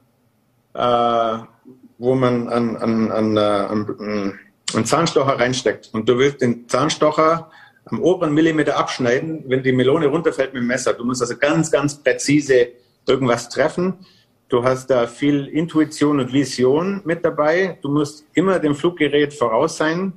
äh, 0.73 1.37
wo 1.99 2.15
man 2.15 2.49
an, 2.49 2.75
an, 2.75 3.11
an, 3.11 3.37
äh, 3.37 3.39
an, 3.39 3.95
an 3.97 4.39
einen 4.73 4.85
Zahnstocher 4.85 5.39
reinsteckt 5.39 5.89
und 5.93 6.09
du 6.09 6.17
willst 6.17 6.41
den 6.41 6.67
Zahnstocher 6.67 7.49
am 7.85 8.01
oberen 8.01 8.33
Millimeter 8.33 8.77
abschneiden, 8.77 9.43
wenn 9.47 9.63
die 9.63 9.71
Melone 9.71 10.07
runterfällt 10.07 10.53
mit 10.53 10.63
dem 10.63 10.67
Messer. 10.67 10.93
Du 10.93 11.03
musst 11.03 11.21
also 11.21 11.37
ganz, 11.37 11.69
ganz 11.71 12.01
präzise 12.01 12.69
irgendwas 13.07 13.49
treffen. 13.49 14.05
Du 14.49 14.63
hast 14.63 14.87
da 14.87 15.07
viel 15.07 15.47
Intuition 15.47 16.19
und 16.19 16.31
Vision 16.31 17.01
mit 17.05 17.25
dabei. 17.25 17.77
Du 17.81 17.89
musst 17.89 18.25
immer 18.33 18.59
dem 18.59 18.75
Fluggerät 18.75 19.33
voraus 19.33 19.77
sein. 19.77 20.13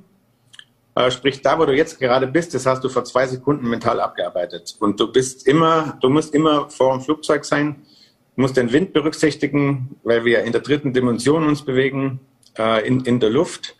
Äh, 0.95 1.11
sprich, 1.11 1.41
da, 1.41 1.59
wo 1.59 1.65
du 1.65 1.75
jetzt 1.75 1.99
gerade 1.99 2.27
bist, 2.27 2.53
das 2.53 2.65
hast 2.65 2.83
du 2.83 2.89
vor 2.89 3.03
zwei 3.03 3.27
Sekunden 3.27 3.69
mental 3.69 3.99
abgearbeitet. 3.99 4.75
Und 4.79 4.99
du 4.99 5.11
bist 5.11 5.47
immer, 5.47 5.97
du 6.01 6.09
musst 6.09 6.33
immer 6.33 6.69
vor 6.69 6.93
dem 6.93 7.01
Flugzeug 7.01 7.45
sein, 7.45 7.83
musst 8.35 8.57
den 8.57 8.71
Wind 8.71 8.93
berücksichtigen, 8.93 9.97
weil 10.03 10.25
wir 10.25 10.43
in 10.43 10.51
der 10.51 10.61
dritten 10.61 10.93
Dimension 10.93 11.47
uns 11.47 11.63
bewegen, 11.63 12.19
äh, 12.57 12.87
in, 12.87 13.01
in 13.01 13.19
der 13.19 13.29
Luft. 13.29 13.76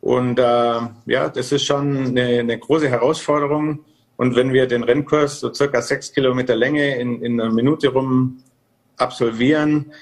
Und 0.00 0.38
äh, 0.38 0.80
ja, 1.06 1.28
das 1.28 1.52
ist 1.52 1.64
schon 1.64 2.06
eine, 2.06 2.40
eine 2.40 2.58
große 2.58 2.88
Herausforderung. 2.88 3.84
Und 4.16 4.36
wenn 4.36 4.52
wir 4.52 4.66
den 4.66 4.82
Rennkurs 4.82 5.40
so 5.40 5.52
circa 5.52 5.82
sechs 5.82 6.12
Kilometer 6.12 6.56
Länge 6.56 6.96
in, 6.96 7.22
in 7.22 7.40
einer 7.40 7.52
Minute 7.52 7.88
rum 7.88 8.42
absolvieren, 8.96 9.92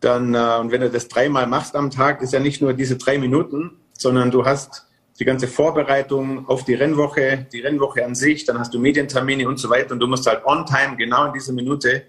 dann, 0.00 0.34
äh, 0.34 0.58
und 0.60 0.70
wenn 0.70 0.80
du 0.80 0.90
das 0.90 1.08
dreimal 1.08 1.46
machst 1.46 1.74
am 1.74 1.90
Tag, 1.90 2.22
ist 2.22 2.32
ja 2.32 2.40
nicht 2.40 2.62
nur 2.62 2.72
diese 2.72 2.96
drei 2.96 3.18
Minuten, 3.18 3.78
sondern 3.92 4.30
du 4.30 4.44
hast 4.44 4.86
die 5.18 5.24
ganze 5.24 5.48
Vorbereitung 5.48 6.48
auf 6.48 6.64
die 6.64 6.74
Rennwoche, 6.74 7.46
die 7.52 7.60
Rennwoche 7.60 8.04
an 8.04 8.14
sich, 8.14 8.44
dann 8.44 8.58
hast 8.58 8.72
du 8.72 8.78
Medientermine 8.78 9.48
und 9.48 9.58
so 9.58 9.68
weiter 9.68 9.92
und 9.92 10.00
du 10.00 10.06
musst 10.06 10.26
halt 10.26 10.44
on 10.44 10.64
time, 10.64 10.96
genau 10.96 11.26
in 11.26 11.32
dieser 11.32 11.52
Minute, 11.52 12.04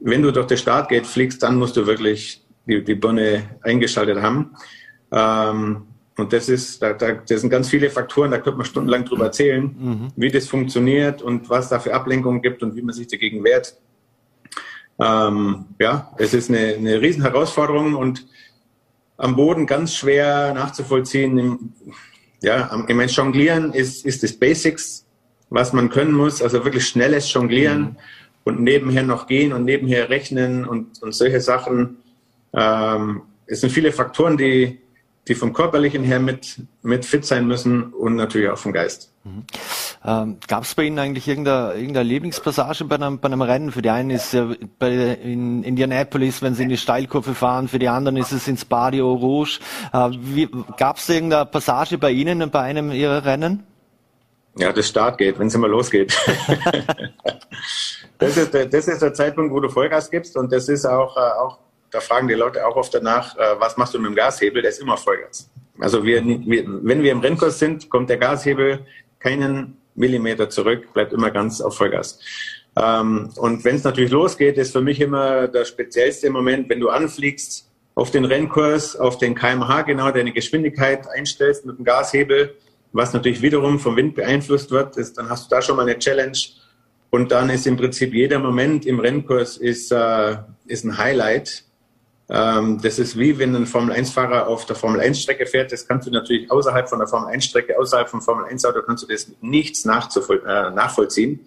wenn 0.00 0.22
du 0.22 0.32
durch 0.32 0.48
das 0.48 0.60
Startgate 0.60 1.06
fliegst, 1.06 1.42
dann 1.44 1.56
musst 1.56 1.76
du 1.76 1.86
wirklich 1.86 2.44
die, 2.66 2.82
die 2.82 2.96
Birne 2.96 3.58
eingeschaltet 3.62 4.20
haben. 4.20 4.56
Ähm, 5.12 5.86
und 6.18 6.32
das 6.32 6.48
ist, 6.48 6.82
da, 6.82 6.92
da, 6.92 7.12
das 7.12 7.40
sind 7.40 7.50
ganz 7.50 7.68
viele 7.68 7.88
Faktoren, 7.88 8.30
da 8.30 8.38
könnte 8.38 8.58
man 8.58 8.66
stundenlang 8.66 9.04
drüber 9.04 9.26
erzählen, 9.26 9.64
mhm. 9.64 10.08
wie 10.16 10.30
das 10.30 10.46
funktioniert 10.46 11.22
und 11.22 11.48
was 11.48 11.70
da 11.70 11.80
für 11.80 11.94
Ablenkungen 11.94 12.42
gibt 12.42 12.62
und 12.62 12.76
wie 12.76 12.82
man 12.82 12.94
sich 12.94 13.06
dagegen 13.06 13.42
wehrt. 13.44 13.76
Ähm, 15.00 15.66
ja, 15.80 16.12
es 16.18 16.34
ist 16.34 16.50
eine, 16.50 16.74
eine 16.74 17.00
riesen 17.00 17.22
Herausforderung 17.22 17.94
und 17.94 18.26
am 19.16 19.36
Boden 19.36 19.66
ganz 19.66 19.94
schwer 19.94 20.52
nachzuvollziehen. 20.52 21.72
Ja, 22.42 22.70
ich 22.86 22.94
meine, 22.94 23.10
Jonglieren 23.10 23.72
ist, 23.72 24.04
ist 24.04 24.22
das 24.22 24.34
Basics, 24.34 25.06
was 25.48 25.72
man 25.72 25.88
können 25.88 26.12
muss, 26.12 26.42
also 26.42 26.64
wirklich 26.64 26.86
schnelles 26.86 27.32
Jonglieren 27.32 27.80
mhm. 27.80 27.96
und 28.44 28.60
nebenher 28.60 29.02
noch 29.02 29.26
gehen 29.26 29.54
und 29.54 29.64
nebenher 29.64 30.10
rechnen 30.10 30.66
und, 30.66 31.02
und 31.02 31.14
solche 31.14 31.40
Sachen. 31.40 31.96
Ähm, 32.52 33.22
es 33.46 33.60
sind 33.60 33.70
viele 33.70 33.92
Faktoren, 33.92 34.36
die, 34.36 34.81
die 35.28 35.34
vom 35.34 35.52
Körperlichen 35.52 36.02
her 36.02 36.18
mit, 36.18 36.60
mit 36.82 37.04
fit 37.04 37.24
sein 37.24 37.46
müssen 37.46 37.92
und 37.92 38.16
natürlich 38.16 38.48
auch 38.48 38.58
vom 38.58 38.72
Geist. 38.72 39.12
Mhm. 39.22 39.44
Ähm, 40.04 40.38
Gab 40.48 40.64
es 40.64 40.74
bei 40.74 40.82
Ihnen 40.82 40.98
eigentlich 40.98 41.28
irgendeine, 41.28 41.74
irgendeine 41.74 42.08
Lieblingspassage 42.08 42.84
bei 42.86 42.96
einem, 42.96 43.20
bei 43.20 43.26
einem 43.26 43.42
Rennen? 43.42 43.70
Für 43.70 43.82
die 43.82 43.90
einen 43.90 44.10
ist 44.10 44.32
ja 44.32 44.50
bei, 44.80 44.90
in 44.90 45.62
Indianapolis, 45.62 46.42
wenn 46.42 46.56
sie 46.56 46.64
in 46.64 46.70
die 46.70 46.76
Steilkurve 46.76 47.34
fahren, 47.34 47.68
für 47.68 47.78
die 47.78 47.88
anderen 47.88 48.16
ist 48.16 48.32
es 48.32 48.48
ins 48.48 48.64
Badio 48.64 49.14
Rouge. 49.14 49.60
Äh, 49.92 50.48
Gab 50.76 50.96
es 50.96 51.08
irgendeine 51.08 51.46
Passage 51.46 51.98
bei 51.98 52.10
Ihnen 52.10 52.50
bei 52.50 52.60
einem 52.60 52.90
Ihrer 52.90 53.24
Rennen? 53.24 53.62
Ja, 54.58 54.72
das 54.72 54.88
Start 54.88 55.18
geht, 55.18 55.38
wenn 55.38 55.46
es 55.46 55.54
immer 55.54 55.68
losgeht. 55.68 56.12
das, 58.18 58.36
ist 58.36 58.52
der, 58.52 58.66
das 58.66 58.88
ist 58.88 59.00
der 59.00 59.14
Zeitpunkt, 59.14 59.54
wo 59.54 59.60
du 59.60 59.68
Vollgas 59.68 60.10
gibst 60.10 60.36
und 60.36 60.52
das 60.52 60.68
ist 60.68 60.84
auch, 60.84 61.16
äh, 61.16 61.20
auch 61.20 61.58
da 61.92 62.00
fragen 62.00 62.26
die 62.26 62.34
Leute 62.34 62.66
auch 62.66 62.76
oft 62.76 62.92
danach, 62.92 63.36
äh, 63.36 63.60
was 63.60 63.76
machst 63.76 63.94
du 63.94 63.98
mit 63.98 64.10
dem 64.10 64.16
Gashebel? 64.16 64.62
Der 64.62 64.70
ist 64.70 64.80
immer 64.80 64.96
Vollgas. 64.96 65.48
Also 65.78 66.04
wir, 66.04 66.24
wir, 66.24 66.64
wenn 66.66 67.02
wir 67.02 67.12
im 67.12 67.20
Rennkurs 67.20 67.58
sind, 67.58 67.88
kommt 67.88 68.10
der 68.10 68.18
Gashebel 68.18 68.80
keinen 69.18 69.76
Millimeter 69.94 70.48
zurück, 70.50 70.92
bleibt 70.92 71.12
immer 71.12 71.30
ganz 71.30 71.60
auf 71.60 71.76
Vollgas. 71.76 72.18
Ähm, 72.76 73.30
und 73.36 73.64
wenn 73.64 73.76
es 73.76 73.84
natürlich 73.84 74.10
losgeht, 74.10 74.56
ist 74.56 74.72
für 74.72 74.80
mich 74.80 75.00
immer 75.00 75.46
der 75.48 75.64
speziellste 75.64 76.30
Moment, 76.30 76.68
wenn 76.68 76.80
du 76.80 76.88
anfliegst, 76.88 77.68
auf 77.94 78.10
den 78.10 78.24
Rennkurs, 78.24 78.96
auf 78.96 79.18
den 79.18 79.34
kmh 79.34 79.82
genau 79.82 80.10
deine 80.10 80.32
Geschwindigkeit 80.32 81.06
einstellst 81.14 81.66
mit 81.66 81.76
dem 81.76 81.84
Gashebel, 81.84 82.54
was 82.92 83.12
natürlich 83.12 83.42
wiederum 83.42 83.78
vom 83.78 83.96
Wind 83.96 84.14
beeinflusst 84.14 84.70
wird, 84.70 84.96
ist, 84.96 85.18
dann 85.18 85.28
hast 85.28 85.50
du 85.50 85.54
da 85.54 85.62
schon 85.62 85.76
mal 85.76 85.82
eine 85.82 85.98
Challenge. 85.98 86.38
Und 87.10 87.30
dann 87.30 87.50
ist 87.50 87.66
im 87.66 87.76
Prinzip 87.76 88.14
jeder 88.14 88.38
Moment 88.38 88.86
im 88.86 88.98
Rennkurs 88.98 89.58
ist, 89.58 89.92
äh, 89.92 90.36
ist 90.66 90.84
ein 90.84 90.96
Highlight. 90.96 91.64
Ähm, 92.34 92.80
das 92.80 92.98
ist 92.98 93.18
wie 93.18 93.38
wenn 93.38 93.54
ein 93.54 93.66
Formel-1-Fahrer 93.66 94.46
auf 94.46 94.64
der 94.64 94.74
Formel-1-Strecke 94.74 95.44
fährt. 95.44 95.70
Das 95.70 95.86
kannst 95.86 96.06
du 96.06 96.10
natürlich 96.10 96.50
außerhalb 96.50 96.88
von 96.88 96.98
der 96.98 97.06
Formel-1-Strecke, 97.06 97.78
außerhalb 97.78 98.08
vom 98.08 98.22
Formel-1-Auto, 98.22 98.80
kannst 98.86 99.02
du 99.02 99.06
das 99.06 99.30
nichts 99.42 99.84
nachzuvoll 99.84 100.42
äh, 100.46 100.70
nachvollziehen. 100.70 101.40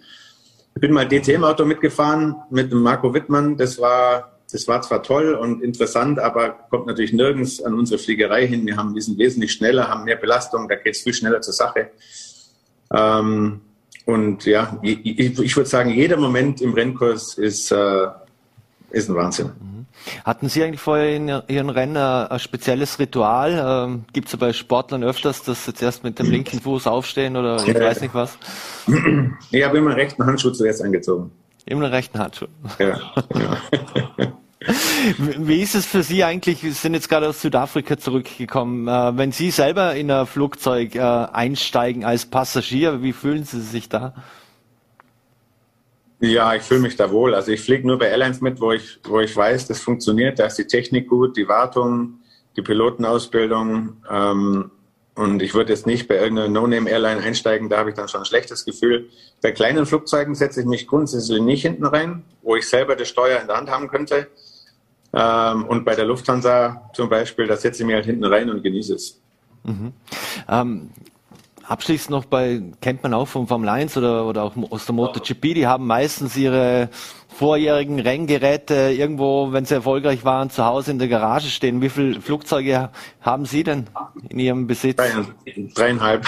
Ich 0.76 0.80
bin 0.80 0.92
mal 0.92 1.08
DTM-Auto 1.08 1.64
mitgefahren 1.64 2.36
mit 2.50 2.72
Marco 2.72 3.12
Wittmann. 3.12 3.56
Das 3.56 3.80
war, 3.80 4.38
das 4.52 4.68
war 4.68 4.80
zwar 4.82 5.02
toll 5.02 5.34
und 5.34 5.60
interessant, 5.60 6.20
aber 6.20 6.50
kommt 6.70 6.86
natürlich 6.86 7.12
nirgends 7.12 7.60
an 7.60 7.74
unsere 7.74 7.98
Fliegerei 7.98 8.46
hin. 8.46 8.64
Wir 8.64 8.76
haben, 8.76 8.94
wir 8.94 9.02
sind 9.02 9.18
wesentlich 9.18 9.52
schneller, 9.52 9.88
haben 9.88 10.04
mehr 10.04 10.16
Belastung, 10.16 10.68
da 10.68 10.76
geht 10.76 10.94
es 10.94 11.02
viel 11.02 11.14
schneller 11.14 11.40
zur 11.40 11.54
Sache. 11.54 11.90
Ähm, 12.94 13.60
und 14.04 14.44
ja, 14.44 14.78
ich, 14.82 15.18
ich 15.18 15.56
würde 15.56 15.68
sagen, 15.68 15.90
jeder 15.90 16.16
Moment 16.16 16.60
im 16.60 16.74
Rennkurs 16.74 17.34
ist, 17.38 17.72
äh, 17.72 18.06
ist 18.90 19.08
ein 19.08 19.16
Wahnsinn. 19.16 19.50
Hatten 20.24 20.48
Sie 20.48 20.62
eigentlich 20.62 20.80
vorher 20.80 21.16
in 21.16 21.28
Ihren 21.48 21.70
Rennen 21.70 21.96
ein 21.96 22.38
spezielles 22.38 22.98
Ritual? 22.98 23.86
Ähm, 23.86 24.04
Gibt 24.12 24.28
es 24.28 24.36
bei 24.36 24.52
Sportlern 24.52 25.04
öfters, 25.04 25.42
dass 25.42 25.64
sie 25.64 25.74
zuerst 25.74 26.04
mit 26.04 26.18
dem 26.18 26.30
linken 26.30 26.60
Fuß 26.60 26.86
aufstehen 26.86 27.36
oder 27.36 27.56
ich 27.66 27.74
weiß 27.74 28.00
nicht 28.00 28.14
was? 28.14 28.38
Ich 29.50 29.64
habe 29.64 29.78
immer 29.78 29.90
einen 29.90 30.00
rechten 30.00 30.24
Handschuh 30.24 30.50
zuerst 30.50 30.82
angezogen. 30.82 31.30
Immer 31.64 31.84
einen 31.84 31.94
rechten 31.94 32.18
Handschuh? 32.18 32.46
Ja. 32.78 33.00
ja. 34.18 34.32
Wie 35.38 35.62
ist 35.62 35.74
es 35.74 35.86
für 35.86 36.02
Sie 36.02 36.24
eigentlich? 36.24 36.60
Sie 36.60 36.70
sind 36.70 36.94
jetzt 36.94 37.08
gerade 37.08 37.28
aus 37.28 37.40
Südafrika 37.40 37.98
zurückgekommen. 37.98 38.88
Äh, 38.88 39.16
wenn 39.16 39.32
Sie 39.32 39.50
selber 39.50 39.94
in 39.94 40.10
ein 40.10 40.26
Flugzeug 40.26 40.94
äh, 40.94 41.00
einsteigen 41.00 42.04
als 42.04 42.26
Passagier, 42.26 43.02
wie 43.02 43.12
fühlen 43.12 43.44
Sie 43.44 43.60
sich 43.60 43.88
da? 43.88 44.14
Ja, 46.26 46.54
ich 46.54 46.62
fühle 46.62 46.80
mich 46.80 46.96
da 46.96 47.10
wohl. 47.10 47.34
Also 47.34 47.52
ich 47.52 47.60
fliege 47.60 47.86
nur 47.86 47.98
bei 47.98 48.08
Airlines 48.08 48.40
mit, 48.40 48.60
wo 48.60 48.72
ich, 48.72 48.98
wo 49.04 49.20
ich 49.20 49.36
weiß, 49.36 49.68
das 49.68 49.80
funktioniert. 49.80 50.38
Da 50.38 50.46
ist 50.46 50.56
die 50.56 50.66
Technik 50.66 51.08
gut, 51.08 51.36
die 51.36 51.48
Wartung, 51.48 52.20
die 52.56 52.62
Pilotenausbildung. 52.62 53.96
Ähm, 54.10 54.70
und 55.14 55.40
ich 55.42 55.54
würde 55.54 55.72
jetzt 55.72 55.86
nicht 55.86 56.08
bei 56.08 56.16
irgendeiner 56.16 56.48
No-Name-Airline 56.48 57.22
einsteigen, 57.22 57.70
da 57.70 57.78
habe 57.78 57.90
ich 57.90 57.96
dann 57.96 58.08
schon 58.08 58.20
ein 58.20 58.26
schlechtes 58.26 58.66
Gefühl. 58.66 59.08
Bei 59.40 59.50
kleinen 59.50 59.86
Flugzeugen 59.86 60.34
setze 60.34 60.60
ich 60.60 60.66
mich 60.66 60.86
grundsätzlich 60.86 61.40
nicht 61.40 61.62
hinten 61.62 61.86
rein, 61.86 62.22
wo 62.42 62.54
ich 62.54 62.68
selber 62.68 62.96
das 62.96 63.08
Steuer 63.08 63.40
in 63.40 63.46
der 63.46 63.56
Hand 63.56 63.70
haben 63.70 63.88
könnte. 63.88 64.28
Ähm, 65.14 65.64
und 65.64 65.84
bei 65.84 65.94
der 65.94 66.04
Lufthansa 66.04 66.90
zum 66.94 67.08
Beispiel, 67.08 67.46
da 67.46 67.56
setze 67.56 67.82
ich 67.82 67.86
mich 67.86 67.94
halt 67.94 68.04
hinten 68.04 68.24
rein 68.24 68.50
und 68.50 68.62
genieße 68.62 68.94
es. 68.94 69.20
Mhm. 69.64 69.92
Ähm, 70.48 70.90
Abschließend 71.68 72.10
noch 72.10 72.24
bei, 72.26 72.62
kennt 72.80 73.02
man 73.02 73.12
auch 73.12 73.26
vom 73.26 73.48
Formel 73.48 73.68
1 73.68 73.96
oder, 73.96 74.26
oder 74.26 74.44
auch 74.44 74.54
aus 74.70 74.86
der 74.86 74.94
MotoGP, 74.94 75.54
die 75.54 75.66
haben 75.66 75.86
meistens 75.86 76.36
ihre 76.36 76.90
vorjährigen 77.36 77.98
Renngeräte 77.98 78.74
irgendwo, 78.96 79.52
wenn 79.52 79.64
sie 79.64 79.74
erfolgreich 79.74 80.24
waren, 80.24 80.48
zu 80.48 80.64
Hause 80.64 80.92
in 80.92 80.98
der 80.98 81.08
Garage 81.08 81.48
stehen. 81.48 81.82
Wie 81.82 81.88
viele 81.88 82.20
Flugzeuge 82.20 82.90
haben 83.20 83.44
Sie 83.44 83.64
denn 83.64 83.88
in 84.28 84.38
Ihrem 84.38 84.66
Besitz? 84.66 84.96
Dreieinhalb. 85.74 86.26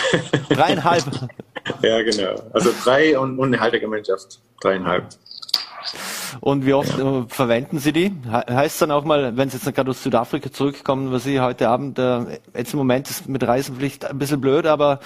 Dreieinhalb? 0.50 1.04
ja, 1.82 2.02
genau. 2.02 2.42
Also 2.52 2.70
drei 2.84 3.18
und, 3.18 3.38
und 3.38 3.48
eine 3.48 3.60
Haltegemeinschaft. 3.60 4.40
Dreieinhalb. 4.60 5.06
Und 6.40 6.66
wie 6.66 6.74
oft 6.74 6.98
ja. 6.98 7.20
Äh, 7.20 7.24
verwenden 7.28 7.78
Sie 7.78 7.92
die? 7.92 8.12
Heißt 8.30 8.82
dann 8.82 8.90
auch 8.90 9.04
mal, 9.04 9.36
wenn 9.36 9.50
Sie 9.50 9.58
jetzt 9.58 9.74
gerade 9.74 9.90
aus 9.90 10.02
Südafrika 10.02 10.50
zurückkommen, 10.50 11.12
was 11.12 11.24
Sie 11.24 11.40
heute 11.40 11.68
Abend, 11.68 11.98
äh, 11.98 12.38
jetzt 12.56 12.72
im 12.72 12.78
Moment 12.78 13.08
ist 13.10 13.28
mit 13.28 13.46
Reisenpflicht 13.46 14.04
ein 14.04 14.18
bisschen 14.18 14.40
blöd, 14.40 14.66
aber 14.66 15.00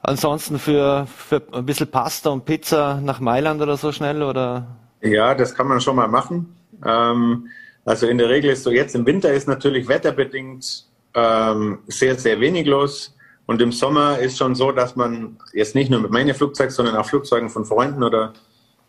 ansonsten 0.00 0.58
für, 0.58 1.06
für 1.06 1.42
ein 1.52 1.66
bisschen 1.66 1.90
Pasta 1.90 2.30
und 2.30 2.44
Pizza 2.44 3.00
nach 3.02 3.20
Mailand 3.20 3.60
oder 3.60 3.76
so 3.76 3.92
schnell 3.92 4.22
oder? 4.22 4.66
Ja, 5.02 5.34
das 5.34 5.54
kann 5.54 5.68
man 5.68 5.80
schon 5.80 5.96
mal 5.96 6.08
machen. 6.08 6.56
Ähm, 6.84 7.48
also 7.84 8.06
in 8.06 8.18
der 8.18 8.28
Regel 8.28 8.50
ist 8.50 8.64
so, 8.64 8.70
jetzt 8.70 8.94
im 8.94 9.06
Winter 9.06 9.32
ist 9.32 9.48
natürlich 9.48 9.88
wetterbedingt 9.88 10.86
ähm, 11.14 11.78
sehr, 11.86 12.16
sehr 12.16 12.40
wenig 12.40 12.66
los. 12.66 13.14
Und 13.46 13.62
im 13.62 13.70
Sommer 13.70 14.18
ist 14.18 14.38
schon 14.38 14.54
so, 14.54 14.72
dass 14.72 14.96
man 14.96 15.38
jetzt 15.52 15.74
nicht 15.76 15.90
nur 15.90 16.00
mit 16.00 16.10
meinen 16.10 16.34
Flugzeugen, 16.34 16.72
sondern 16.72 16.96
auch 16.96 17.06
Flugzeugen 17.06 17.48
von 17.48 17.64
Freunden 17.64 18.02
oder 18.02 18.32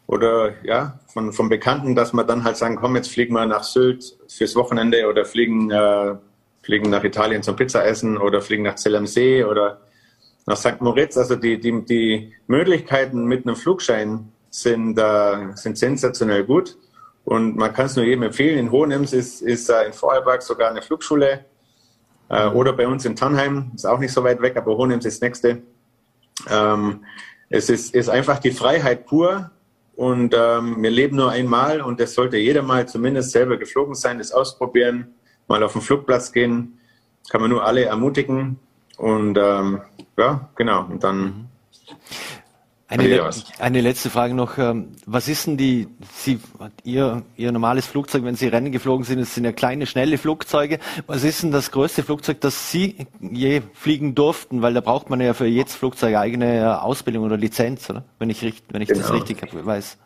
oder 0.07 0.53
ja, 0.63 0.99
von, 1.07 1.33
von 1.33 1.49
Bekannten, 1.49 1.93
dass 1.93 2.13
man 2.13 2.25
dann 2.25 2.43
halt 2.43 2.57
sagen, 2.57 2.77
komm, 2.77 2.95
jetzt 2.95 3.11
fliegen 3.11 3.33
wir 3.33 3.45
nach 3.45 3.63
Sylt 3.63 4.17
fürs 4.29 4.55
Wochenende 4.55 5.07
oder 5.07 5.25
fliegen, 5.25 5.69
äh, 5.69 6.15
fliegen 6.63 6.89
nach 6.89 7.03
Italien 7.03 7.43
zum 7.43 7.57
Pizzaessen 7.57 8.17
oder 8.17 8.41
fliegen 8.41 8.63
nach 8.63 8.75
Zell 8.75 8.95
am 8.95 9.05
See 9.05 9.43
oder 9.43 9.81
nach 10.45 10.57
St. 10.57 10.79
Moritz. 10.79 11.17
Also 11.17 11.35
die, 11.35 11.59
die, 11.59 11.83
die 11.83 12.33
Möglichkeiten 12.47 13.25
mit 13.25 13.45
einem 13.45 13.57
Flugschein 13.57 14.31
sind, 14.49 14.97
äh, 14.97 15.55
sind 15.55 15.77
sensationell 15.77 16.45
gut. 16.45 16.77
Und 17.25 17.57
man 17.57 17.73
kann 17.73 17.87
es 17.87 17.97
nur 17.97 18.05
jedem 18.05 18.23
empfehlen. 18.23 18.57
In 18.57 18.71
Hohenems 18.71 19.11
ist, 19.11 19.41
ist 19.41 19.69
äh, 19.69 19.87
in 19.87 19.93
Vorarlberg 19.93 20.41
sogar 20.41 20.69
eine 20.69 20.81
Flugschule. 20.81 21.43
Äh, 22.29 22.47
oder 22.47 22.71
bei 22.71 22.87
uns 22.87 23.03
in 23.03 23.17
Tannheim, 23.17 23.71
ist 23.75 23.85
auch 23.85 23.99
nicht 23.99 24.13
so 24.13 24.23
weit 24.23 24.41
weg, 24.41 24.55
aber 24.55 24.77
Hohenems 24.77 25.05
ist 25.05 25.21
das 25.21 25.27
nächste. 25.27 25.61
Ähm, 26.49 27.03
es 27.49 27.69
ist, 27.69 27.93
ist 27.93 28.09
einfach 28.09 28.39
die 28.39 28.51
Freiheit 28.51 29.05
pur. 29.05 29.51
Und 29.97 30.35
ähm, 30.37 30.83
wir 30.83 30.91
leben 30.91 31.17
nur 31.17 31.31
einmal 31.31 31.81
und 31.81 31.99
das 31.99 32.13
sollte 32.13 32.37
jeder 32.37 32.61
mal 32.61 32.87
zumindest 32.87 33.31
selber 33.31 33.57
geflogen 33.57 33.95
sein, 33.95 34.19
das 34.19 34.31
ausprobieren, 34.31 35.15
mal 35.47 35.63
auf 35.63 35.73
den 35.73 35.81
Flugplatz 35.81 36.31
gehen. 36.31 36.79
Kann 37.31 37.41
man 37.41 37.49
nur 37.49 37.65
alle 37.65 37.83
ermutigen. 37.85 38.59
Und 38.97 39.39
ähm, 39.39 39.81
ja, 40.15 40.49
genau. 40.55 40.85
Und 40.85 41.03
dann. 41.03 41.19
Mhm. 41.19 41.45
Eine, 42.89 43.07
le 43.07 43.29
eine 43.59 43.81
letzte 43.81 44.09
Frage 44.09 44.33
noch. 44.33 44.57
Ähm, 44.57 44.93
was 45.05 45.27
ist 45.27 45.45
denn 45.45 45.57
die, 45.57 45.89
Sie, 46.15 46.39
Ihr, 46.85 47.23
Ihr 47.35 47.51
normales 47.51 47.85
Flugzeug, 47.85 48.23
wenn 48.23 48.35
Sie 48.35 48.47
Rennen 48.47 48.71
geflogen 48.71 49.03
sind, 49.03 49.19
das 49.19 49.35
sind 49.35 49.43
ja 49.43 49.51
kleine, 49.51 49.85
schnelle 49.85 50.17
Flugzeuge. 50.17 50.79
Was 51.05 51.25
ist 51.25 51.43
denn 51.43 51.51
das 51.51 51.71
größte 51.71 52.03
Flugzeug, 52.03 52.39
das 52.39 52.71
Sie 52.71 53.07
je 53.19 53.61
fliegen 53.73 54.15
durften? 54.15 54.61
Weil 54.61 54.73
da 54.73 54.79
braucht 54.79 55.09
man 55.09 55.19
ja 55.19 55.33
für 55.33 55.47
jedes 55.47 55.75
Flugzeug 55.75 56.15
eigene 56.15 56.81
Ausbildung 56.81 57.25
oder 57.25 57.35
Lizenz, 57.35 57.89
oder? 57.89 58.05
Wenn 58.19 58.29
ich, 58.29 58.41
wenn 58.69 58.81
ich 58.81 58.87
genau. 58.87 59.01
das 59.01 59.11
richtig 59.11 59.41
weiß. 59.51 59.97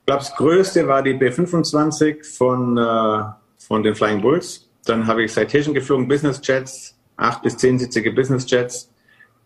Ich 0.00 0.06
glaube, 0.06 0.22
das 0.22 0.34
größte 0.36 0.86
war 0.86 1.02
die 1.02 1.14
B25 1.14 2.24
von, 2.36 2.78
äh, 2.78 3.24
von 3.58 3.82
den 3.82 3.96
Flying 3.96 4.20
Bulls. 4.20 4.68
Dann 4.84 5.08
habe 5.08 5.24
ich 5.24 5.32
Citation 5.32 5.74
geflogen, 5.74 6.06
Business 6.06 6.40
Jets, 6.44 6.96
acht 7.16 7.42
bis 7.42 7.56
zehnsitzige 7.56 8.12
Business 8.12 8.48
Jets. 8.48 8.89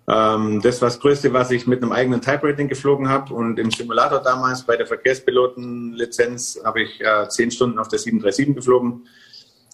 Ähm, 0.07 0.61
das 0.61 0.83
war 0.83 0.89
das 0.89 1.01
Größte, 1.01 1.33
was 1.33 1.51
ich 1.51 1.67
mit 1.67 1.83
einem 1.83 1.93
eigenen 1.93 2.21
Type-Rating 2.21 2.69
geflogen 2.69 3.09
habe. 3.09 3.33
Und 3.33 3.59
im 3.59 3.71
Simulator 3.71 4.21
damals 4.21 4.63
bei 4.63 4.77
der 4.77 4.87
Verkehrspilotenlizenz 4.87 6.61
habe 6.65 6.83
ich 6.83 7.01
äh, 7.01 7.29
zehn 7.29 7.51
Stunden 7.51 7.79
auf 7.79 7.89
der 7.89 7.99
737 7.99 8.55
geflogen. 8.55 9.07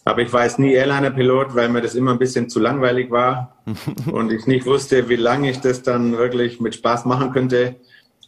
Aber 0.04 0.22
ich 0.22 0.32
war 0.32 0.44
jetzt 0.44 0.58
nie 0.58 0.72
Airliner-Pilot, 0.72 1.54
weil 1.54 1.68
mir 1.68 1.82
das 1.82 1.94
immer 1.94 2.12
ein 2.12 2.18
bisschen 2.18 2.48
zu 2.48 2.58
langweilig 2.58 3.10
war 3.10 3.56
und 4.12 4.32
ich 4.32 4.46
nicht 4.46 4.66
wusste, 4.66 5.08
wie 5.08 5.16
lange 5.16 5.50
ich 5.50 5.60
das 5.60 5.82
dann 5.82 6.16
wirklich 6.16 6.60
mit 6.60 6.74
Spaß 6.74 7.04
machen 7.04 7.32
könnte. 7.32 7.76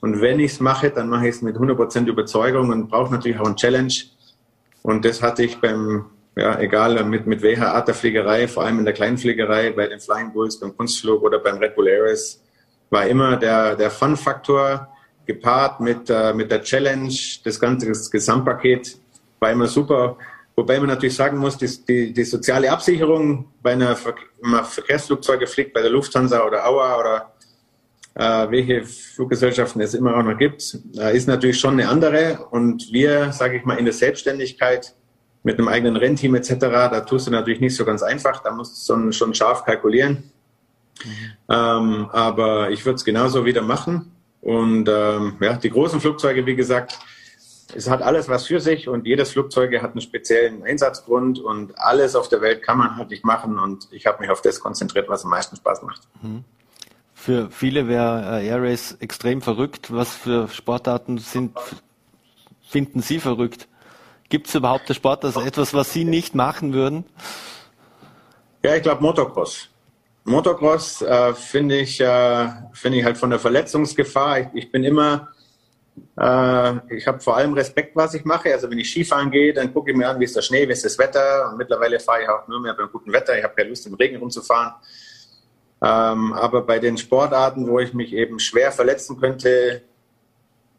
Und 0.01 0.21
wenn 0.21 0.41
ich 0.41 0.53
es 0.53 0.61
mache, 0.61 0.91
dann 0.91 1.09
mache 1.09 1.29
ich 1.29 1.37
es 1.37 1.43
mit 1.43 1.57
100% 1.57 2.07
Überzeugung 2.07 2.71
und 2.71 2.89
brauche 2.89 3.13
natürlich 3.13 3.39
auch 3.39 3.47
ein 3.47 3.57
Challenge. 3.57 3.95
Und 4.83 5.05
das 5.05 5.23
hatte 5.23 5.45
ich 5.45 5.61
beim 5.61 6.07
ja, 6.37 6.59
egal 6.59 7.05
mit, 7.05 7.27
mit 7.27 7.43
welcher 7.43 7.75
Art 7.75 7.89
der 7.89 7.95
Fliegerei, 7.95 8.49
vor 8.49 8.65
allem 8.65 8.79
in 8.79 8.85
der 8.85 8.95
Kleinfliegerei, 8.95 9.71
bei 9.73 9.87
den 9.87 10.01
Flying 10.01 10.33
Bulls, 10.33 10.59
beim 10.59 10.77
Kunstflug 10.77 11.23
oder 11.23 11.39
beim 11.39 11.59
Red 11.59 11.75
Bull 11.75 11.89
Ares, 11.89 12.43
war 12.91 13.07
immer 13.07 13.37
der, 13.37 13.77
der 13.77 13.91
Fun-Faktor 13.91 14.89
gepaart 15.27 15.81
mit, 15.81 16.09
äh, 16.11 16.33
mit 16.33 16.51
der 16.51 16.63
Challenge, 16.63 17.15
das 17.45 17.61
ganze 17.61 17.89
das 17.89 18.11
Gesamtpaket 18.11 18.97
war 19.41 19.51
immer 19.51 19.67
super. 19.67 20.17
Wobei 20.55 20.79
man 20.79 20.89
natürlich 20.89 21.17
sagen 21.17 21.39
muss, 21.39 21.57
die, 21.57 21.69
die, 21.89 22.13
die 22.13 22.25
soziale 22.25 22.71
Absicherung 22.71 23.47
bei 23.63 23.73
einer 23.73 23.97
Ver 23.97 24.15
man 24.41 24.65
Verkehrsflugzeuge 24.65 25.47
fliegt, 25.47 25.73
bei 25.73 25.81
der 25.81 25.91
Lufthansa 25.91 26.45
oder 26.45 26.67
AUA 26.67 27.01
oder 27.01 27.33
äh, 28.15 28.51
welche 28.51 28.85
Fluggesellschaften 28.85 29.81
es 29.81 29.95
immer 29.95 30.17
auch 30.17 30.23
noch 30.23 30.37
gibt, 30.37 30.79
äh, 30.99 31.17
ist 31.17 31.27
natürlich 31.27 31.59
schon 31.59 31.75
eine 31.75 31.89
andere. 31.89 32.47
Und 32.51 32.93
wir, 32.93 33.33
sage 33.33 33.57
ich 33.57 33.65
mal, 33.65 33.79
in 33.79 33.85
der 33.85 33.95
Selbstständigkeit 33.95 34.95
mit 35.43 35.59
einem 35.59 35.69
eigenen 35.69 35.97
Rennteam 35.97 36.35
etc., 36.35 36.55
da 36.59 37.01
tust 37.01 37.27
du 37.27 37.31
natürlich 37.31 37.61
nicht 37.61 37.75
so 37.75 37.85
ganz 37.85 38.03
einfach, 38.03 38.43
da 38.43 38.51
musst 38.53 38.89
du 38.89 39.13
schon 39.13 39.35
scharf 39.35 39.65
kalkulieren. 39.65 40.31
Mhm. 41.05 41.11
Ähm, 41.49 42.09
aber 42.13 42.71
ich 42.71 42.85
würde 42.85 42.97
es 42.97 43.05
genauso 43.05 43.45
wieder 43.45 43.63
machen. 43.63 44.13
Und 44.41 44.89
ähm, 44.89 45.37
ja, 45.41 45.55
die 45.55 45.71
großen 45.71 46.01
Flugzeuge, 46.01 46.45
wie 46.47 46.57
gesagt, 46.57 46.99
es 47.75 47.89
hat 47.89 48.03
alles 48.03 48.29
was 48.29 48.47
für 48.47 48.61
sich 48.61 48.89
und 48.89 49.07
jedes 49.07 49.31
Flugzeug 49.31 49.73
hat 49.81 49.93
einen 49.93 50.01
speziellen 50.01 50.63
Einsatzgrund 50.63 51.39
und 51.39 51.79
alles 51.79 52.15
auf 52.15 52.29
der 52.29 52.41
Welt 52.41 52.63
kann 52.63 52.79
man 52.79 52.97
halt 52.97 53.11
nicht 53.11 53.25
machen 53.25 53.59
und 53.59 53.89
ich 53.93 54.07
habe 54.07 54.21
mich 54.21 54.31
auf 54.31 54.43
das 54.43 54.61
konzentriert, 54.61 55.09
was 55.09 55.25
am 55.25 55.31
meisten 55.31 55.57
Spaß 55.57 55.83
macht. 55.83 56.03
Mhm. 56.23 56.45
Für 57.15 57.51
viele 57.51 57.87
wäre 57.87 58.41
äh, 58.41 58.49
Air 58.49 58.63
Race 58.63 58.97
extrem 58.99 59.43
verrückt. 59.43 59.93
Was 59.93 60.13
für 60.13 60.49
Sportarten 60.49 61.19
sind, 61.19 61.57
finden 62.63 63.01
Sie 63.01 63.21
verrückt? 63.21 63.69
Gibt 64.33 64.49
es 64.49 64.55
überhaupt 64.55 64.89
der 64.89 64.95
Sport, 64.95 65.25
das 65.25 65.37
etwas, 65.37 65.75
was 65.75 65.93
Sie 65.93 66.07
nicht 66.07 66.35
machen 66.35 66.73
würden? 66.73 67.05
Ja, 68.63 68.75
ich 68.75 68.83
glaube 68.83 69.03
Motocross. 69.03 69.69
Motocross 70.25 71.03
äh, 71.03 71.35
finde 71.35 71.81
ich, 71.81 72.01
äh, 72.01 72.49
finde 72.73 72.99
ich 72.99 73.05
halt 73.05 73.19
von 73.19 73.29
der 73.29 73.39
Verletzungsgefahr. 73.39 74.41
Ich, 74.41 74.47
ich 74.55 74.73
bin 74.73 74.85
immer, 74.85 75.29
äh, 76.19 76.97
ich 76.97 77.07
habe 77.07 77.21
vor 77.21 77.37
allem 77.37 77.53
Respekt, 77.53 77.95
was 77.95 78.15
ich 78.15 78.25
mache. 78.25 78.51
Also 78.51 78.71
wenn 78.71 78.79
ich 78.79 78.91
Skifahren 78.91 79.31
gehe, 79.31 79.53
dann 79.53 79.71
gucke 79.71 79.91
ich 79.91 79.97
mir 79.99 80.09
an, 80.09 80.19
wie 80.19 80.25
ist 80.25 80.35
der 80.35 80.41
Schnee, 80.41 80.67
wie 80.67 80.73
ist 80.73 80.87
das 80.87 80.97
Wetter. 80.97 81.51
Und 81.51 81.59
mittlerweile 81.59 82.01
fahre 82.01 82.23
ich 82.23 82.29
auch 82.31 82.49
nur 82.49 82.59
mehr 82.59 82.73
beim 82.73 82.89
guten 82.91 83.13
Wetter. 83.13 83.37
Ich 83.37 83.45
habe 83.45 83.55
keine 83.55 83.69
Lust, 83.69 83.87
im 83.87 83.93
Regen 83.93 84.17
rumzufahren. 84.17 84.73
Ähm, 85.83 86.33
aber 86.33 86.63
bei 86.63 86.79
den 86.79 86.97
Sportarten, 86.97 87.69
wo 87.69 87.81
ich 87.81 87.93
mich 87.93 88.15
eben 88.15 88.39
schwer 88.39 88.73
verletzen 88.73 89.21
könnte, 89.21 89.83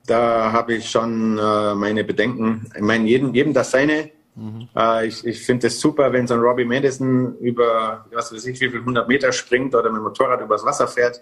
da 0.05 0.51
habe 0.51 0.75
ich 0.75 0.89
schon 0.89 1.37
äh, 1.37 1.75
meine 1.75 2.03
Bedenken. 2.03 2.69
Ich 2.75 2.81
meine, 2.81 3.07
jedem, 3.07 3.33
jedem 3.33 3.53
das 3.53 3.71
seine. 3.71 4.11
Mhm. 4.35 4.67
Äh, 4.75 5.07
ich 5.07 5.25
ich 5.25 5.45
finde 5.45 5.67
es 5.67 5.79
super, 5.79 6.11
wenn 6.11 6.27
so 6.27 6.33
ein 6.33 6.41
Robbie 6.41 6.65
Madison 6.65 7.37
über, 7.39 8.05
was 8.11 8.33
weiß 8.33 8.45
ich, 8.47 8.59
wie 8.59 8.69
viel 8.69 8.79
100 8.79 9.07
Meter 9.07 9.31
springt 9.31 9.73
oder 9.75 9.89
mit 9.89 9.99
dem 9.99 10.03
Motorrad 10.03 10.41
übers 10.41 10.65
Wasser 10.65 10.87
fährt. 10.87 11.21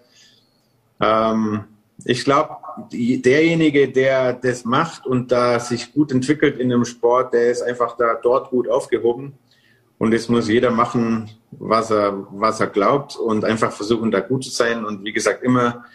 Ähm, 0.99 1.65
ich 2.05 2.23
glaube, 2.23 2.57
derjenige, 2.91 3.89
der 3.89 4.33
das 4.33 4.65
macht 4.65 5.05
und 5.05 5.31
da 5.31 5.59
sich 5.59 5.93
gut 5.93 6.11
entwickelt 6.11 6.57
in 6.57 6.71
einem 6.71 6.85
Sport, 6.85 7.33
der 7.33 7.51
ist 7.51 7.61
einfach 7.61 7.95
da 7.97 8.15
dort 8.15 8.49
gut 8.49 8.67
aufgehoben. 8.67 9.33
Und 9.99 10.13
es 10.13 10.29
muss 10.29 10.49
jeder 10.49 10.71
machen, 10.71 11.29
was 11.51 11.91
er, 11.91 12.25
was 12.31 12.59
er 12.59 12.67
glaubt 12.67 13.17
und 13.17 13.45
einfach 13.45 13.71
versuchen, 13.71 14.09
da 14.09 14.19
gut 14.19 14.43
zu 14.43 14.49
sein. 14.49 14.83
Und 14.83 15.03
wie 15.03 15.13
gesagt, 15.13 15.43
immer 15.43 15.85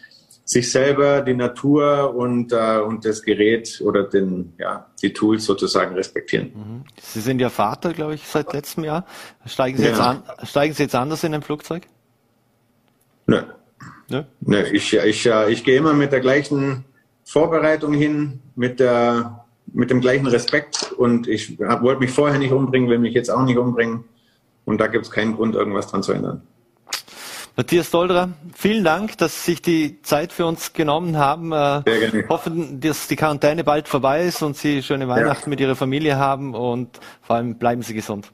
sich 0.46 0.70
selber, 0.70 1.22
die 1.22 1.34
Natur 1.34 2.14
und, 2.14 2.52
äh, 2.52 2.78
und 2.78 3.04
das 3.04 3.22
Gerät 3.22 3.82
oder 3.84 4.04
den, 4.04 4.52
ja, 4.58 4.86
die 5.02 5.12
Tools 5.12 5.44
sozusagen 5.44 5.96
respektieren. 5.96 6.52
Mhm. 6.54 6.84
Sie 7.00 7.20
sind 7.20 7.40
ja 7.40 7.50
Vater, 7.50 7.92
glaube 7.92 8.14
ich, 8.14 8.22
seit 8.26 8.52
letztem 8.52 8.84
Jahr. 8.84 9.04
Steigen 9.44 9.76
Sie, 9.76 9.82
ja. 9.82 9.90
jetzt, 9.90 10.00
an, 10.00 10.22
steigen 10.44 10.72
Sie 10.72 10.84
jetzt 10.84 10.94
anders 10.94 11.24
in 11.24 11.34
ein 11.34 11.42
Flugzeug? 11.42 11.82
Nö. 13.26 13.42
Nö? 14.08 14.22
Nö 14.40 14.62
ich, 14.70 14.94
ich, 14.94 15.26
äh, 15.26 15.50
ich 15.50 15.64
gehe 15.64 15.78
immer 15.78 15.94
mit 15.94 16.12
der 16.12 16.20
gleichen 16.20 16.84
Vorbereitung 17.24 17.92
hin, 17.92 18.40
mit, 18.54 18.78
der, 18.78 19.44
mit 19.72 19.90
dem 19.90 20.00
gleichen 20.00 20.28
Respekt 20.28 20.92
und 20.96 21.26
ich 21.26 21.58
wollte 21.58 21.98
mich 21.98 22.12
vorher 22.12 22.38
nicht 22.38 22.52
umbringen, 22.52 22.88
will 22.88 23.00
mich 23.00 23.14
jetzt 23.14 23.30
auch 23.30 23.44
nicht 23.44 23.58
umbringen 23.58 24.04
und 24.64 24.80
da 24.80 24.86
gibt 24.86 25.06
es 25.06 25.10
keinen 25.10 25.34
Grund, 25.34 25.56
irgendwas 25.56 25.88
dran 25.88 26.04
zu 26.04 26.12
ändern. 26.12 26.42
Matthias 27.58 27.90
Dolderer, 27.90 28.28
vielen 28.54 28.84
Dank, 28.84 29.16
dass 29.16 29.46
Sie 29.46 29.52
sich 29.52 29.62
die 29.62 30.02
Zeit 30.02 30.30
für 30.30 30.44
uns 30.44 30.74
genommen 30.74 31.16
haben. 31.16 31.52
Äh, 31.52 31.82
Sehr 31.86 32.10
gerne. 32.10 32.28
Hoffen, 32.28 32.80
dass 32.80 33.08
die 33.08 33.16
Quarantäne 33.16 33.64
bald 33.64 33.88
vorbei 33.88 34.24
ist 34.26 34.42
und 34.42 34.58
Sie 34.58 34.82
schöne 34.82 35.08
Weihnachten 35.08 35.44
ja. 35.44 35.48
mit 35.48 35.60
Ihrer 35.60 35.74
Familie 35.74 36.18
haben 36.18 36.54
und 36.54 37.00
vor 37.22 37.36
allem 37.36 37.56
bleiben 37.56 37.80
Sie 37.80 37.94
gesund. 37.94 38.30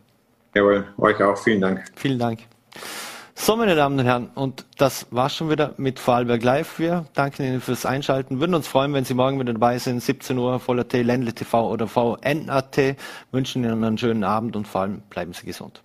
Jawohl, 0.57 0.87
euch 0.99 1.23
auch. 1.23 1.39
Vielen 1.39 1.61
Dank. 1.61 1.85
Vielen 1.95 2.19
Dank. 2.19 2.41
So, 3.37 3.55
meine 3.55 3.77
Damen 3.77 3.97
und 3.97 4.05
Herren, 4.05 4.31
und 4.35 4.67
das 4.77 5.07
war's 5.13 5.37
schon 5.37 5.51
wieder 5.51 5.75
mit 5.77 6.01
Vorarlberg 6.01 6.43
Live. 6.43 6.81
Wir 6.81 7.07
danken 7.15 7.45
Ihnen 7.45 7.61
fürs 7.61 7.87
Einschalten. 7.87 8.41
Würden 8.41 8.57
uns 8.57 8.67
freuen, 8.67 8.93
wenn 8.93 9.05
Sie 9.05 9.15
morgen 9.15 9.39
wieder 9.39 9.53
dabei 9.53 9.79
sind. 9.79 10.03
17 10.03 10.37
Uhr, 10.37 10.59
Voller 10.59 10.89
T, 10.89 11.01
Ländle 11.03 11.33
TV 11.33 11.71
oder 11.71 11.87
VNAT. 11.87 12.97
Wünschen 13.31 13.63
Ihnen 13.63 13.85
einen 13.85 13.99
schönen 13.99 14.25
Abend 14.25 14.57
und 14.57 14.67
vor 14.67 14.81
allem 14.81 15.03
bleiben 15.11 15.33
Sie 15.33 15.47
gesund. 15.47 15.81